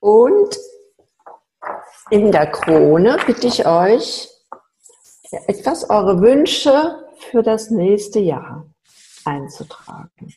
Und 0.00 0.56
in 2.10 2.30
der 2.30 2.50
Krone 2.50 3.18
bitte 3.26 3.48
ich 3.48 3.66
euch, 3.66 4.28
etwas 5.48 5.90
eure 5.90 6.20
Wünsche 6.20 7.04
für 7.30 7.42
das 7.42 7.70
nächste 7.70 8.20
Jahr 8.20 8.70
einzutragen. 9.24 10.32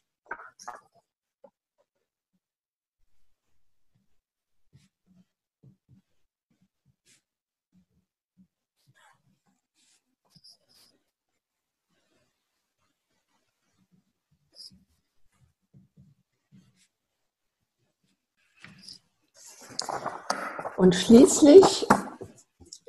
Und 20.80 20.96
schließlich 20.96 21.86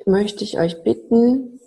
möchte 0.05 0.45
ich 0.45 0.57
euch 0.57 0.81
bitten, 0.81 1.59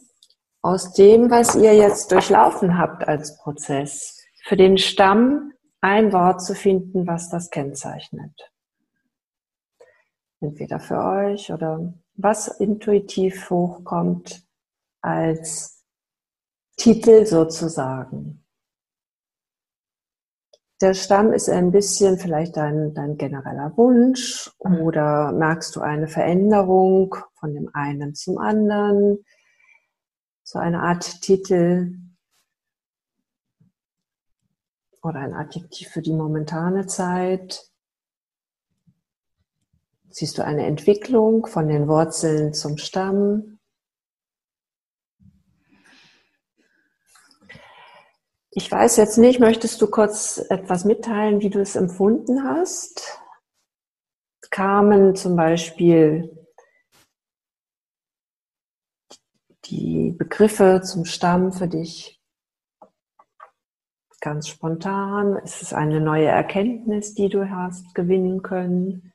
aus 0.63 0.95
dem, 0.95 1.31
was 1.31 1.55
ihr 1.55 1.75
jetzt 1.75 2.13
durchlaufen 2.13 2.79
habt 2.79 3.07
als 3.07 3.37
Prozess, 3.37 4.25
für 4.43 4.57
den 4.57 4.79
Stamm 4.79 5.53
ein 5.83 6.15
Wort 6.15 6.43
zu 6.43 6.55
finden, 6.55 7.07
was 7.07 7.29
das 7.29 7.51
kennzeichnet. 7.51 8.33
Entweder 10.41 10.81
für 10.81 10.97
euch 10.97 11.53
oder 11.53 11.93
was 12.15 12.49
intuitiv 12.49 13.51
hochkommt 13.51 14.45
als 15.03 15.85
Titel 16.79 17.27
sozusagen. 17.27 18.44
Der 20.81 20.95
Stamm 20.95 21.33
ist 21.33 21.49
ein 21.49 21.71
bisschen 21.71 22.19
vielleicht 22.19 22.57
dein, 22.57 22.95
dein 22.95 23.17
genereller 23.17 23.77
Wunsch 23.77 24.51
mhm. 24.65 24.81
oder 24.81 25.33
merkst 25.33 25.75
du 25.77 25.81
eine 25.81 26.09
Veränderung 26.09 27.15
von 27.35 27.55
dem 27.55 27.71
einen 27.73 28.15
zum 28.15 28.39
anderen? 28.39 29.25
So 30.43 30.59
eine 30.59 30.81
Art 30.81 31.23
Titel 31.23 31.99
oder 35.01 35.21
ein 35.21 35.35
Adjektiv 35.35 35.89
für 35.89 36.03
die 36.03 36.13
momentane 36.13 36.87
Zeit. 36.87 37.71
Siehst 40.11 40.39
du 40.39 40.45
eine 40.45 40.67
Entwicklung 40.67 41.47
von 41.47 41.69
den 41.69 41.89
Wurzeln 41.89 42.53
zum 42.53 42.79
Stamm? 42.79 43.54
Ich 48.57 48.71
weiß 48.71 48.99
jetzt 48.99 49.19
nicht, 49.19 49.41
möchtest 49.41 49.83
du 49.83 49.89
kurz 49.89 50.39
etwas 50.49 50.85
mitteilen, 50.85 51.41
wie 51.41 51.51
du 51.51 51.61
es 51.61 51.75
empfunden 51.75 52.45
hast? 52.45 53.19
Kamen 54.51 55.17
zum 55.17 55.35
Beispiel 55.35 56.47
die 59.65 60.15
Begriffe 60.17 60.83
zum 60.85 61.05
Stamm 61.05 61.53
für 61.53 61.67
dich 61.67 62.23
ganz 64.21 64.47
spontan? 64.47 65.37
Ist 65.39 65.61
es 65.61 65.73
eine 65.73 66.01
neue 66.01 66.27
Erkenntnis, 66.27 67.15
die 67.15 67.29
du 67.29 67.51
hast 67.51 67.93
gewinnen 67.93 68.43
können? 68.43 69.13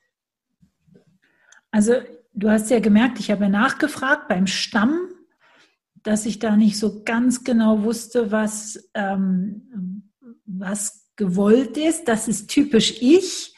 Also 1.70 1.94
du 2.34 2.50
hast 2.50 2.68
ja 2.68 2.78
gemerkt, 2.78 3.18
ich 3.20 3.30
habe 3.30 3.48
nachgefragt 3.48 4.28
beim 4.28 4.46
Stamm 4.46 5.09
dass 6.02 6.26
ich 6.26 6.38
da 6.38 6.56
nicht 6.56 6.78
so 6.78 7.02
ganz 7.04 7.44
genau 7.44 7.82
wusste, 7.82 8.30
was, 8.30 8.90
ähm, 8.94 10.10
was 10.46 11.10
gewollt 11.16 11.76
ist. 11.76 12.08
Das 12.08 12.28
ist 12.28 12.48
typisch 12.48 13.00
ich. 13.00 13.54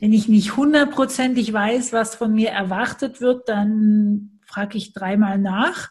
Wenn 0.00 0.12
ich 0.12 0.28
nicht 0.28 0.56
hundertprozentig 0.56 1.52
weiß, 1.52 1.92
was 1.92 2.16
von 2.16 2.34
mir 2.34 2.50
erwartet 2.50 3.20
wird, 3.20 3.48
dann 3.48 4.40
frage 4.44 4.76
ich 4.76 4.92
dreimal 4.92 5.38
nach, 5.38 5.90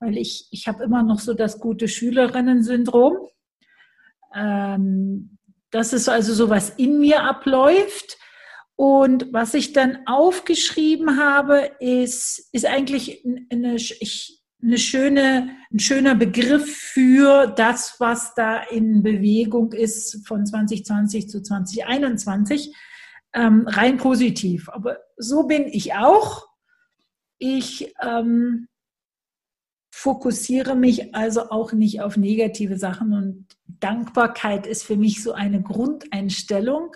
weil 0.00 0.16
ich, 0.16 0.48
ich 0.50 0.66
habe 0.68 0.82
immer 0.82 1.02
noch 1.02 1.20
so 1.20 1.34
das 1.34 1.60
gute 1.60 1.86
Schülerinnen-Syndrom. 1.88 3.16
Ähm, 4.34 5.38
das 5.70 5.92
ist 5.92 6.08
also 6.08 6.34
so, 6.34 6.48
was 6.50 6.70
in 6.70 6.98
mir 6.98 7.22
abläuft. 7.22 8.18
Und 8.74 9.32
was 9.32 9.54
ich 9.54 9.72
dann 9.72 10.06
aufgeschrieben 10.06 11.18
habe, 11.18 11.70
ist, 11.78 12.48
ist 12.52 12.66
eigentlich 12.66 13.24
eine, 13.50 13.76
ich, 13.76 14.41
eine 14.62 14.78
schöne, 14.78 15.56
ein 15.72 15.78
schöner 15.78 16.14
Begriff 16.14 16.76
für 16.76 17.48
das, 17.48 17.96
was 17.98 18.34
da 18.34 18.62
in 18.62 19.02
Bewegung 19.02 19.72
ist 19.72 20.26
von 20.26 20.46
2020 20.46 21.28
zu 21.28 21.42
2021. 21.42 22.74
Ähm, 23.34 23.66
rein 23.66 23.96
positiv. 23.96 24.68
Aber 24.68 24.98
so 25.16 25.44
bin 25.44 25.66
ich 25.66 25.94
auch. 25.94 26.46
Ich 27.38 27.92
ähm, 28.00 28.68
fokussiere 29.90 30.76
mich 30.76 31.14
also 31.14 31.50
auch 31.50 31.72
nicht 31.72 32.00
auf 32.00 32.16
negative 32.16 32.78
Sachen 32.78 33.12
und 33.12 33.46
Dankbarkeit 33.66 34.66
ist 34.66 34.84
für 34.84 34.96
mich 34.96 35.22
so 35.22 35.32
eine 35.32 35.62
Grundeinstellung. 35.62 36.94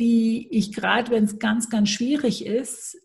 die 0.00 0.48
ich 0.50 0.72
gerade, 0.72 1.12
wenn 1.12 1.22
es 1.22 1.38
ganz, 1.38 1.70
ganz 1.70 1.88
schwierig 1.88 2.44
ist, 2.44 2.96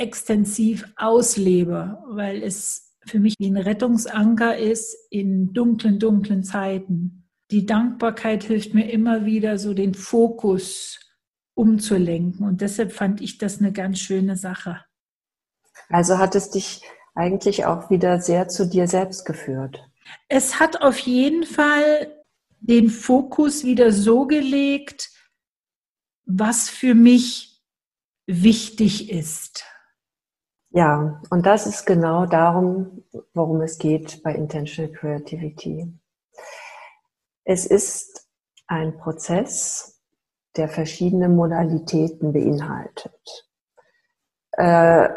extensiv 0.00 0.86
auslebe, 0.96 2.02
weil 2.08 2.42
es 2.42 2.96
für 3.06 3.20
mich 3.20 3.34
wie 3.38 3.50
ein 3.50 3.56
Rettungsanker 3.56 4.56
ist 4.56 4.96
in 5.10 5.52
dunklen, 5.52 5.98
dunklen 5.98 6.42
Zeiten. 6.42 7.28
Die 7.50 7.66
Dankbarkeit 7.66 8.44
hilft 8.44 8.74
mir 8.74 8.90
immer 8.90 9.26
wieder, 9.26 9.58
so 9.58 9.74
den 9.74 9.94
Fokus 9.94 10.98
umzulenken. 11.54 12.46
Und 12.46 12.60
deshalb 12.60 12.92
fand 12.92 13.20
ich 13.20 13.38
das 13.38 13.58
eine 13.58 13.72
ganz 13.72 13.98
schöne 13.98 14.36
Sache. 14.36 14.84
Also 15.88 16.18
hat 16.18 16.34
es 16.34 16.50
dich 16.50 16.82
eigentlich 17.14 17.66
auch 17.66 17.90
wieder 17.90 18.20
sehr 18.20 18.48
zu 18.48 18.68
dir 18.68 18.86
selbst 18.86 19.26
geführt? 19.26 19.82
Es 20.28 20.60
hat 20.60 20.80
auf 20.80 20.98
jeden 20.98 21.44
Fall 21.44 22.14
den 22.60 22.88
Fokus 22.88 23.64
wieder 23.64 23.92
so 23.92 24.26
gelegt, 24.26 25.10
was 26.24 26.68
für 26.68 26.94
mich 26.94 27.60
wichtig 28.26 29.10
ist. 29.10 29.64
Ja, 30.72 31.20
und 31.30 31.46
das 31.46 31.66
ist 31.66 31.84
genau 31.84 32.26
darum, 32.26 33.02
worum 33.34 33.60
es 33.60 33.78
geht 33.78 34.22
bei 34.22 34.32
Intentional 34.32 34.92
Creativity. 34.92 35.92
Es 37.44 37.66
ist 37.66 38.28
ein 38.68 38.96
Prozess, 38.96 40.00
der 40.56 40.68
verschiedene 40.68 41.28
Modalitäten 41.28 42.32
beinhaltet. 42.32 43.48
Äh, 44.52 45.08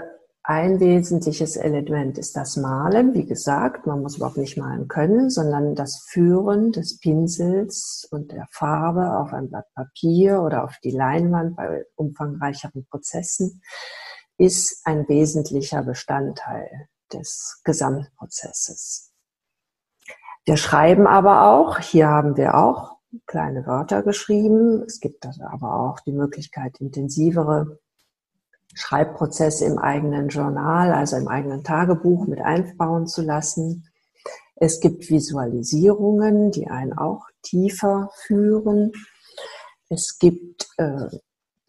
ein 0.42 0.80
wesentliches 0.80 1.56
Element 1.56 2.18
ist 2.18 2.36
das 2.36 2.58
Malen. 2.58 3.13
Wie 3.13 3.26
gesagt, 3.26 3.86
man 3.86 4.02
muss 4.02 4.18
überhaupt 4.18 4.38
nicht 4.38 4.58
malen 4.58 4.88
können, 4.88 5.30
sondern 5.30 5.76
das 5.76 6.04
Führen 6.10 6.72
des 6.72 7.00
Pinsels 7.00 8.08
und 8.12 8.32
der 8.32 8.48
Farbe 8.52 9.18
auf 9.20 9.34
ein 9.34 9.50
Blatt 9.50 9.68
Papier 9.76 10.42
oder 10.42 10.63
auf 10.63 10.78
die 10.84 10.92
Leinwand 10.92 11.56
bei 11.56 11.86
umfangreicheren 11.96 12.86
Prozessen 12.89 13.62
ist 14.44 14.82
ein 14.84 15.08
wesentlicher 15.08 15.84
Bestandteil 15.84 16.90
des 17.14 17.62
Gesamtprozesses. 17.64 19.14
Wir 20.44 20.58
schreiben 20.58 21.08
aber 21.08 21.48
auch, 21.48 21.80
hier 21.80 22.10
haben 22.10 22.36
wir 22.36 22.56
auch 22.56 22.98
kleine 23.26 23.66
Wörter 23.66 24.04
geschrieben. 24.04 24.84
Es 24.86 25.00
gibt 25.00 25.26
aber 25.26 25.80
auch 25.80 26.02
die 26.02 26.12
Möglichkeit, 26.12 26.82
intensivere 26.82 27.80
Schreibprozesse 28.74 29.64
im 29.64 29.78
eigenen 29.78 30.28
Journal, 30.28 30.92
also 30.92 31.16
im 31.16 31.30
eigenen 31.30 31.64
Tagebuch 31.64 32.28
mit 32.28 32.42
einbauen 32.42 33.08
zu 33.08 33.22
lassen. 33.22 33.88
Es 34.56 34.82
gibt 34.82 35.10
Visualisierungen, 35.10 36.52
die 36.52 36.68
einen 36.68 36.92
auch 36.92 37.28
tiefer 37.44 38.12
führen. 38.26 38.92
Es 39.88 40.18
gibt 40.20 40.68
äh, 40.78 41.08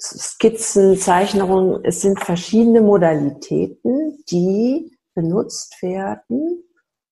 Skizzen, 0.04 0.98
Zeichnungen. 0.98 1.82
Es 1.82 2.00
sind 2.02 2.20
verschiedene 2.20 2.82
Modalitäten, 2.82 4.22
die 4.30 4.96
benutzt 5.14 5.80
werden, 5.82 6.62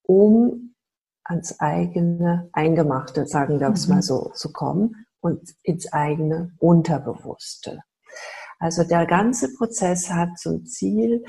um 0.03 0.75
ans 1.25 1.59
eigene 1.61 2.51
Eingemachte, 2.53 3.27
sagen 3.27 3.61
wir 3.61 3.69
es 3.71 3.87
mhm. 3.87 3.95
mal 3.95 4.03
so, 4.03 4.31
zu 4.35 4.53
kommen 4.53 5.07
und 5.21 5.55
ins 5.63 5.93
eigene 5.93 6.53
Unterbewusste. 6.59 7.81
Also 8.59 8.85
der 8.85 9.07
ganze 9.07 9.55
Prozess 9.55 10.11
hat 10.11 10.39
zum 10.39 10.67
Ziel, 10.67 11.25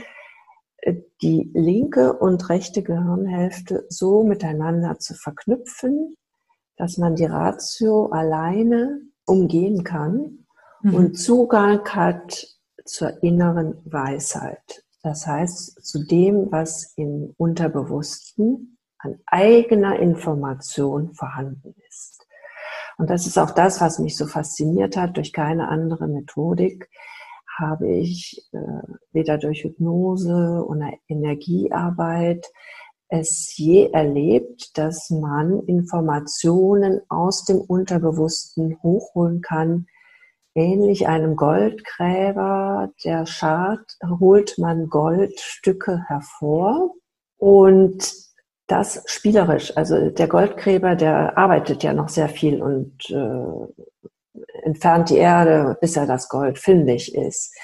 äh, 0.78 0.95
die 1.21 1.49
linke 1.54 2.13
und 2.13 2.49
rechte 2.49 2.84
Gehirnhälfte 2.84 3.86
so 3.89 4.23
miteinander 4.23 4.99
zu 4.99 5.13
verknüpfen, 5.13 6.15
dass 6.76 6.97
man 6.97 7.15
die 7.15 7.26
Ratio 7.26 8.08
alleine 8.08 8.99
umgehen 9.26 9.84
kann 9.84 10.42
mhm. 10.84 10.96
und 10.96 11.13
Zugang 11.15 11.84
hat 11.89 12.48
zur 12.86 13.24
inneren 13.24 13.82
Weisheit. 13.86 14.84
Das 15.02 15.28
heißt, 15.28 15.86
zu 15.86 16.06
dem, 16.06 16.52
was 16.52 16.93
im 16.96 17.34
Unterbewussten 17.38 18.78
an 19.00 19.19
eigener 19.26 20.00
Information 20.00 21.13
vorhanden 21.13 21.76
ist. 21.89 22.26
Und 22.98 23.10
das 23.10 23.28
ist 23.28 23.38
auch 23.38 23.52
das, 23.52 23.82
was 23.82 24.00
mich 24.00 24.15
so 24.15 24.28
fasziniert 24.28 24.96
hat. 24.96 25.17
Durch 25.17 25.34
keine 25.34 25.67
andere 25.67 26.08
Methodik 26.08 26.89
habe 27.60 27.91
ich 27.91 28.48
äh, 28.54 28.58
weder 29.12 29.38
durch 29.38 29.63
Hypnose 29.63 30.63
oder 30.65 30.91
Energiearbeit 31.08 32.48
es 33.10 33.56
je 33.58 33.91
erlebt, 33.91 34.76
dass 34.78 35.12
man 35.12 35.60
Informationen 35.67 37.02
aus 37.10 37.46
dem 37.46 37.62
Unterbewussten 37.62 38.82
hochholen 38.82 39.41
kann. 39.41 39.86
Ähnlich 40.55 41.07
einem 41.07 41.35
Goldgräber, 41.35 42.91
der 43.03 43.25
schart, 43.25 43.97
holt 44.19 44.57
man 44.59 44.87
Goldstücke 44.87 46.03
hervor 46.07 46.93
und 47.37 48.13
das 48.67 49.03
spielerisch. 49.07 49.75
Also 49.75 50.09
der 50.09 50.27
Goldgräber, 50.27 50.95
der 50.95 51.37
arbeitet 51.37 51.83
ja 51.83 51.93
noch 51.93 52.09
sehr 52.09 52.29
viel 52.29 52.61
und 52.61 53.09
äh, 53.09 54.39
entfernt 54.63 55.09
die 55.09 55.17
Erde, 55.17 55.77
bis 55.81 55.97
er 55.97 56.05
das 56.05 56.29
Gold 56.29 56.59
fündig 56.59 57.15
ist. 57.15 57.55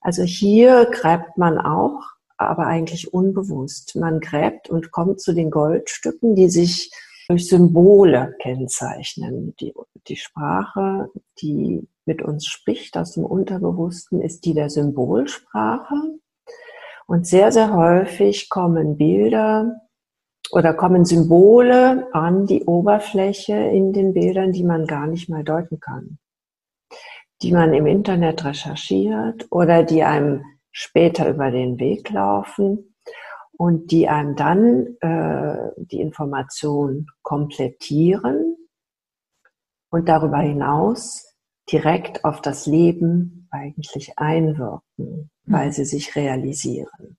Also 0.00 0.22
hier 0.22 0.86
gräbt 0.86 1.36
man 1.36 1.58
auch, 1.58 2.00
aber 2.36 2.66
eigentlich 2.66 3.12
unbewusst. 3.12 3.96
Man 3.96 4.20
gräbt 4.20 4.70
und 4.70 4.92
kommt 4.92 5.20
zu 5.20 5.32
den 5.32 5.50
Goldstücken, 5.50 6.34
die 6.34 6.48
sich 6.48 6.90
durch 7.28 7.48
Symbole 7.48 8.34
kennzeichnen. 8.40 9.54
Die, 9.60 9.74
die 10.08 10.16
Sprache, 10.16 11.10
die 11.40 11.86
mit 12.10 12.22
uns 12.22 12.46
spricht 12.46 12.96
aus 12.96 13.12
dem 13.12 13.24
Unterbewussten, 13.24 14.20
ist 14.20 14.44
die 14.44 14.54
der 14.54 14.68
Symbolsprache. 14.68 15.94
Und 17.06 17.26
sehr, 17.26 17.52
sehr 17.52 17.72
häufig 17.72 18.48
kommen 18.48 18.96
Bilder 18.96 19.76
oder 20.50 20.74
kommen 20.74 21.04
Symbole 21.04 22.08
an 22.12 22.46
die 22.46 22.64
Oberfläche 22.64 23.54
in 23.54 23.92
den 23.92 24.12
Bildern, 24.12 24.52
die 24.52 24.64
man 24.64 24.86
gar 24.86 25.06
nicht 25.06 25.28
mal 25.28 25.44
deuten 25.44 25.78
kann 25.78 26.18
die 27.42 27.52
man 27.52 27.72
im 27.72 27.86
Internet 27.86 28.44
recherchiert 28.44 29.46
oder 29.50 29.82
die 29.82 30.02
einem 30.02 30.44
später 30.70 31.28
über 31.28 31.50
den 31.50 31.78
Weg 31.78 32.10
laufen 32.10 32.94
und 33.52 33.90
die 33.90 34.08
einem 34.08 34.36
dann 34.36 34.96
äh, 35.00 35.70
die 35.76 36.00
Information 36.00 37.06
komplettieren 37.22 38.56
und 39.90 40.08
darüber 40.08 40.38
hinaus 40.38 41.29
direkt 41.70 42.24
auf 42.24 42.40
das 42.40 42.66
Leben 42.66 43.48
eigentlich 43.50 44.18
einwirken, 44.18 45.30
weil 45.44 45.68
mhm. 45.68 45.72
sie 45.72 45.84
sich 45.84 46.16
realisieren. 46.16 47.16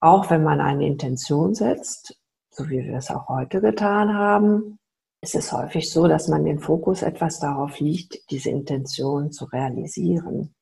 Auch 0.00 0.30
wenn 0.30 0.44
man 0.44 0.60
eine 0.60 0.86
Intention 0.86 1.54
setzt, 1.54 2.16
so 2.50 2.68
wie 2.68 2.84
wir 2.84 2.96
es 2.96 3.10
auch 3.10 3.28
heute 3.28 3.60
getan 3.60 4.14
haben, 4.14 4.78
es 5.20 5.34
ist 5.34 5.52
häufig 5.52 5.90
so, 5.90 6.06
dass 6.06 6.28
man 6.28 6.44
den 6.44 6.60
Fokus 6.60 7.02
etwas 7.02 7.40
darauf 7.40 7.80
liegt, 7.80 8.30
diese 8.30 8.50
Intention 8.50 9.32
zu 9.32 9.46
realisieren. 9.46 10.54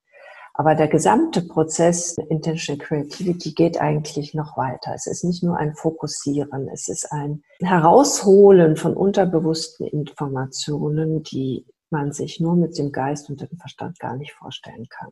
Aber 0.54 0.74
der 0.74 0.88
gesamte 0.88 1.42
Prozess 1.42 2.16
Intentional 2.30 2.82
Creativity 2.82 3.52
geht 3.52 3.78
eigentlich 3.78 4.32
noch 4.32 4.56
weiter. 4.56 4.94
Es 4.94 5.06
ist 5.06 5.22
nicht 5.22 5.42
nur 5.42 5.58
ein 5.58 5.74
Fokussieren, 5.74 6.70
es 6.72 6.88
ist 6.88 7.12
ein 7.12 7.42
Herausholen 7.60 8.76
von 8.76 8.94
unterbewussten 8.94 9.86
Informationen, 9.86 11.22
die 11.22 11.66
man 11.90 12.12
sich 12.12 12.40
nur 12.40 12.56
mit 12.56 12.78
dem 12.78 12.92
Geist 12.92 13.30
und 13.30 13.40
dem 13.40 13.56
Verstand 13.58 13.98
gar 13.98 14.16
nicht 14.16 14.32
vorstellen 14.32 14.86
kann. 14.88 15.10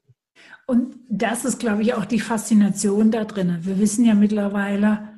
Und 0.67 0.97
das 1.09 1.45
ist, 1.45 1.59
glaube 1.59 1.83
ich, 1.83 1.95
auch 1.95 2.05
die 2.05 2.21
Faszination 2.21 3.11
da 3.11 3.25
drin. 3.25 3.59
Wir 3.63 3.79
wissen 3.79 4.05
ja 4.05 4.15
mittlerweile, 4.15 5.15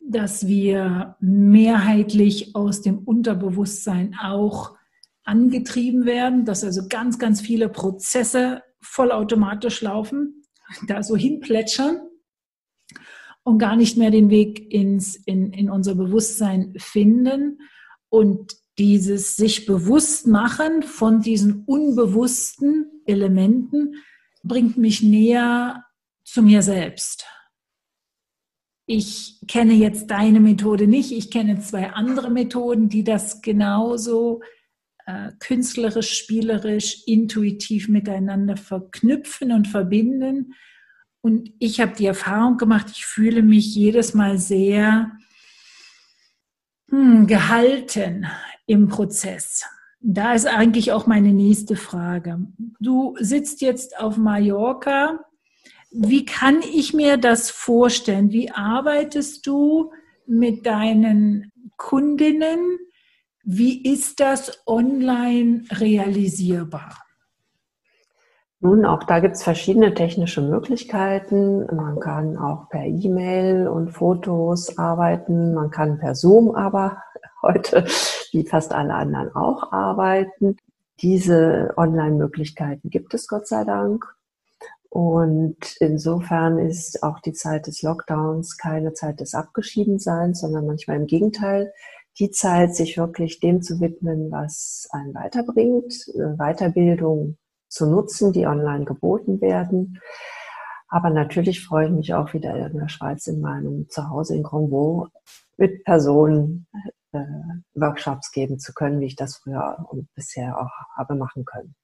dass 0.00 0.46
wir 0.46 1.16
mehrheitlich 1.20 2.54
aus 2.54 2.80
dem 2.80 2.98
Unterbewusstsein 2.98 4.14
auch 4.22 4.76
angetrieben 5.24 6.06
werden, 6.06 6.44
dass 6.44 6.62
also 6.62 6.86
ganz, 6.88 7.18
ganz 7.18 7.40
viele 7.40 7.68
Prozesse 7.68 8.62
vollautomatisch 8.80 9.82
laufen, 9.82 10.44
da 10.86 11.02
so 11.02 11.16
hinplätschern 11.16 12.00
und 13.42 13.58
gar 13.58 13.76
nicht 13.76 13.96
mehr 13.96 14.10
den 14.10 14.30
Weg 14.30 14.72
ins, 14.72 15.16
in, 15.16 15.52
in 15.52 15.70
unser 15.70 15.96
Bewusstsein 15.96 16.74
finden. 16.76 17.60
Und 18.08 18.56
dieses 18.78 19.36
sich 19.36 19.66
bewusst 19.66 20.26
machen 20.26 20.82
von 20.82 21.20
diesen 21.20 21.64
unbewussten 21.64 23.02
Elementen 23.06 23.96
bringt 24.42 24.76
mich 24.76 25.02
näher 25.02 25.84
zu 26.24 26.42
mir 26.42 26.62
selbst. 26.62 27.26
Ich 28.86 29.40
kenne 29.48 29.72
jetzt 29.72 30.10
deine 30.10 30.40
Methode 30.40 30.86
nicht, 30.86 31.10
ich 31.10 31.30
kenne 31.30 31.58
zwei 31.60 31.90
andere 31.90 32.30
Methoden, 32.30 32.88
die 32.88 33.02
das 33.02 33.42
genauso 33.42 34.42
äh, 35.06 35.32
künstlerisch, 35.40 36.18
spielerisch, 36.18 37.02
intuitiv 37.06 37.88
miteinander 37.88 38.56
verknüpfen 38.56 39.52
und 39.52 39.66
verbinden. 39.66 40.54
Und 41.20 41.52
ich 41.58 41.80
habe 41.80 41.96
die 41.96 42.06
Erfahrung 42.06 42.58
gemacht, 42.58 42.86
ich 42.92 43.06
fühle 43.06 43.42
mich 43.42 43.74
jedes 43.74 44.14
Mal 44.14 44.38
sehr 44.38 45.10
hm, 46.88 47.26
gehalten 47.26 48.26
im 48.66 48.88
Prozess. 48.88 49.64
Da 50.00 50.34
ist 50.34 50.46
eigentlich 50.46 50.92
auch 50.92 51.06
meine 51.06 51.32
nächste 51.32 51.76
Frage. 51.76 52.38
Du 52.80 53.16
sitzt 53.18 53.60
jetzt 53.60 53.98
auf 53.98 54.16
Mallorca. 54.16 55.20
Wie 55.90 56.24
kann 56.24 56.60
ich 56.60 56.92
mir 56.92 57.16
das 57.16 57.50
vorstellen? 57.50 58.30
Wie 58.30 58.50
arbeitest 58.50 59.46
du 59.46 59.92
mit 60.26 60.66
deinen 60.66 61.50
Kundinnen? 61.76 62.78
Wie 63.42 63.82
ist 63.84 64.20
das 64.20 64.62
online 64.66 65.64
realisierbar? 65.70 67.06
Nun, 68.60 68.84
auch 68.86 69.04
da 69.04 69.20
gibt 69.20 69.36
es 69.36 69.42
verschiedene 69.42 69.94
technische 69.94 70.40
Möglichkeiten. 70.40 71.66
Man 71.74 72.00
kann 72.00 72.36
auch 72.36 72.68
per 72.68 72.84
E-Mail 72.84 73.68
und 73.68 73.90
Fotos 73.90 74.78
arbeiten. 74.78 75.54
Man 75.54 75.70
kann 75.70 75.98
per 75.98 76.14
Zoom 76.14 76.54
aber 76.54 77.02
heute, 77.46 77.84
wie 78.32 78.46
fast 78.46 78.72
alle 78.72 78.94
anderen, 78.94 79.34
auch 79.34 79.72
arbeiten. 79.72 80.56
Diese 81.00 81.74
Online-Möglichkeiten 81.76 82.90
gibt 82.90 83.14
es 83.14 83.28
Gott 83.28 83.46
sei 83.46 83.64
Dank. 83.64 84.04
Und 84.88 85.76
insofern 85.80 86.58
ist 86.58 87.02
auch 87.02 87.20
die 87.20 87.34
Zeit 87.34 87.66
des 87.66 87.82
Lockdowns 87.82 88.56
keine 88.56 88.94
Zeit 88.94 89.20
des 89.20 89.34
Abgeschiedenseins, 89.34 90.40
sondern 90.40 90.66
manchmal 90.66 90.96
im 90.96 91.06
Gegenteil 91.06 91.72
die 92.18 92.30
Zeit, 92.30 92.74
sich 92.74 92.96
wirklich 92.96 93.40
dem 93.40 93.60
zu 93.60 93.80
widmen, 93.80 94.30
was 94.30 94.88
einen 94.90 95.14
weiterbringt, 95.14 95.92
äh, 96.14 96.36
Weiterbildung 96.38 97.36
zu 97.68 97.86
nutzen, 97.86 98.32
die 98.32 98.46
online 98.46 98.86
geboten 98.86 99.40
werden. 99.40 100.00
Aber 100.88 101.10
natürlich 101.10 101.64
freue 101.64 101.86
ich 101.86 101.92
mich 101.92 102.14
auch 102.14 102.32
wieder 102.32 102.54
in 102.54 102.78
der 102.78 102.88
Schweiz 102.88 103.26
in 103.26 103.40
meinem 103.40 103.88
Zuhause 103.90 104.36
in 104.36 104.44
Grandvaux 104.44 105.08
mit 105.56 105.84
Personen 105.84 106.66
Workshops 107.74 108.32
geben 108.32 108.58
zu 108.58 108.72
können, 108.72 109.00
wie 109.00 109.06
ich 109.06 109.16
das 109.16 109.36
früher 109.36 109.86
und 109.88 110.12
bisher 110.14 110.58
auch 110.58 110.70
habe 110.96 111.14
machen 111.14 111.44
können. 111.44 111.74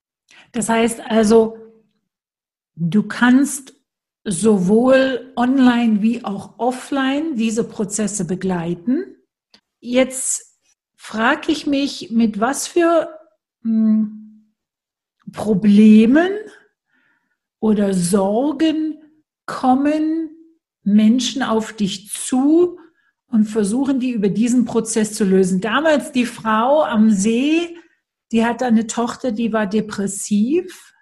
Das 0.53 0.69
heißt 0.69 1.01
also, 1.09 1.57
du 2.75 3.03
kannst 3.05 3.75
sowohl 4.25 5.33
online 5.37 6.03
wie 6.03 6.25
auch 6.25 6.59
offline 6.59 7.37
diese 7.37 7.65
Prozesse 7.65 8.25
begleiten. 8.25 9.17
Jetzt 9.81 10.59
frage 10.97 11.51
ich 11.51 11.67
mich, 11.67 12.11
mit 12.11 12.39
was 12.39 12.69
für 12.69 13.09
hm, 13.63 14.53
Problemen 15.33 16.31
oder 17.59 17.95
Sorgen 17.95 19.03
kommen 19.47 20.31
Menschen 20.85 21.43
auf 21.43 21.73
dich 21.73 22.11
zu, 22.11 22.79
und 23.33 23.47
versuchen, 23.47 23.99
die 23.99 24.11
über 24.11 24.29
diesen 24.29 24.67
Prozess 24.67 25.15
zu 25.15 25.25
lösen. 25.25 25.61
Damals 25.61 26.13
die 26.13 26.27
Frau 26.27 26.85
am 26.85 27.11
See, 27.11 27.77
die 28.31 28.45
hat 28.45 28.63
eine 28.63 28.87
Tochter, 28.87 29.33
die 29.33 29.53
war 29.55 29.67
depressiv. 29.67 30.93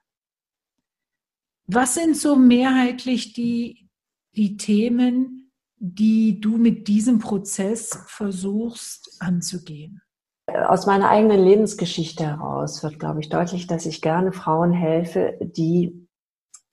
Was 1.66 1.94
sind 1.94 2.16
so 2.16 2.36
mehrheitlich 2.36 3.32
die, 3.32 3.88
die 4.36 4.56
Themen, 4.56 5.52
die 5.76 6.40
du 6.40 6.56
mit 6.56 6.86
diesem 6.86 7.18
Prozess 7.18 7.98
versuchst 8.06 9.16
anzugehen? 9.18 10.00
Aus 10.46 10.86
meiner 10.86 11.08
eigenen 11.08 11.44
Lebensgeschichte 11.44 12.24
heraus 12.24 12.82
wird, 12.84 13.00
glaube 13.00 13.20
ich, 13.20 13.28
deutlich, 13.28 13.66
dass 13.66 13.86
ich 13.86 14.02
gerne 14.02 14.32
Frauen 14.32 14.72
helfe, 14.72 15.36
die 15.40 16.08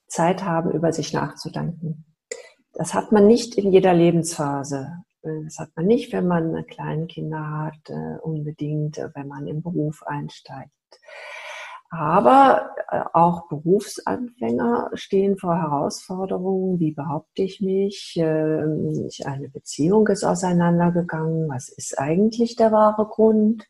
Zeit 0.07 0.43
haben, 0.43 0.71
über 0.71 0.93
sich 0.93 1.13
nachzudenken. 1.13 2.05
Das 2.73 2.93
hat 2.93 3.11
man 3.11 3.25
nicht 3.25 3.55
in 3.55 3.71
jeder 3.71 3.93
Lebensphase. 3.93 5.03
Das 5.22 5.59
hat 5.59 5.70
man 5.76 5.88
nicht, 5.88 6.13
wenn 6.13 6.28
man 6.28 6.65
kleine 6.68 7.07
Kinder 7.07 7.65
hat, 7.65 7.89
äh, 7.89 8.18
unbedingt, 8.22 8.97
äh, 8.97 9.09
wenn 9.13 9.28
man 9.28 9.47
im 9.47 9.61
Beruf 9.61 10.03
einsteigt. 10.03 10.72
Aber 11.89 12.76
äh, 12.89 13.01
auch 13.13 13.47
Berufsanfänger 13.47 14.91
stehen 14.93 15.38
vor 15.38 15.55
Herausforderungen. 15.55 16.80
Wie 16.80 16.91
behaupte 16.91 17.41
ich 17.41 17.61
mich? 17.61 18.13
Ähm, 18.18 19.09
eine 19.26 19.49
Beziehung 19.49 20.07
ist 20.07 20.24
auseinandergegangen. 20.24 21.49
Was 21.49 21.70
ist 21.70 21.97
eigentlich 21.97 22.55
der 22.55 22.72
wahre 22.72 23.05
Grund? 23.05 23.68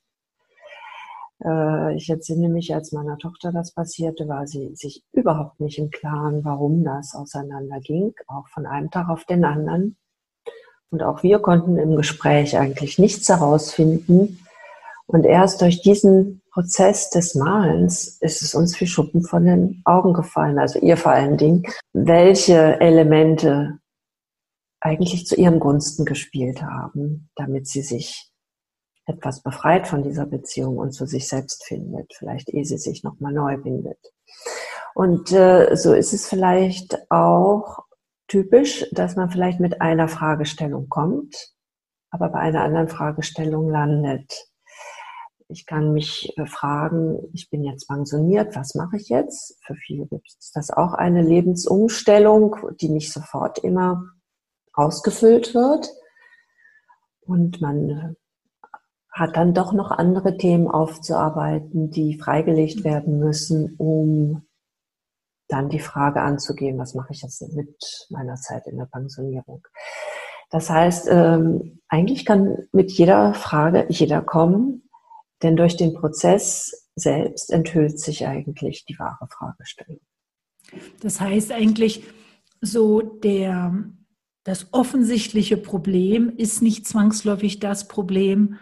Ich 1.96 2.10
entsinne 2.10 2.50
mich, 2.50 2.74
als 2.74 2.92
meiner 2.94 3.20
Tochter 3.20 3.52
das 3.52 3.72
passierte, 3.72 4.28
war 4.28 4.48
sie 4.48 4.74
sich 4.74 5.06
überhaupt 5.12 5.60
nicht 5.60 5.78
im 5.78 5.92
Klaren, 5.92 6.44
warum 6.44 6.84
das 6.84 7.14
auseinanderging, 7.14 8.16
auch 8.26 8.48
von 8.48 8.66
einem 8.66 8.90
Tag 8.90 9.08
auf 9.10 9.24
den 9.26 9.46
anderen. 9.46 9.98
Und 10.90 11.04
auch 11.04 11.24
wir 11.24 11.40
konnten 11.40 11.78
im 11.78 11.96
Gespräch 11.96 12.58
eigentlich 12.58 12.98
nichts 12.98 13.28
herausfinden. 13.30 14.40
Und 15.06 15.26
erst 15.26 15.62
durch 15.62 15.82
diesen 15.82 16.42
Prozess 16.52 17.10
des 17.10 17.36
Malens 17.36 18.18
ist 18.20 18.42
es 18.42 18.56
uns 18.56 18.80
wie 18.82 18.88
Schuppen 18.88 19.24
von 19.24 19.46
den 19.46 19.82
Augen 19.86 20.14
gefallen, 20.14 20.60
also 20.60 20.80
ihr 20.80 20.98
vor 20.98 21.12
allen 21.12 21.38
Dingen, 21.38 21.64
welche 21.94 22.80
Elemente 22.80 23.80
eigentlich 24.80 25.26
zu 25.26 25.36
ihren 25.36 25.60
Gunsten 25.60 26.06
gespielt 26.06 26.62
haben, 26.62 27.30
damit 27.36 27.68
sie 27.68 27.82
sich 27.82 28.32
etwas 29.06 29.42
befreit 29.42 29.88
von 29.88 30.04
dieser 30.04 30.26
Beziehung 30.26 30.78
und 30.78 30.92
zu 30.92 31.06
sich 31.06 31.28
selbst 31.28 31.66
findet, 31.66 32.14
vielleicht 32.14 32.50
ehe 32.50 32.66
sie 32.66 32.78
sich 32.78 33.04
nochmal 33.04 33.34
neu 33.34 33.58
bindet. 33.58 34.00
Und 34.94 35.32
äh, 35.32 35.76
so 35.76 35.94
ist 35.94 36.14
es 36.14 36.28
vielleicht 36.28 36.98
auch 37.10 37.87
typisch, 38.28 38.86
dass 38.92 39.16
man 39.16 39.30
vielleicht 39.30 39.60
mit 39.60 39.82
einer 39.82 40.08
Fragestellung 40.08 40.90
kommt, 40.90 41.54
aber 42.10 42.30
bei 42.30 42.40
einer 42.40 42.64
anderen 42.64 42.90
Fragestellung 42.90 43.70
landet. 43.70 44.48
Ich 45.50 45.66
kann 45.66 45.94
mich 45.94 46.34
äh, 46.38 46.46
fragen, 46.46 47.20
ich 47.34 47.50
bin 47.50 47.64
jetzt 47.64 47.88
pensioniert, 47.88 48.56
was 48.56 48.76
mache 48.76 48.98
ich 48.98 49.08
jetzt? 49.08 49.58
Für 49.66 49.76
viele 49.76 50.08
ist 50.26 50.52
das 50.56 50.72
auch 50.72 50.94
eine 50.94 51.22
Lebensumstellung, 51.22 52.58
die 52.82 52.90
nicht 52.90 53.14
sofort 53.14 53.60
immer 53.60 54.04
ausgefüllt 54.74 55.54
wird. 55.54 55.90
Und 57.22 57.62
man 57.62 57.90
äh, 57.90 58.14
hat 59.12 59.38
dann 59.38 59.54
doch 59.54 59.72
noch 59.72 59.92
andere 59.92 60.38
Themen 60.38 60.68
aufzuarbeiten, 60.68 61.92
die 61.92 62.20
freigelegt 62.20 62.84
werden 62.84 63.20
müssen, 63.20 63.76
um 63.78 64.47
dann 65.48 65.70
die 65.70 65.80
Frage 65.80 66.22
anzugehen, 66.22 66.78
was 66.78 66.94
mache 66.94 67.14
ich 67.14 67.22
jetzt 67.22 67.42
mit 67.54 68.08
meiner 68.10 68.36
Zeit 68.36 68.68
in 68.68 68.78
der 68.78 68.86
Pensionierung. 68.86 69.66
Das 70.50 70.70
heißt, 70.70 71.08
ähm, 71.10 71.80
eigentlich 71.90 72.26
kann 72.26 72.68
mit 72.72 72.92
jeder 72.92 73.34
Frage 73.34 73.86
jeder 73.90 74.22
kommen, 74.22 74.90
denn 75.44 75.56
durch 75.56 75.78
den 75.78 75.94
Prozess 75.94 76.90
selbst 76.96 77.52
enthüllt 77.52 78.00
sich 78.00 78.26
eigentlich 78.26 78.86
die 78.86 78.98
wahre 78.98 79.28
Fragestellung. 79.28 80.00
Das 81.02 81.22
heißt 81.22 81.52
eigentlich, 81.52 82.04
so 82.62 83.02
der, 83.02 83.86
das 84.44 84.74
offensichtliche 84.74 85.58
Problem 85.58 86.34
ist 86.36 86.62
nicht 86.62 86.88
zwangsläufig 86.88 87.60
das 87.60 87.88
Problem, 87.88 88.58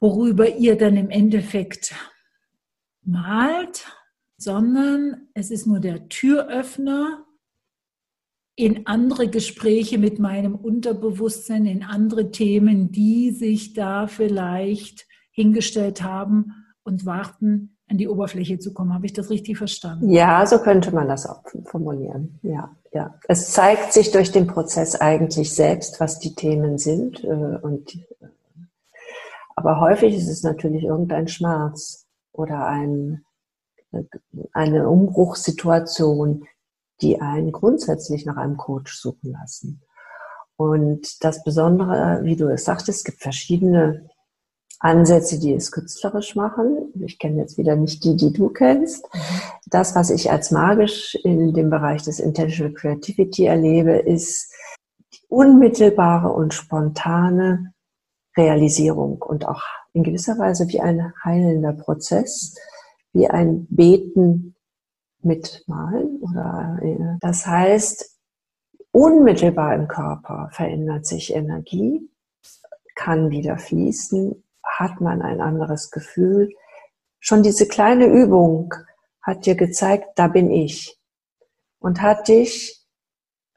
worüber 0.00 0.48
ihr 0.48 0.76
dann 0.76 0.96
im 0.96 1.10
Endeffekt 1.10 1.94
malt, 3.04 3.86
sondern 4.42 5.28
es 5.34 5.50
ist 5.50 5.66
nur 5.66 5.80
der 5.80 6.08
Türöffner 6.08 7.24
in 8.54 8.86
andere 8.86 9.28
Gespräche 9.28 9.98
mit 9.98 10.18
meinem 10.18 10.54
Unterbewusstsein, 10.54 11.64
in 11.66 11.82
andere 11.82 12.30
Themen, 12.30 12.92
die 12.92 13.30
sich 13.30 13.72
da 13.72 14.06
vielleicht 14.06 15.06
hingestellt 15.30 16.02
haben 16.02 16.52
und 16.84 17.06
warten, 17.06 17.78
an 17.88 17.98
die 17.98 18.08
Oberfläche 18.08 18.58
zu 18.58 18.72
kommen. 18.72 18.94
Habe 18.94 19.06
ich 19.06 19.12
das 19.12 19.30
richtig 19.30 19.58
verstanden? 19.58 20.10
Ja, 20.10 20.46
so 20.46 20.58
könnte 20.58 20.94
man 20.94 21.08
das 21.08 21.26
auch 21.26 21.42
formulieren. 21.64 22.38
Ja, 22.42 22.74
ja. 22.92 23.14
Es 23.28 23.50
zeigt 23.52 23.92
sich 23.92 24.10
durch 24.12 24.32
den 24.32 24.46
Prozess 24.46 24.96
eigentlich 24.96 25.54
selbst, 25.54 26.00
was 26.00 26.18
die 26.18 26.34
Themen 26.34 26.78
sind. 26.78 27.22
Äh, 27.22 27.58
und, 27.62 27.98
aber 29.56 29.80
häufig 29.80 30.14
ist 30.14 30.28
es 30.28 30.42
natürlich 30.42 30.84
irgendein 30.84 31.28
Schmerz 31.28 32.06
oder 32.32 32.66
ein, 32.66 33.24
eine 34.52 34.88
Umbruchssituation, 34.88 36.46
die 37.00 37.20
einen 37.20 37.52
grundsätzlich 37.52 38.26
nach 38.26 38.36
einem 38.36 38.56
Coach 38.56 38.96
suchen 38.96 39.32
lassen. 39.32 39.82
Und 40.56 41.24
das 41.24 41.42
Besondere, 41.42 42.20
wie 42.22 42.36
du 42.36 42.48
es 42.48 42.64
sagtest, 42.64 42.98
es 43.00 43.04
gibt 43.04 43.22
verschiedene 43.22 44.08
Ansätze, 44.78 45.38
die 45.38 45.54
es 45.54 45.70
künstlerisch 45.70 46.34
machen. 46.34 46.92
Ich 47.04 47.18
kenne 47.18 47.40
jetzt 47.40 47.56
wieder 47.56 47.76
nicht 47.76 48.04
die, 48.04 48.16
die 48.16 48.32
du 48.32 48.48
kennst. 48.48 49.08
Das, 49.66 49.94
was 49.94 50.10
ich 50.10 50.30
als 50.30 50.50
magisch 50.50 51.14
in 51.22 51.54
dem 51.54 51.70
Bereich 51.70 52.02
des 52.02 52.18
Intentional 52.18 52.72
Creativity 52.72 53.46
erlebe, 53.46 53.92
ist 53.92 54.52
die 55.14 55.26
unmittelbare 55.28 56.32
und 56.32 56.52
spontane 56.52 57.72
Realisierung 58.36 59.22
und 59.22 59.46
auch 59.46 59.62
in 59.92 60.02
gewisser 60.02 60.38
Weise 60.38 60.66
wie 60.68 60.80
ein 60.80 61.12
heilender 61.24 61.74
Prozess 61.74 62.56
wie 63.12 63.28
ein 63.28 63.66
Beten 63.70 64.54
mit 65.22 65.64
Malen 65.66 66.20
oder 66.20 66.78
äh, 66.82 67.18
das 67.20 67.46
heißt 67.46 68.18
unmittelbar 68.90 69.74
im 69.74 69.88
Körper 69.88 70.50
verändert 70.52 71.06
sich 71.06 71.34
Energie, 71.34 72.10
kann 72.94 73.30
wieder 73.30 73.58
fließen, 73.58 74.42
hat 74.62 75.00
man 75.00 75.22
ein 75.22 75.40
anderes 75.40 75.90
Gefühl, 75.90 76.50
Schon 77.24 77.44
diese 77.44 77.68
kleine 77.68 78.06
Übung 78.06 78.74
hat 79.20 79.46
dir 79.46 79.54
gezeigt, 79.54 80.08
da 80.16 80.26
bin 80.26 80.50
ich. 80.50 80.98
Und 81.78 82.02
hat 82.02 82.26
dich 82.26 82.84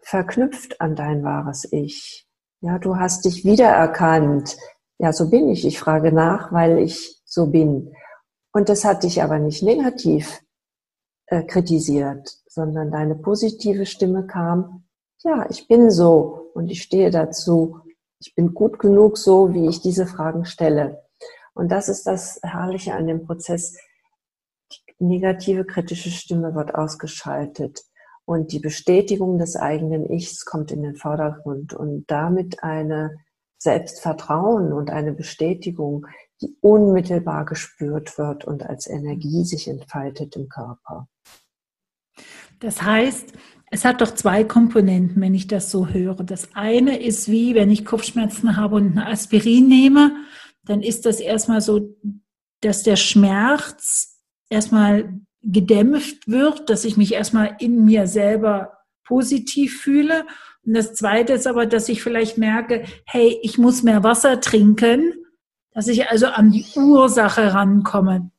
verknüpft 0.04 0.80
an 0.82 0.96
dein 0.96 1.24
wahres 1.24 1.68
Ich. 1.72 2.28
Ja, 2.62 2.78
du 2.78 2.98
hast 2.98 3.26
dich 3.26 3.44
wiedererkannt. 3.44 4.56
Ja, 5.00 5.12
so 5.12 5.32
bin 5.32 5.50
ich. 5.50 5.66
Ich 5.66 5.80
frage 5.80 6.12
nach, 6.12 6.54
weil 6.54 6.78
ich 6.78 7.20
so 7.26 7.48
bin. 7.48 7.92
Und 8.56 8.70
das 8.70 8.86
hat 8.86 9.04
dich 9.04 9.22
aber 9.22 9.38
nicht 9.38 9.64
negativ 9.64 10.42
äh, 11.26 11.44
kritisiert, 11.44 12.38
sondern 12.48 12.90
deine 12.90 13.16
positive 13.16 13.86
Stimme 13.86 14.28
kam, 14.28 14.86
ja, 15.26 15.46
ich 15.50 15.68
bin 15.68 15.92
so 15.92 16.52
und 16.54 16.70
ich 16.70 16.82
stehe 16.82 17.12
dazu. 17.12 17.82
Ich 18.22 18.34
bin 18.34 18.54
gut 18.54 18.80
genug 18.80 19.18
so, 19.18 19.54
wie 19.54 19.68
ich 19.68 19.82
diese 19.82 20.08
Fragen 20.08 20.46
stelle. 20.46 21.04
Und 21.54 21.70
das 21.70 21.90
ist 21.90 22.08
das 22.08 22.40
Herrliche 22.44 22.94
an 22.94 23.08
dem 23.08 23.26
Prozess. 23.26 23.78
Die 24.72 25.04
negative 25.04 25.66
kritische 25.66 26.10
Stimme 26.10 26.56
wird 26.56 26.76
ausgeschaltet 26.76 27.84
und 28.24 28.54
die 28.54 28.60
Bestätigung 28.60 29.38
des 29.38 29.58
eigenen 29.58 30.10
Ichs 30.10 30.46
kommt 30.46 30.72
in 30.72 30.82
den 30.82 30.96
Vordergrund 30.96 31.74
und 31.74 32.06
damit 32.08 32.64
eine 32.64 33.18
Selbstvertrauen 33.58 34.72
und 34.72 34.92
eine 34.92 35.12
Bestätigung, 35.12 36.08
die 36.42 36.56
unmittelbar 36.62 37.46
gespürt 37.46 38.18
wird 38.18 38.46
und 38.46 38.64
als 38.64 38.88
Energie 38.88 39.44
sich 39.44 39.68
entfaltet 39.68 40.36
im 40.36 40.50
Körper. 40.50 41.08
Das 42.60 42.82
heißt, 42.82 43.34
es 43.72 43.86
hat 43.86 44.02
doch 44.02 44.14
zwei 44.14 44.44
Komponenten, 44.44 45.22
wenn 45.22 45.34
ich 45.34 45.48
das 45.48 45.72
so 45.72 45.88
höre. 45.88 46.24
Das 46.24 46.56
eine 46.56 47.02
ist 47.02 47.30
wie, 47.30 47.56
wenn 47.56 47.72
ich 47.72 47.86
Kopfschmerzen 47.86 48.56
habe 48.58 48.76
und 48.76 48.98
ein 48.98 49.00
Aspirin 49.00 49.68
nehme, 49.68 50.16
dann 50.64 50.82
ist 50.82 51.06
das 51.06 51.20
erstmal 51.20 51.62
so, 51.62 51.96
dass 52.62 52.84
der 52.84 52.96
Schmerz 52.96 54.22
erstmal 54.50 55.20
gedämpft 55.42 56.28
wird, 56.28 56.70
dass 56.70 56.86
ich 56.86 56.98
mich 56.98 57.14
erstmal 57.14 57.56
in 57.60 57.86
mir 57.86 58.08
selber 58.08 58.78
positiv 59.06 59.82
fühle. 59.82 60.26
Und 60.66 60.74
das 60.74 60.94
zweite 60.94 61.34
ist 61.34 61.46
aber, 61.46 61.66
dass 61.66 61.90
ich 61.90 62.02
vielleicht 62.02 62.38
merke, 62.38 62.86
hey, 63.06 63.40
ich 63.44 63.58
muss 63.58 63.84
mehr 63.84 64.04
Wasser 64.04 64.42
trinken, 64.42 65.25
dass 65.76 65.90
ich 65.90 66.10
also 66.10 66.28
an 66.28 66.52
die 66.52 66.66
Ursache 66.76 67.54
rankomme. 67.54 68.32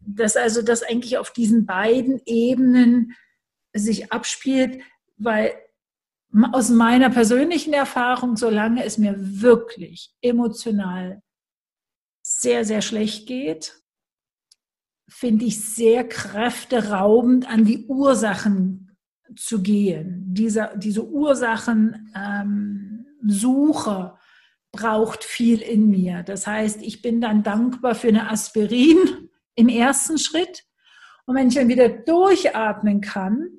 Dass 0.00 0.36
also 0.36 0.62
das 0.62 0.82
eigentlich 0.82 1.18
auf 1.18 1.30
diesen 1.30 1.66
beiden 1.66 2.20
Ebenen 2.24 3.14
sich 3.74 4.10
abspielt, 4.10 4.80
weil 5.18 5.52
aus 6.52 6.70
meiner 6.70 7.10
persönlichen 7.10 7.74
Erfahrung, 7.74 8.36
solange 8.36 8.84
es 8.84 8.96
mir 8.96 9.14
wirklich 9.18 10.14
emotional 10.22 11.22
sehr, 12.22 12.64
sehr 12.64 12.80
schlecht 12.80 13.26
geht, 13.26 13.82
finde 15.08 15.44
ich 15.44 15.62
sehr 15.62 16.08
kräfteraubend, 16.08 17.48
an 17.48 17.66
die 17.66 17.84
Ursachen 17.86 18.96
zu 19.36 19.62
gehen. 19.62 20.24
Diese, 20.28 20.70
diese 20.76 21.06
Ursachensuche 21.06 22.12
ähm, 22.14 24.17
braucht 24.72 25.24
viel 25.24 25.60
in 25.60 25.88
mir. 25.88 26.22
Das 26.22 26.46
heißt, 26.46 26.82
ich 26.82 27.02
bin 27.02 27.20
dann 27.20 27.42
dankbar 27.42 27.94
für 27.94 28.08
eine 28.08 28.30
Aspirin 28.30 29.30
im 29.54 29.68
ersten 29.68 30.18
Schritt. 30.18 30.64
Und 31.26 31.34
wenn 31.34 31.48
ich 31.48 31.54
dann 31.54 31.68
wieder 31.68 31.88
durchatmen 31.88 33.00
kann, 33.00 33.58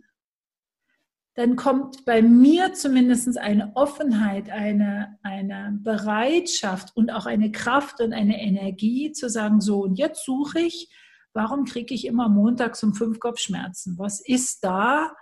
dann 1.36 1.56
kommt 1.56 2.04
bei 2.04 2.22
mir 2.22 2.74
zumindest 2.74 3.38
eine 3.38 3.76
Offenheit, 3.76 4.50
eine, 4.50 5.18
eine 5.24 5.80
Bereitschaft 5.82 6.96
und 6.98 7.12
auch 7.12 7.26
eine 7.26 7.52
Kraft 7.52 8.02
und 8.02 8.12
eine 8.12 8.42
Energie 8.42 9.14
zu 9.14 9.30
sagen, 9.30 9.62
so, 9.62 9.84
und 9.84 9.96
jetzt 9.96 10.26
suche 10.26 10.60
ich, 10.60 10.94
warum 11.34 11.66
kriege 11.66 11.94
ich 11.94 12.06
immer 12.06 12.28
montags 12.28 12.84
um 12.84 12.94
fünf 12.94 13.20
Kopfschmerzen? 13.20 13.98
Was 13.98 14.20
ist 14.20 14.66
da 14.66 15.14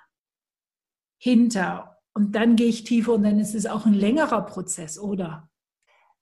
hinter? 1.20 1.98
Und 2.14 2.36
dann 2.36 2.56
gehe 2.56 2.70
ich 2.70 2.84
tiefer 2.84 3.14
und 3.14 3.22
dann 3.22 3.40
ist 3.40 3.54
es 3.54 3.68
auch 3.68 3.86
ein 3.86 3.94
längerer 3.94 4.44
Prozess, 4.44 4.98
oder? 4.98 5.47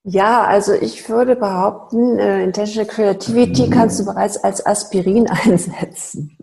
Ja, 0.08 0.44
also 0.44 0.74
ich 0.74 1.10
würde 1.10 1.36
behaupten, 1.36 2.20
äh, 2.20 2.44
Intentional 2.44 2.88
Creativity 2.88 3.72
kannst 3.72 4.00
du 4.00 4.06
bereits 4.06 4.38
als 4.38 4.64
Aspirin 4.64 5.28
einsetzen. 5.30 6.38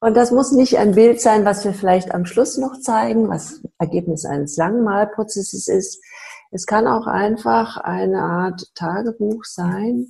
Und 0.00 0.16
das 0.16 0.30
muss 0.30 0.52
nicht 0.52 0.78
ein 0.78 0.94
Bild 0.94 1.20
sein, 1.20 1.44
was 1.44 1.66
wir 1.66 1.74
vielleicht 1.74 2.14
am 2.14 2.24
Schluss 2.24 2.56
noch 2.56 2.80
zeigen, 2.80 3.28
was 3.28 3.60
Ergebnis 3.78 4.24
eines 4.24 4.56
langen 4.56 4.82
Malprozesses 4.82 5.68
ist. 5.68 6.02
Es 6.50 6.64
kann 6.64 6.86
auch 6.86 7.06
einfach 7.06 7.76
eine 7.76 8.22
Art 8.22 8.64
Tagebuch 8.74 9.44
sein, 9.44 10.06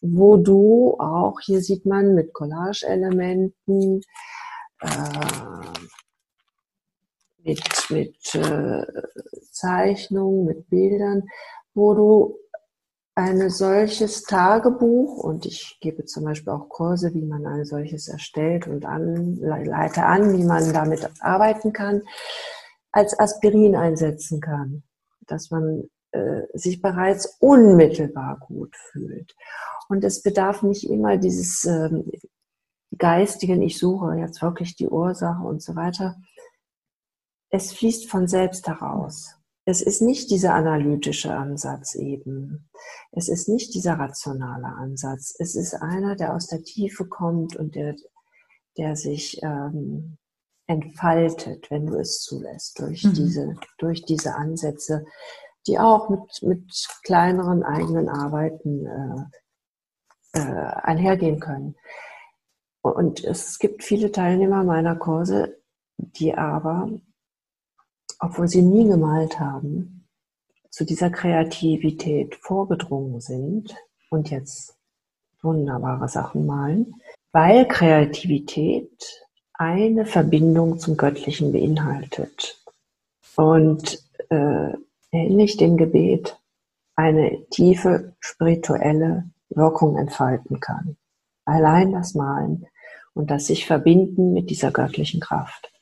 wo 0.00 0.38
du 0.38 0.96
auch, 0.98 1.38
hier 1.40 1.60
sieht 1.60 1.86
man 1.86 2.16
mit 2.16 2.32
Collage-Elementen, 2.32 4.00
äh, 4.80 4.88
mit, 7.44 7.90
mit 7.90 8.34
äh, 8.34 8.82
Zeichnungen, 9.52 10.46
mit 10.46 10.68
Bildern, 10.68 11.22
wo 11.74 11.94
du 11.94 12.36
ein 13.14 13.50
solches 13.50 14.22
Tagebuch 14.22 15.18
und 15.18 15.44
ich 15.44 15.78
gebe 15.80 16.04
zum 16.04 16.24
Beispiel 16.24 16.52
auch 16.52 16.68
Kurse, 16.68 17.12
wie 17.12 17.24
man 17.24 17.46
ein 17.46 17.64
solches 17.64 18.08
erstellt 18.08 18.66
und 18.66 18.86
an, 18.86 19.36
leite 19.36 20.04
an, 20.04 20.32
wie 20.36 20.44
man 20.44 20.72
damit 20.72 21.08
arbeiten 21.20 21.72
kann, 21.72 22.02
als 22.92 23.18
Aspirin 23.18 23.76
einsetzen 23.76 24.40
kann, 24.40 24.82
dass 25.26 25.50
man 25.50 25.90
äh, 26.12 26.42
sich 26.54 26.80
bereits 26.80 27.36
unmittelbar 27.40 28.38
gut 28.40 28.74
fühlt. 28.76 29.34
Und 29.88 30.04
es 30.04 30.22
bedarf 30.22 30.62
nicht 30.62 30.88
immer 30.88 31.16
dieses 31.18 31.64
ähm, 31.64 32.10
geistigen, 32.96 33.62
ich 33.62 33.78
suche 33.78 34.16
jetzt 34.16 34.42
wirklich 34.42 34.76
die 34.76 34.88
Ursache 34.88 35.42
und 35.42 35.62
so 35.62 35.76
weiter. 35.76 36.16
Es 37.50 37.72
fließt 37.72 38.08
von 38.08 38.28
selbst 38.28 38.66
heraus. 38.66 39.39
Es 39.66 39.82
ist 39.82 40.00
nicht 40.00 40.30
dieser 40.30 40.54
analytische 40.54 41.32
Ansatz 41.32 41.94
eben. 41.94 42.70
Es 43.12 43.28
ist 43.28 43.48
nicht 43.48 43.74
dieser 43.74 43.94
rationale 43.94 44.66
Ansatz. 44.66 45.34
Es 45.38 45.54
ist 45.54 45.74
einer, 45.74 46.16
der 46.16 46.34
aus 46.34 46.46
der 46.46 46.62
Tiefe 46.62 47.06
kommt 47.06 47.56
und 47.56 47.74
der, 47.74 47.94
der 48.78 48.96
sich 48.96 49.40
ähm, 49.42 50.16
entfaltet, 50.66 51.70
wenn 51.70 51.86
du 51.86 51.98
es 51.98 52.20
zulässt, 52.20 52.78
durch, 52.78 53.04
mhm. 53.04 53.14
diese, 53.14 53.54
durch 53.78 54.04
diese 54.04 54.34
Ansätze, 54.34 55.04
die 55.66 55.78
auch 55.78 56.08
mit, 56.08 56.42
mit 56.42 56.88
kleineren 57.04 57.62
eigenen 57.62 58.08
Arbeiten 58.08 58.86
äh, 58.86 60.38
äh, 60.38 60.40
einhergehen 60.40 61.40
können. 61.40 61.76
Und 62.82 63.24
es 63.24 63.58
gibt 63.58 63.84
viele 63.84 64.10
Teilnehmer 64.10 64.64
meiner 64.64 64.96
Kurse, 64.96 65.60
die 65.98 66.34
aber 66.34 66.90
obwohl 68.20 68.48
sie 68.48 68.62
nie 68.62 68.86
gemalt 68.86 69.40
haben, 69.40 70.06
zu 70.70 70.84
dieser 70.84 71.10
Kreativität 71.10 72.36
vorgedrungen 72.36 73.20
sind 73.20 73.74
und 74.10 74.30
jetzt 74.30 74.76
wunderbare 75.42 76.08
Sachen 76.08 76.46
malen, 76.46 76.94
weil 77.32 77.66
Kreativität 77.66 78.90
eine 79.54 80.06
Verbindung 80.06 80.78
zum 80.78 80.96
Göttlichen 80.96 81.52
beinhaltet 81.52 82.62
und 83.36 83.98
äh, 84.28 84.72
ähnlich 85.12 85.56
dem 85.56 85.76
Gebet 85.76 86.38
eine 86.94 87.44
tiefe 87.50 88.14
spirituelle 88.20 89.30
Wirkung 89.48 89.96
entfalten 89.96 90.60
kann. 90.60 90.96
Allein 91.44 91.92
das 91.92 92.14
Malen 92.14 92.66
und 93.14 93.30
das 93.30 93.46
sich 93.46 93.66
verbinden 93.66 94.32
mit 94.32 94.50
dieser 94.50 94.70
göttlichen 94.70 95.20
Kraft. 95.20 95.72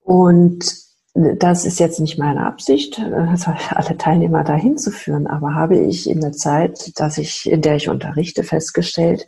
Und 0.00 0.85
das 1.16 1.64
ist 1.64 1.80
jetzt 1.80 2.00
nicht 2.00 2.18
meine 2.18 2.46
Absicht, 2.46 2.98
alle 3.00 3.96
Teilnehmer 3.96 4.44
dahin 4.44 4.76
zu 4.76 4.90
führen, 4.90 5.26
aber 5.26 5.54
habe 5.54 5.78
ich 5.78 6.08
in 6.08 6.20
der 6.20 6.32
Zeit, 6.32 6.98
dass 6.98 7.18
ich, 7.18 7.50
in 7.50 7.62
der 7.62 7.76
ich 7.76 7.88
unterrichte, 7.88 8.42
festgestellt, 8.42 9.26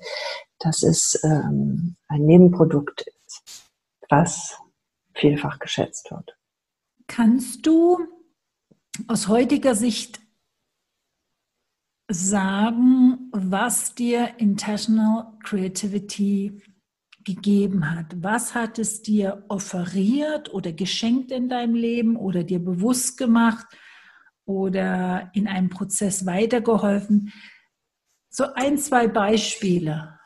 dass 0.58 0.82
es 0.82 1.18
ähm, 1.24 1.96
ein 2.08 2.22
Nebenprodukt 2.22 3.06
ist, 3.24 3.70
was 4.08 4.58
vielfach 5.14 5.58
geschätzt 5.58 6.10
wird. 6.10 6.36
Kannst 7.06 7.66
du 7.66 7.98
aus 9.06 9.28
heutiger 9.28 9.74
Sicht 9.74 10.20
sagen, 12.10 13.30
was 13.32 13.94
dir 13.94 14.34
Intentional 14.38 15.32
Creativity 15.42 16.62
gegeben 17.34 17.94
hat. 17.94 18.06
Was 18.22 18.54
hat 18.54 18.78
es 18.78 19.02
dir 19.02 19.44
offeriert 19.48 20.52
oder 20.52 20.72
geschenkt 20.72 21.30
in 21.30 21.48
deinem 21.48 21.74
Leben 21.74 22.16
oder 22.16 22.42
dir 22.42 22.58
bewusst 22.58 23.18
gemacht 23.18 23.66
oder 24.46 25.30
in 25.34 25.46
einem 25.46 25.68
Prozess 25.68 26.24
weitergeholfen? 26.24 27.32
So 28.30 28.44
ein, 28.54 28.78
zwei 28.78 29.08
Beispiele. 29.08 30.18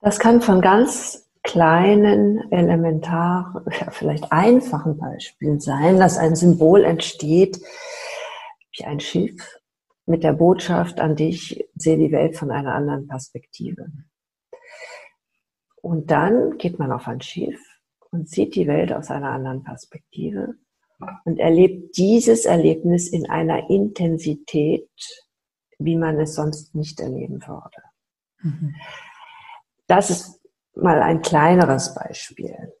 Das 0.00 0.18
kann 0.18 0.40
von 0.40 0.60
ganz 0.60 1.30
kleinen, 1.42 2.50
elementar, 2.50 3.64
ja, 3.80 3.90
vielleicht 3.90 4.32
einfachen 4.32 4.98
Beispielen 4.98 5.60
sein, 5.60 5.98
dass 5.98 6.18
ein 6.18 6.34
Symbol 6.34 6.84
entsteht, 6.84 7.60
wie 8.76 8.84
ein 8.84 8.98
Schiff 8.98 9.60
mit 10.06 10.24
der 10.24 10.32
Botschaft 10.32 10.98
an 10.98 11.14
dich, 11.14 11.64
sehe 11.76 11.98
die 11.98 12.10
Welt 12.10 12.36
von 12.36 12.50
einer 12.50 12.74
anderen 12.74 13.06
Perspektive. 13.06 13.86
Und 15.86 16.10
dann 16.10 16.58
geht 16.58 16.80
man 16.80 16.90
auf 16.90 17.06
ein 17.06 17.20
Schiff 17.20 17.60
und 18.10 18.28
sieht 18.28 18.56
die 18.56 18.66
Welt 18.66 18.92
aus 18.92 19.08
einer 19.08 19.30
anderen 19.30 19.62
Perspektive 19.62 20.56
und 21.24 21.38
erlebt 21.38 21.96
dieses 21.96 22.44
Erlebnis 22.44 23.06
in 23.08 23.30
einer 23.30 23.70
Intensität, 23.70 24.90
wie 25.78 25.96
man 25.96 26.18
es 26.18 26.34
sonst 26.34 26.74
nicht 26.74 26.98
erleben 26.98 27.40
würde. 27.46 27.82
Mhm. 28.42 28.74
Das 29.86 30.10
ist 30.10 30.40
mal 30.74 31.00
ein 31.02 31.22
kleineres 31.22 31.94
Beispiel. 31.94 32.72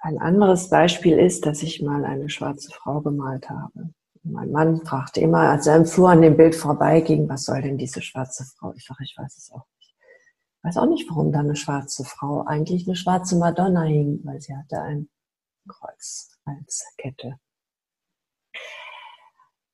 Ein 0.00 0.16
anderes 0.16 0.70
Beispiel 0.70 1.18
ist, 1.18 1.44
dass 1.44 1.62
ich 1.62 1.82
mal 1.82 2.06
eine 2.06 2.30
schwarze 2.30 2.70
Frau 2.70 3.02
gemalt 3.02 3.50
habe. 3.50 3.90
Mein 4.22 4.50
Mann 4.52 4.86
fragte 4.86 5.20
immer, 5.20 5.50
als 5.50 5.66
er 5.66 5.76
im 5.76 5.84
Flur 5.84 6.08
an 6.08 6.22
dem 6.22 6.38
Bild 6.38 6.54
vorbeiging, 6.54 7.28
was 7.28 7.44
soll 7.44 7.60
denn 7.60 7.76
diese 7.76 8.00
schwarze 8.00 8.46
Frau? 8.56 8.72
Ich 8.74 8.86
sage, 8.86 9.04
ich 9.04 9.14
weiß 9.18 9.36
es 9.36 9.52
auch 9.52 9.66
weiß 10.62 10.76
auch 10.76 10.86
nicht, 10.86 11.08
warum 11.10 11.32
da 11.32 11.40
eine 11.40 11.56
schwarze 11.56 12.04
Frau 12.04 12.44
eigentlich 12.44 12.86
eine 12.86 12.96
schwarze 12.96 13.36
Madonna 13.36 13.82
hing, 13.82 14.20
weil 14.24 14.40
sie 14.40 14.56
hatte 14.56 14.80
ein 14.80 15.08
Kreuz 15.68 16.38
als 16.44 16.84
Kette. 16.96 17.38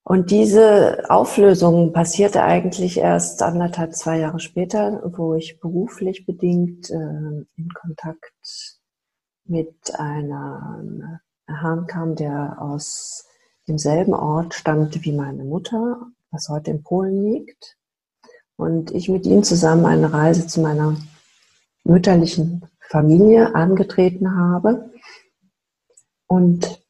Und 0.02 0.30
diese 0.30 1.04
Auflösung 1.10 1.92
passierte 1.92 2.42
eigentlich 2.42 2.96
erst 2.96 3.42
anderthalb, 3.42 3.94
zwei 3.94 4.18
Jahre 4.18 4.40
später, 4.40 5.02
wo 5.16 5.34
ich 5.34 5.60
beruflich 5.60 6.24
bedingt 6.24 6.88
äh, 6.88 6.94
in 6.94 7.68
Kontakt 7.74 8.32
mit 9.44 9.94
einem 9.98 11.18
Herrn 11.46 11.86
kam, 11.86 12.14
der 12.14 12.56
aus 12.60 13.26
demselben 13.68 14.14
Ort 14.14 14.54
stammte 14.54 15.04
wie 15.04 15.12
meine 15.12 15.44
Mutter, 15.44 16.06
was 16.30 16.48
heute 16.48 16.70
in 16.70 16.82
Polen 16.82 17.22
liegt. 17.22 17.77
Und 18.58 18.90
ich 18.90 19.08
mit 19.08 19.24
ihm 19.24 19.44
zusammen 19.44 19.86
eine 19.86 20.12
Reise 20.12 20.48
zu 20.48 20.60
meiner 20.60 20.96
mütterlichen 21.84 22.66
Familie 22.80 23.54
angetreten 23.54 24.36
habe. 24.36 24.90
Und 26.26 26.82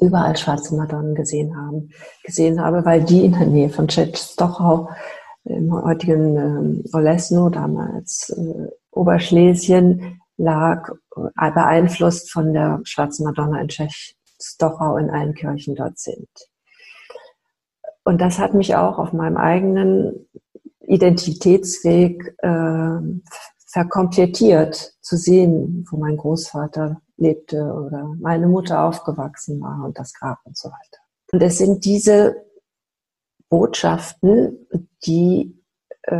überall 0.00 0.36
schwarze 0.36 0.74
Madonnen 0.74 1.14
gesehen 1.14 1.56
haben, 1.56 1.90
gesehen 2.24 2.60
habe, 2.60 2.84
weil 2.84 3.04
die 3.04 3.24
in 3.24 3.32
der 3.32 3.46
Nähe 3.46 3.70
von 3.70 3.88
Czestochow 3.88 4.90
im 5.44 5.72
heutigen 5.72 6.36
ähm, 6.36 6.84
Olesno, 6.92 7.50
damals 7.50 8.30
äh, 8.30 8.68
Oberschlesien, 8.90 10.20
lag, 10.36 10.90
äh, 11.16 11.52
beeinflusst 11.52 12.32
von 12.32 12.52
der 12.52 12.80
schwarzen 12.82 13.24
Madonna 13.24 13.60
in 13.60 13.68
Czestochow 13.68 14.98
in 14.98 15.10
allen 15.10 15.34
Kirchen 15.34 15.76
dort 15.76 16.00
sind. 16.00 16.28
Und 18.02 18.20
das 18.20 18.40
hat 18.40 18.54
mich 18.54 18.74
auch 18.74 18.98
auf 18.98 19.12
meinem 19.12 19.36
eigenen 19.36 20.26
Identitätsweg 20.90 22.34
äh, 22.38 22.98
verkomplettiert, 23.66 24.94
zu 25.00 25.16
sehen, 25.16 25.86
wo 25.90 25.96
mein 25.96 26.16
Großvater 26.16 27.00
lebte 27.16 27.62
oder 27.62 28.14
meine 28.20 28.48
Mutter 28.48 28.84
aufgewachsen 28.84 29.60
war 29.60 29.84
und 29.84 29.98
das 29.98 30.12
Grab 30.14 30.38
und 30.44 30.56
so 30.56 30.68
weiter. 30.68 30.98
Und 31.32 31.42
es 31.42 31.58
sind 31.58 31.84
diese 31.84 32.44
Botschaften, 33.48 34.66
die 35.04 35.56
äh, 36.02 36.14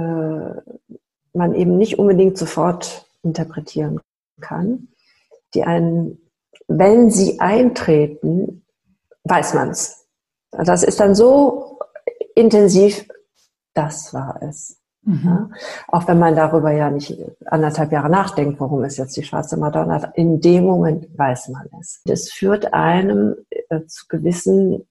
man 1.33 1.55
eben 1.55 1.79
nicht 1.79 1.99
unbedingt 1.99 2.39
sofort 2.39 3.09
interpretieren 3.23 4.01
kann, 4.41 4.89
die 5.55 5.65
einen, 5.65 6.19
wenn 6.69 7.11
sie 7.11 7.41
eintreten, 7.41 8.65
weiß 9.25 9.55
man 9.55 9.71
es. 9.71 10.07
Das 10.51 10.83
ist 10.83 11.01
dann 11.01 11.15
so 11.15 11.79
intensiv, 12.35 13.07
das 13.75 14.13
war 14.13 14.41
es. 14.43 14.81
Mhm. 15.03 15.21
Ja, 15.25 15.51
auch 15.89 16.07
wenn 16.09 16.19
man 16.19 16.37
darüber 16.37 16.73
ja 16.73 16.91
nicht 16.91 17.19
anderthalb 17.47 17.91
Jahre 17.93 18.11
nachdenkt, 18.11 18.61
warum 18.61 18.85
ist 18.85 18.99
jetzt 18.99 19.17
die 19.17 19.23
schwarze 19.23 19.57
Madonna, 19.57 20.13
in 20.15 20.41
dem 20.41 20.65
Moment 20.65 21.07
weiß 21.17 21.49
man 21.49 21.67
es. 21.81 22.03
Das 22.05 22.31
führt 22.31 22.75
einem 22.75 23.37
äh, 23.51 23.87
zu 23.87 24.07
gewissen 24.09 24.87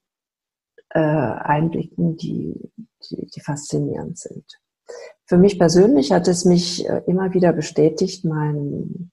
äh, 0.89 0.99
Einblicken, 0.99 2.17
die, 2.17 2.71
die, 3.09 3.27
die 3.27 3.41
faszinierend 3.41 4.17
sind. 4.17 4.45
Für 5.25 5.38
mich 5.38 5.59
persönlich 5.59 6.11
hat 6.11 6.27
es 6.27 6.43
mich 6.45 6.89
äh, 6.89 7.03
immer 7.05 7.34
wieder 7.36 7.53
bestätigt, 7.53 8.25
mein 8.25 9.11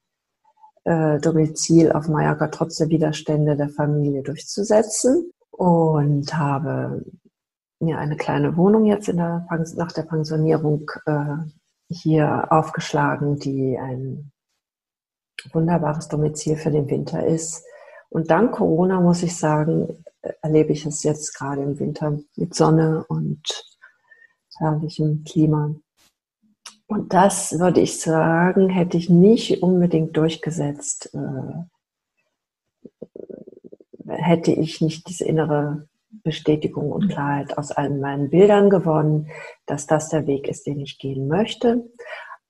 äh, 0.83 1.19
Domizil 1.19 1.91
auf 1.91 2.07
Mallorca 2.07 2.47
trotz 2.47 2.77
der 2.77 2.89
Widerstände 2.89 3.55
der 3.55 3.69
Familie 3.69 4.23
durchzusetzen 4.23 5.31
und 5.51 6.33
habe 6.35 7.05
mir 7.79 7.97
eine 7.99 8.17
kleine 8.17 8.57
Wohnung 8.57 8.85
jetzt 8.85 9.07
der, 9.07 9.47
nach 9.75 9.91
der 9.91 10.03
Pensionierung 10.03 10.89
äh, 11.05 11.37
hier 11.89 12.51
aufgeschlagen, 12.51 13.37
die 13.39 13.77
ein 13.77 14.31
wunderbares 15.51 16.07
Domizil 16.07 16.57
für 16.57 16.71
den 16.71 16.89
Winter 16.89 17.25
ist. 17.25 17.63
Und 18.09 18.31
dank 18.31 18.53
Corona 18.53 18.99
muss 18.99 19.21
ich 19.23 19.35
sagen, 19.37 20.03
erlebe 20.41 20.71
ich 20.71 20.85
es 20.85 21.03
jetzt 21.03 21.35
gerade 21.35 21.61
im 21.61 21.79
Winter 21.79 22.19
mit 22.35 22.55
Sonne 22.55 23.05
und 23.07 23.41
herrlichem 24.57 25.23
Klima. 25.23 25.75
Und 26.87 27.13
das 27.13 27.59
würde 27.59 27.81
ich 27.81 27.99
sagen, 27.99 28.69
hätte 28.69 28.97
ich 28.97 29.09
nicht 29.09 29.61
unbedingt 29.61 30.15
durchgesetzt, 30.15 31.13
äh, 31.13 31.53
hätte 34.07 34.51
ich 34.51 34.79
nicht 34.81 35.09
diese 35.09 35.25
innere 35.25 35.87
Bestätigung 36.23 36.91
und 36.91 37.09
Klarheit 37.09 37.57
aus 37.57 37.71
allen 37.71 37.99
meinen 37.99 38.29
Bildern 38.29 38.69
gewonnen, 38.69 39.29
dass 39.65 39.87
das 39.87 40.09
der 40.09 40.27
Weg 40.27 40.47
ist, 40.47 40.67
den 40.67 40.79
ich 40.79 40.99
gehen 40.99 41.27
möchte. 41.27 41.89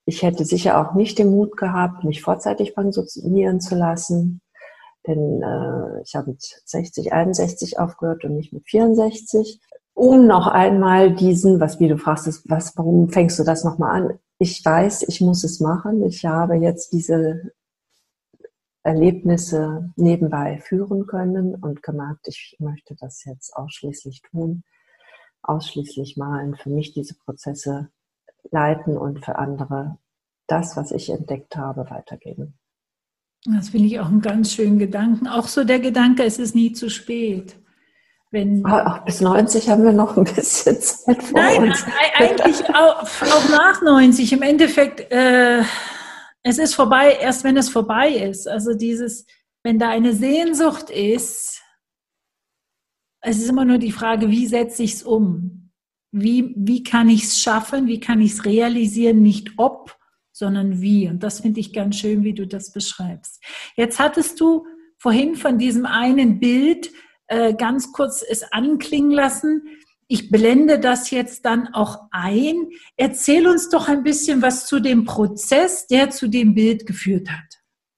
Ich 0.05 0.23
hätte 0.23 0.45
sicher 0.45 0.79
auch 0.79 0.93
nicht 0.95 1.19
den 1.19 1.31
Mut 1.31 1.57
gehabt, 1.57 2.03
mich 2.03 2.21
vorzeitig 2.21 2.75
pensionieren 2.75 3.59
zu 3.59 3.75
lassen, 3.75 4.41
denn 5.07 5.41
äh, 5.41 6.01
ich 6.03 6.15
habe 6.15 6.31
mit 6.31 6.41
60, 6.65 7.13
61 7.13 7.79
aufgehört 7.79 8.23
und 8.25 8.35
nicht 8.35 8.53
mit 8.53 8.67
64. 8.69 9.59
Um 9.93 10.27
noch 10.27 10.47
einmal 10.47 11.15
diesen, 11.15 11.59
was 11.59 11.79
wie 11.79 11.87
du 11.87 11.97
fragst, 11.97 12.27
was, 12.49 12.77
warum 12.77 13.09
fängst 13.09 13.39
du 13.39 13.43
das 13.43 13.63
nochmal 13.63 14.01
an? 14.01 14.19
Ich 14.37 14.63
weiß, 14.63 15.03
ich 15.07 15.21
muss 15.21 15.43
es 15.43 15.59
machen. 15.59 16.03
Ich 16.03 16.23
habe 16.25 16.55
jetzt 16.55 16.93
diese 16.93 17.51
Erlebnisse 18.87 19.91
nebenbei 19.97 20.59
führen 20.59 21.07
können 21.07 21.55
und 21.55 21.83
gemerkt, 21.83 22.27
ich 22.27 22.55
möchte 22.59 22.95
das 22.95 23.25
jetzt 23.25 23.53
ausschließlich 23.55 24.21
tun, 24.21 24.63
ausschließlich 25.41 26.15
malen, 26.15 26.55
für 26.55 26.69
mich 26.69 26.93
diese 26.93 27.15
Prozesse 27.15 27.89
leiten 28.49 28.97
und 28.97 29.23
für 29.25 29.37
andere 29.37 29.97
das, 30.47 30.77
was 30.77 30.91
ich 30.91 31.09
entdeckt 31.09 31.57
habe, 31.57 31.89
weitergeben. 31.89 32.57
Das 33.45 33.69
finde 33.69 33.87
ich 33.87 33.99
auch 33.99 34.07
einen 34.07 34.21
ganz 34.21 34.53
schönen 34.53 34.79
Gedanken. 34.79 35.27
Auch 35.27 35.47
so 35.47 35.65
der 35.65 35.79
Gedanke, 35.79 36.23
es 36.23 36.39
ist 36.39 36.55
nie 36.55 36.71
zu 36.71 36.89
spät. 36.89 37.57
Wenn 38.31 38.65
auch 38.65 38.99
bis 39.05 39.21
90 39.21 39.69
haben 39.69 39.83
wir 39.83 39.93
noch 39.93 40.17
ein 40.17 40.23
bisschen 40.23 40.79
Zeit 40.79 41.23
vor 41.23 41.39
Nein, 41.39 41.63
uns. 41.63 41.85
eigentlich 42.17 42.63
auch, 42.69 43.03
auch 43.03 43.49
nach 43.49 43.81
90. 43.81 44.33
Im 44.33 44.41
Endeffekt, 44.41 45.11
äh, 45.11 45.61
es 46.47 46.57
ist 46.57 46.75
vorbei, 46.75 47.17
erst 47.19 47.43
wenn 47.43 47.57
es 47.57 47.69
vorbei 47.69 48.09
ist. 48.09 48.47
Also 48.47 48.73
dieses, 48.73 49.25
wenn 49.63 49.79
da 49.79 49.89
eine 49.89 50.13
Sehnsucht 50.13 50.89
ist, 50.89 51.61
es 53.21 53.37
ist 53.39 53.49
immer 53.49 53.65
nur 53.65 53.77
die 53.77 53.91
Frage, 53.91 54.29
wie 54.29 54.47
setze 54.47 54.83
ich 54.83 54.93
es 54.93 55.03
um? 55.03 55.71
Wie, 56.11 56.53
wie 56.55 56.83
kann 56.83 57.09
ich 57.09 57.23
es 57.23 57.41
schaffen? 57.41 57.87
Wie 57.87 57.99
kann 57.99 58.21
ich 58.21 58.33
es 58.33 58.45
realisieren? 58.45 59.21
Nicht 59.21 59.51
ob, 59.57 59.97
sondern 60.31 60.81
wie. 60.81 61.09
Und 61.09 61.21
das 61.21 61.41
finde 61.41 61.59
ich 61.59 61.73
ganz 61.73 61.97
schön, 61.97 62.23
wie 62.23 62.33
du 62.33 62.47
das 62.47 62.71
beschreibst. 62.71 63.43
Jetzt 63.75 63.99
hattest 63.99 64.39
du 64.39 64.65
vorhin 64.97 65.35
von 65.35 65.57
diesem 65.57 65.85
einen 65.85 66.39
Bild 66.39 66.89
äh, 67.27 67.53
ganz 67.53 67.91
kurz 67.91 68.23
es 68.27 68.43
anklingen 68.53 69.11
lassen. 69.11 69.63
Ich 70.07 70.31
blende 70.31 70.79
das 70.79 71.11
jetzt 71.11 71.45
dann 71.45 71.67
auch 71.73 72.07
ein. 72.11 72.69
Erzähl 72.95 73.47
uns 73.47 73.69
doch 73.69 73.89
ein 73.89 74.03
bisschen 74.03 74.41
was 74.41 74.65
zu 74.65 74.79
dem 74.79 75.03
Prozess, 75.03 75.87
der 75.87 76.09
zu 76.09 76.29
dem 76.29 76.53
Bild 76.53 76.85
geführt 76.85 77.29
hat. 77.29 77.57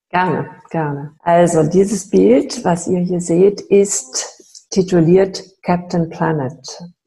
Gerne, 0.10 0.49
gerne. 0.72 1.16
Also 1.20 1.64
dieses 1.64 2.10
Bild, 2.10 2.66
was 2.66 2.88
ihr 2.88 2.99
hier 2.99 3.22
seht, 3.22 3.62
ist 3.62 4.68
tituliert 4.72 5.43
Captain 5.62 6.10
Planet. 6.10 6.60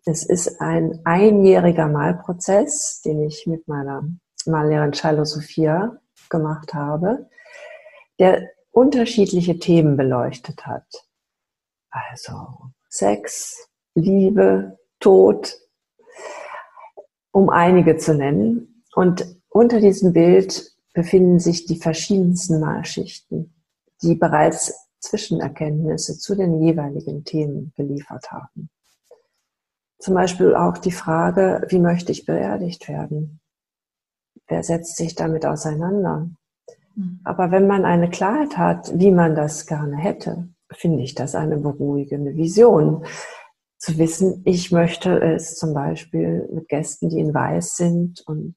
Es 0.05 0.25
ist 0.25 0.61
ein 0.61 1.01
einjähriger 1.05 1.89
Malprozess, 1.89 3.03
den 3.05 3.23
ich 3.23 3.47
mit 3.47 3.67
meiner 3.67 4.09
Mallehrerin 4.47 4.95
Shiloh 4.95 5.25
Sophia 5.25 5.97
gemacht 6.29 6.75
habe, 6.75 7.29
der 8.19 8.49
unterschiedliche 8.71 9.59
Themen 9.59 9.97
beleuchtet 9.97 10.67
hat. 10.67 10.87
Also 11.91 12.33
Sex, 12.89 13.69
Liebe, 13.95 14.79
Tod, 15.03 15.59
um 17.31 17.51
einige 17.51 17.99
zu 17.99 18.15
nennen. 18.15 18.85
Und 18.95 19.27
unter 19.51 19.81
diesem 19.81 20.15
Bild 20.15 20.73
befinden 20.95 21.39
sich 21.39 21.67
die 21.67 21.77
verschiedensten 21.77 22.61
Malschichten, 22.61 23.55
die 24.03 24.15
bereits 24.15 24.75
Zwischenerkenntnisse 25.01 26.17
zu 26.19 26.35
den 26.35 26.63
jeweiligen 26.63 27.25
Themen 27.25 27.73
geliefert 27.77 28.31
haben. 28.31 28.71
zum 29.99 30.15
Beispiel 30.15 30.57
auch 30.57 30.79
die 30.79 30.91
Frage, 30.91 31.65
wie 31.69 31.79
möchte 31.79 32.11
ich 32.11 32.27
beerdigt 32.27 32.89
werden? 32.89 33.41
Wer 34.49 34.65
setzt 34.65 34.97
sich 34.97 35.15
damit 35.15 35.47
auseinander? 35.47 36.29
Mhm. 36.97 37.21
Aber 37.23 37.53
wenn 37.53 37.69
man 37.69 37.85
eine 37.85 38.11
Klarheit 38.11 38.59
hat, 38.59 38.99
wie 38.99 39.13
man 39.13 39.37
das 39.37 39.67
gerne 39.67 39.97
hätte, 39.97 40.49
finde 40.73 41.03
ich 41.03 41.15
das 41.15 41.35
eine 41.35 41.57
beruhigende 41.57 42.35
Vision. 42.35 43.05
Zu 43.83 43.99
wissen, 43.99 44.43
ich 44.45 44.71
möchte 44.71 45.21
es 45.21 45.57
zum 45.57 45.75
Beispiel 45.75 46.49
mit 46.53 46.69
Gästen, 46.69 47.09
die 47.09 47.19
in 47.19 47.35
Weiß 47.35 47.77
sind 47.77 48.23
und 48.29 48.55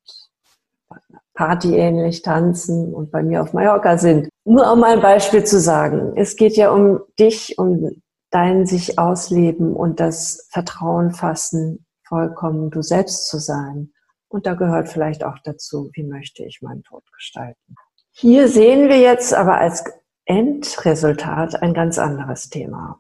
partyähnlich 1.34 2.21
tanzen 2.21 2.93
und 2.93 3.09
bei 3.09 3.23
mir 3.23 3.41
auf 3.41 3.51
Mallorca 3.51 3.97
sind. 3.97 4.30
Nur 4.43 4.71
um 4.71 4.84
ein 4.84 5.01
Beispiel 5.01 5.43
zu 5.43 5.59
sagen, 5.59 6.13
es 6.15 6.36
geht 6.36 6.55
ja 6.55 6.69
um 6.69 6.99
dich, 7.17 7.57
um 7.57 8.03
dein 8.30 8.67
sich 8.67 8.99
ausleben 8.99 9.73
und 9.73 9.99
das 9.99 10.47
Vertrauen 10.51 11.09
fassen, 11.09 11.88
vollkommen 12.07 12.69
du 12.69 12.84
selbst 12.84 13.28
zu 13.28 13.39
sein. 13.39 13.93
Und 14.28 14.45
da 14.45 14.53
gehört 14.53 14.89
vielleicht 14.89 15.23
auch 15.23 15.39
dazu, 15.43 15.89
wie 15.93 16.03
möchte 16.03 16.45
ich 16.45 16.61
meinen 16.61 16.84
Tod 16.84 17.03
gestalten. 17.11 17.73
Hier 18.11 18.47
sehen 18.47 18.89
wir 18.89 18.99
jetzt 18.99 19.34
aber 19.34 19.57
als 19.57 19.86
Endresultat 20.26 21.63
ein 21.63 21.73
ganz 21.73 21.97
anderes 21.97 22.49
Thema, 22.49 22.99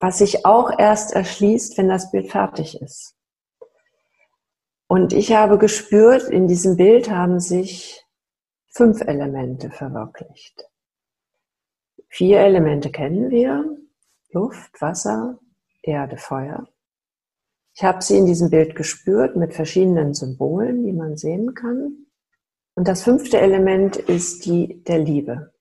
was 0.00 0.18
sich 0.18 0.46
auch 0.46 0.78
erst 0.78 1.12
erschließt, 1.12 1.78
wenn 1.78 1.88
das 1.88 2.10
Bild 2.10 2.30
fertig 2.30 2.80
ist. 2.80 3.14
Und 4.86 5.12
ich 5.12 5.32
habe 5.32 5.58
gespürt, 5.58 6.28
in 6.28 6.48
diesem 6.48 6.76
Bild 6.76 7.10
haben 7.10 7.40
sich 7.40 8.06
fünf 8.68 9.00
Elemente 9.02 9.70
verwirklicht. 9.70 10.64
Vier 12.08 12.40
Elemente 12.40 12.90
kennen 12.90 13.30
wir. 13.30 13.76
Luft, 14.30 14.80
Wasser, 14.80 15.38
Erde, 15.82 16.16
Feuer. 16.16 16.68
Ich 17.74 17.84
habe 17.84 18.02
sie 18.02 18.18
in 18.18 18.26
diesem 18.26 18.50
Bild 18.50 18.74
gespürt 18.74 19.36
mit 19.36 19.54
verschiedenen 19.54 20.14
Symbolen, 20.14 20.84
die 20.84 20.92
man 20.92 21.16
sehen 21.16 21.54
kann. 21.54 22.06
Und 22.74 22.88
das 22.88 23.02
fünfte 23.02 23.38
Element 23.38 23.96
ist 23.96 24.46
die 24.46 24.82
der 24.84 24.98
Liebe. 24.98 25.52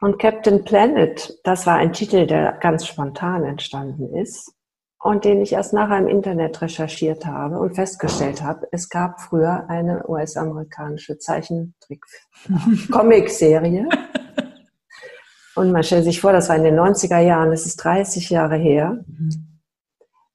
Und 0.00 0.18
Captain 0.18 0.64
Planet, 0.64 1.38
das 1.42 1.66
war 1.66 1.74
ein 1.76 1.92
Titel, 1.92 2.26
der 2.26 2.52
ganz 2.52 2.86
spontan 2.86 3.42
entstanden 3.42 4.14
ist 4.14 4.54
und 5.00 5.24
den 5.24 5.40
ich 5.40 5.52
erst 5.52 5.72
nachher 5.72 5.98
im 5.98 6.06
Internet 6.06 6.62
recherchiert 6.62 7.26
habe 7.26 7.58
und 7.58 7.74
festgestellt 7.74 8.40
habe, 8.42 8.68
es 8.70 8.88
gab 8.88 9.20
früher 9.20 9.68
eine 9.68 10.08
US-amerikanische 10.08 11.18
Zeichentrick-Comic-Serie. 11.18 13.88
und 15.56 15.72
man 15.72 15.82
stellt 15.82 16.04
sich 16.04 16.20
vor, 16.20 16.32
das 16.32 16.48
war 16.48 16.54
in 16.56 16.64
den 16.64 16.78
90er 16.78 17.18
Jahren, 17.18 17.50
das 17.50 17.66
ist 17.66 17.78
30 17.78 18.30
Jahre 18.30 18.56
her, 18.56 19.04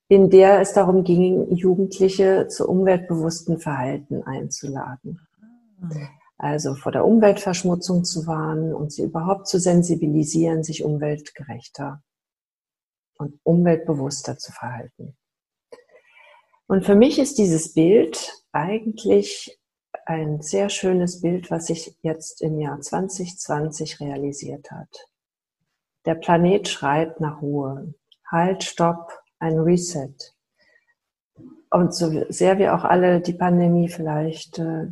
in 0.10 0.30
der 0.30 0.60
es 0.60 0.74
darum 0.74 1.06
ging, 1.06 1.56
Jugendliche 1.56 2.50
zu 2.50 2.68
umweltbewussten 2.68 3.60
Verhalten 3.60 4.24
einzuladen. 4.24 5.22
Also 6.44 6.76
vor 6.76 6.92
der 6.92 7.06
Umweltverschmutzung 7.06 8.04
zu 8.04 8.28
warnen 8.28 8.74
und 8.74 8.92
sie 8.92 9.04
überhaupt 9.04 9.48
zu 9.48 9.60
sensibilisieren, 9.60 10.62
sich 10.62 10.84
umweltgerechter 10.84 12.04
und 13.18 13.40
umweltbewusster 13.44 14.38
zu 14.38 14.52
verhalten. 14.52 15.16
Und 16.68 16.86
für 16.86 16.96
mich 16.96 17.18
ist 17.18 17.38
dieses 17.38 17.74
Bild 17.74 18.44
eigentlich 18.52 19.58
ein 20.06 20.42
sehr 20.42 20.68
schönes 20.68 21.22
Bild, 21.22 21.50
was 21.50 21.68
sich 21.68 21.98
jetzt 22.02 22.42
im 22.42 22.60
Jahr 22.60 22.82
2020 22.82 24.02
realisiert 24.02 24.70
hat. 24.70 25.08
Der 26.06 26.16
Planet 26.16 26.68
schreit 26.68 27.22
nach 27.22 27.42
Ruhe. 27.42 27.94
Halt, 28.28 28.66
Stopp, 28.66 29.18
ein 29.40 29.60
Reset. 29.60 30.14
Und 31.70 31.96
so 31.96 32.26
sehr 32.28 32.58
wir 32.58 32.76
auch 32.76 32.84
alle 32.84 33.22
die 33.22 33.32
Pandemie 33.32 33.88
vielleicht 33.88 34.60
äh, 34.60 34.88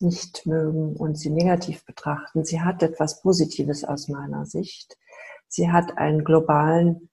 nicht 0.00 0.46
mögen 0.46 0.96
und 0.96 1.16
sie 1.16 1.30
negativ 1.30 1.84
betrachten, 1.84 2.44
sie 2.44 2.60
hat 2.60 2.82
etwas 2.82 3.20
Positives 3.22 3.84
aus 3.84 4.08
meiner 4.08 4.46
Sicht. 4.46 4.96
Sie 5.48 5.70
hat 5.70 5.98
einen 5.98 6.24
globalen 6.24 7.10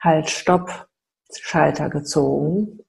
halt 0.00 0.30
Stopp-Schalter 0.30 1.90
gezogen, 1.90 2.80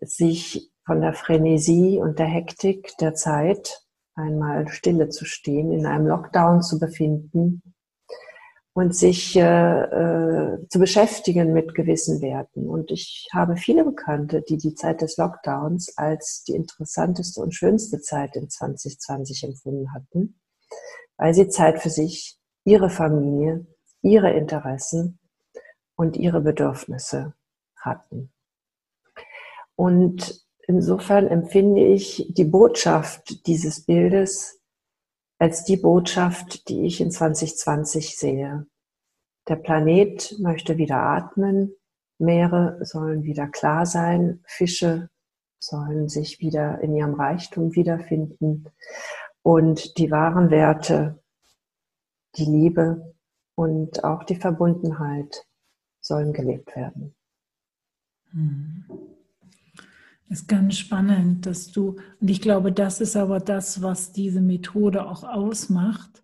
sich 0.00 0.70
von 0.84 1.00
der 1.00 1.12
Frenesie 1.12 1.98
und 2.00 2.18
der 2.18 2.26
Hektik 2.26 2.96
der 2.98 3.14
Zeit 3.14 3.84
einmal 4.14 4.68
stille 4.68 5.08
zu 5.08 5.24
stehen, 5.24 5.72
in 5.72 5.86
einem 5.86 6.06
Lockdown 6.06 6.62
zu 6.62 6.78
befinden 6.78 7.62
und 8.72 8.94
sich 8.94 9.36
äh, 9.36 9.40
äh, 9.42 10.68
zu 10.68 10.78
beschäftigen 10.78 11.52
mit 11.52 11.74
gewissen 11.74 12.20
Werten. 12.22 12.68
Und 12.68 12.90
ich 12.90 13.28
habe 13.32 13.56
viele 13.56 13.84
Bekannte, 13.84 14.42
die 14.42 14.58
die 14.58 14.74
Zeit 14.74 15.00
des 15.00 15.16
Lockdowns 15.16 15.96
als 15.96 16.44
die 16.44 16.54
interessanteste 16.54 17.40
und 17.40 17.54
schönste 17.54 18.00
Zeit 18.00 18.36
in 18.36 18.48
2020 18.48 19.44
empfunden 19.44 19.92
hatten, 19.92 20.40
weil 21.16 21.34
sie 21.34 21.48
Zeit 21.48 21.80
für 21.80 21.90
sich, 21.90 22.38
ihre 22.64 22.90
Familie, 22.90 23.66
ihre 24.02 24.32
Interessen 24.32 25.18
und 25.96 26.16
ihre 26.16 26.40
Bedürfnisse 26.40 27.34
hatten. 27.76 28.32
Und 29.74 30.44
insofern 30.68 31.26
empfinde 31.26 31.84
ich 31.84 32.32
die 32.36 32.44
Botschaft 32.44 33.46
dieses 33.46 33.84
Bildes 33.84 34.59
als 35.40 35.64
die 35.64 35.78
Botschaft, 35.78 36.68
die 36.68 36.84
ich 36.84 37.00
in 37.00 37.10
2020 37.10 38.16
sehe. 38.16 38.66
Der 39.48 39.56
Planet 39.56 40.36
möchte 40.38 40.76
wieder 40.76 40.96
atmen, 40.96 41.74
Meere 42.18 42.78
sollen 42.84 43.24
wieder 43.24 43.48
klar 43.48 43.86
sein, 43.86 44.44
Fische 44.46 45.08
sollen 45.58 46.10
sich 46.10 46.40
wieder 46.40 46.80
in 46.82 46.94
ihrem 46.94 47.14
Reichtum 47.14 47.74
wiederfinden 47.74 48.68
und 49.42 49.96
die 49.96 50.10
wahren 50.10 50.50
Werte, 50.50 51.22
die 52.36 52.44
Liebe 52.44 53.14
und 53.54 54.04
auch 54.04 54.24
die 54.24 54.36
Verbundenheit 54.36 55.46
sollen 56.00 56.34
gelebt 56.34 56.76
werden. 56.76 57.14
Hm. 58.32 58.84
Das 60.30 60.42
ist 60.42 60.48
ganz 60.48 60.78
spannend, 60.78 61.44
dass 61.44 61.72
du, 61.72 61.96
und 62.20 62.30
ich 62.30 62.40
glaube, 62.40 62.70
das 62.70 63.00
ist 63.00 63.16
aber 63.16 63.40
das, 63.40 63.82
was 63.82 64.12
diese 64.12 64.40
Methode 64.40 65.04
auch 65.04 65.24
ausmacht. 65.24 66.22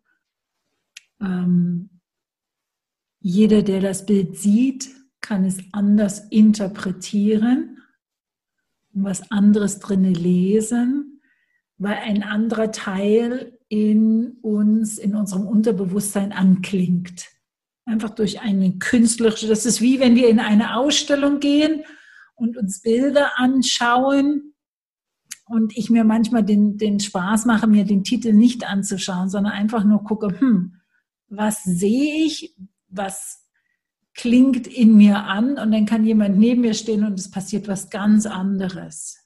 Ähm, 1.21 1.91
jeder, 3.19 3.63
der 3.63 3.81
das 3.81 4.07
Bild 4.07 4.39
sieht, 4.39 4.95
kann 5.21 5.45
es 5.45 5.59
anders 5.73 6.21
interpretieren, 6.29 7.79
was 8.93 9.29
anderes 9.33 9.81
drin 9.81 10.05
lesen, 10.15 11.21
weil 11.77 11.97
ein 11.97 12.23
anderer 12.23 12.71
Teil 12.71 13.59
in 13.69 14.39
uns, 14.41 14.99
in 14.99 15.17
unserem 15.17 15.49
Unterbewusstsein 15.49 16.31
anklingt 16.31 17.27
einfach 17.85 18.11
durch 18.11 18.41
eine 18.41 18.79
künstlerische, 18.79 19.49
das 19.49 19.67
ist 19.67 19.81
wie 19.81 19.99
wenn 19.99 20.15
wir 20.15 20.29
in 20.29 20.39
eine 20.39 20.77
Ausstellung 20.77 21.41
gehen 21.41 21.83
und 22.37 22.57
uns 22.57 22.83
Bilder 22.83 23.39
anschauen 23.39 24.55
und 25.47 25.77
ich 25.77 25.91
mir 25.91 26.05
manchmal 26.05 26.45
den, 26.45 26.77
den 26.77 27.01
Spaß 27.01 27.47
mache, 27.47 27.67
mir 27.67 27.85
den 27.85 28.05
Titel 28.05 28.33
nicht 28.33 28.69
anzuschauen, 28.69 29.29
sondern 29.29 29.53
einfach 29.53 29.85
nur 29.85 30.05
gucke, 30.05 30.39
hm, 30.39 30.77
was 31.29 31.65
sehe 31.65 32.25
ich, 32.25 32.55
was 32.89 33.45
klingt 34.15 34.67
in 34.67 34.97
mir 34.97 35.25
an 35.25 35.59
und 35.59 35.73
dann 35.73 35.87
kann 35.87 36.05
jemand 36.05 36.39
neben 36.39 36.63
mir 36.63 36.75
stehen 36.75 37.05
und 37.05 37.19
es 37.19 37.31
passiert 37.31 37.69
was 37.69 37.91
ganz 37.91 38.27
anderes. 38.27 39.23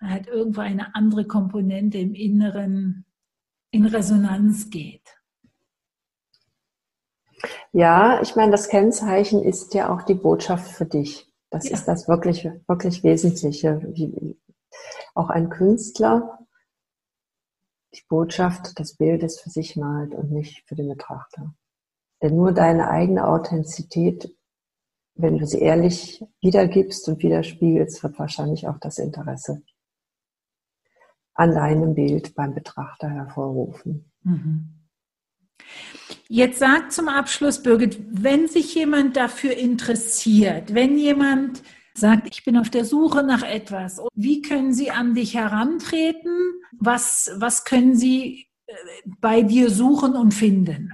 Er 0.00 0.10
hat 0.10 0.26
irgendwo 0.26 0.60
eine 0.60 0.94
andere 0.94 1.26
Komponente 1.26 1.98
im 1.98 2.14
Inneren 2.14 3.04
in 3.70 3.86
Resonanz 3.86 4.70
geht. 4.70 5.02
Ja, 7.72 8.22
ich 8.22 8.36
meine, 8.36 8.52
das 8.52 8.68
Kennzeichen 8.68 9.42
ist 9.42 9.74
ja 9.74 9.92
auch 9.92 10.02
die 10.02 10.14
Botschaft 10.14 10.70
für 10.70 10.86
dich. 10.86 11.33
Das 11.54 11.68
ja. 11.68 11.74
ist 11.74 11.86
das 11.86 12.08
wirklich, 12.08 12.48
wirklich 12.66 13.04
Wesentliche. 13.04 13.80
Wie, 13.92 14.36
auch 15.14 15.30
ein 15.30 15.50
Künstler 15.50 16.40
die 17.94 18.02
Botschaft 18.08 18.76
des 18.80 18.96
Bildes 18.96 19.40
für 19.40 19.50
sich 19.50 19.76
malt 19.76 20.16
und 20.16 20.32
nicht 20.32 20.66
für 20.66 20.74
den 20.74 20.88
Betrachter. 20.88 21.54
Denn 22.20 22.34
nur 22.34 22.50
deine 22.50 22.90
eigene 22.90 23.28
Authentizität, 23.28 24.36
wenn 25.14 25.38
du 25.38 25.46
sie 25.46 25.60
ehrlich 25.60 26.24
wiedergibst 26.40 27.08
und 27.08 27.22
widerspiegelst, 27.22 28.02
wird 28.02 28.18
wahrscheinlich 28.18 28.66
auch 28.66 28.78
das 28.80 28.98
Interesse 28.98 29.62
an 31.34 31.52
deinem 31.54 31.94
Bild 31.94 32.34
beim 32.34 32.52
Betrachter 32.52 33.08
hervorrufen. 33.08 34.10
Mhm. 34.24 34.83
Jetzt 36.28 36.58
sagt 36.58 36.92
zum 36.92 37.08
Abschluss, 37.08 37.62
Birgit, 37.62 37.98
wenn 38.10 38.48
sich 38.48 38.74
jemand 38.74 39.16
dafür 39.16 39.56
interessiert, 39.56 40.74
wenn 40.74 40.98
jemand 40.98 41.62
sagt, 41.94 42.28
ich 42.30 42.44
bin 42.44 42.56
auf 42.56 42.70
der 42.70 42.84
Suche 42.84 43.22
nach 43.22 43.42
etwas, 43.42 44.00
wie 44.14 44.42
können 44.42 44.72
Sie 44.72 44.90
an 44.90 45.14
dich 45.14 45.34
herantreten? 45.34 46.60
Was, 46.78 47.30
was 47.36 47.64
können 47.64 47.94
Sie 47.96 48.48
äh, 48.66 48.74
bei 49.20 49.42
dir 49.42 49.70
suchen 49.70 50.16
und 50.16 50.32
finden? 50.34 50.92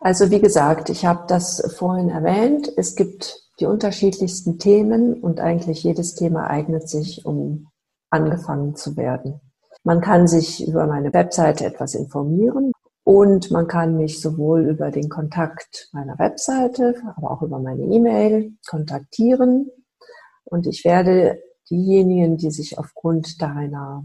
Also 0.00 0.30
wie 0.30 0.40
gesagt, 0.40 0.90
ich 0.90 1.04
habe 1.04 1.24
das 1.26 1.74
vorhin 1.76 2.08
erwähnt. 2.08 2.70
Es 2.76 2.94
gibt 2.94 3.48
die 3.58 3.66
unterschiedlichsten 3.66 4.58
Themen 4.58 5.20
und 5.20 5.40
eigentlich 5.40 5.82
jedes 5.82 6.14
Thema 6.14 6.48
eignet 6.48 6.88
sich, 6.88 7.26
um 7.26 7.66
angefangen 8.10 8.76
zu 8.76 8.96
werden. 8.96 9.40
Man 9.82 10.00
kann 10.00 10.28
sich 10.28 10.66
über 10.66 10.86
meine 10.86 11.12
Webseite 11.12 11.64
etwas 11.64 11.94
informieren 11.94 12.72
und 13.08 13.50
man 13.50 13.66
kann 13.66 13.96
mich 13.96 14.20
sowohl 14.20 14.68
über 14.68 14.90
den 14.90 15.08
Kontakt 15.08 15.88
meiner 15.92 16.18
Webseite, 16.18 16.94
aber 17.16 17.30
auch 17.30 17.40
über 17.40 17.58
meine 17.58 17.84
E-Mail 17.84 18.52
kontaktieren. 18.68 19.70
Und 20.44 20.66
ich 20.66 20.84
werde 20.84 21.42
diejenigen, 21.70 22.36
die 22.36 22.50
sich 22.50 22.78
aufgrund 22.78 23.40
deiner 23.40 24.04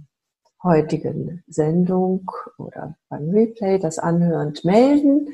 heutigen 0.63 1.43
Sendung 1.47 2.31
oder 2.57 2.95
beim 3.09 3.29
Replay 3.31 3.77
das 3.77 3.99
anhörend 3.99 4.63
melden, 4.63 5.27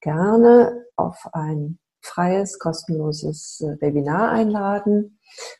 gerne 0.00 0.84
auf 0.94 1.28
ein 1.32 1.80
freies, 2.00 2.60
kostenloses 2.60 3.60
äh, 3.60 3.80
Webinar 3.80 4.30
einladen, 4.30 5.18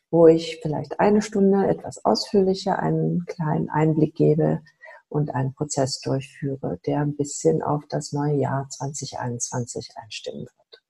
wo 0.09 0.27
ich 0.27 0.61
vielleicht 0.61 1.01
eine 1.01 1.21
Stunde 1.21 1.67
etwas 1.67 2.05
ausführlicher 2.05 2.79
einen 2.79 3.25
kleinen 3.25 3.69
Einblick 3.69 4.15
gebe 4.15 4.61
und 5.09 5.33
einen 5.33 5.53
Prozess 5.53 5.99
durchführe, 6.01 6.79
der 6.85 7.01
ein 7.01 7.15
bisschen 7.15 7.61
auf 7.61 7.83
das 7.89 8.11
neue 8.11 8.35
Jahr 8.35 8.67
2021 8.69 9.91
einstimmen 9.95 10.41
wird. 10.41 10.83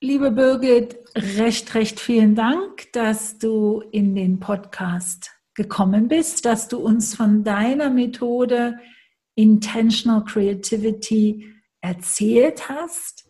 Liebe 0.00 0.30
Birgit, 0.30 0.98
recht, 1.14 1.74
recht 1.74 2.00
vielen 2.00 2.34
Dank, 2.34 2.92
dass 2.92 3.38
du 3.38 3.82
in 3.92 4.14
den 4.14 4.40
Podcast 4.40 5.30
gekommen 5.54 6.08
bist, 6.08 6.44
dass 6.44 6.68
du 6.68 6.78
uns 6.78 7.14
von 7.14 7.44
deiner 7.44 7.88
Methode 7.88 8.78
Intentional 9.34 10.24
Creativity 10.24 11.52
erzählt 11.80 12.68
hast. 12.68 13.26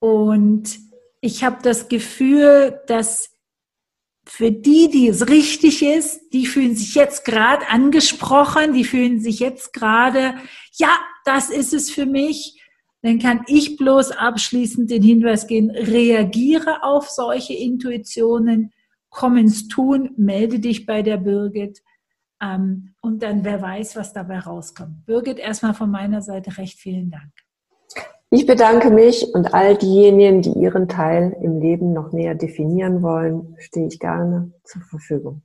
Und 0.00 0.78
ich 1.20 1.44
habe 1.44 1.58
das 1.62 1.88
Gefühl, 1.88 2.80
dass 2.88 3.31
für 4.24 4.52
die, 4.52 4.88
die 4.88 5.08
es 5.08 5.28
richtig 5.28 5.82
ist, 5.82 6.32
die 6.32 6.46
fühlen 6.46 6.76
sich 6.76 6.94
jetzt 6.94 7.24
gerade 7.24 7.68
angesprochen, 7.68 8.72
die 8.72 8.84
fühlen 8.84 9.20
sich 9.20 9.40
jetzt 9.40 9.72
gerade, 9.72 10.34
ja, 10.74 10.98
das 11.24 11.50
ist 11.50 11.74
es 11.74 11.90
für 11.90 12.06
mich. 12.06 12.60
Dann 13.02 13.18
kann 13.18 13.42
ich 13.48 13.76
bloß 13.76 14.12
abschließend 14.12 14.90
den 14.90 15.02
Hinweis 15.02 15.48
geben, 15.48 15.70
reagiere 15.70 16.84
auf 16.84 17.08
solche 17.08 17.54
Intuitionen, 17.54 18.72
komm 19.10 19.36
ins 19.36 19.66
Tun, 19.66 20.10
melde 20.16 20.60
dich 20.60 20.86
bei 20.86 21.02
der 21.02 21.16
Birgit 21.16 21.82
ähm, 22.40 22.94
und 23.00 23.22
dann 23.24 23.44
wer 23.44 23.60
weiß, 23.60 23.96
was 23.96 24.12
dabei 24.12 24.38
rauskommt. 24.38 25.04
Birgit, 25.04 25.38
erstmal 25.38 25.74
von 25.74 25.90
meiner 25.90 26.22
Seite 26.22 26.56
recht 26.58 26.78
vielen 26.78 27.10
Dank. 27.10 27.32
Ich 28.34 28.46
bedanke 28.46 28.88
mich 28.88 29.34
und 29.34 29.52
all 29.52 29.76
diejenigen, 29.76 30.40
die 30.40 30.54
ihren 30.54 30.88
Teil 30.88 31.36
im 31.42 31.60
Leben 31.60 31.92
noch 31.92 32.12
näher 32.12 32.34
definieren 32.34 33.02
wollen, 33.02 33.54
stehe 33.58 33.86
ich 33.86 34.00
gerne 34.00 34.52
zur 34.64 34.80
Verfügung. 34.80 35.42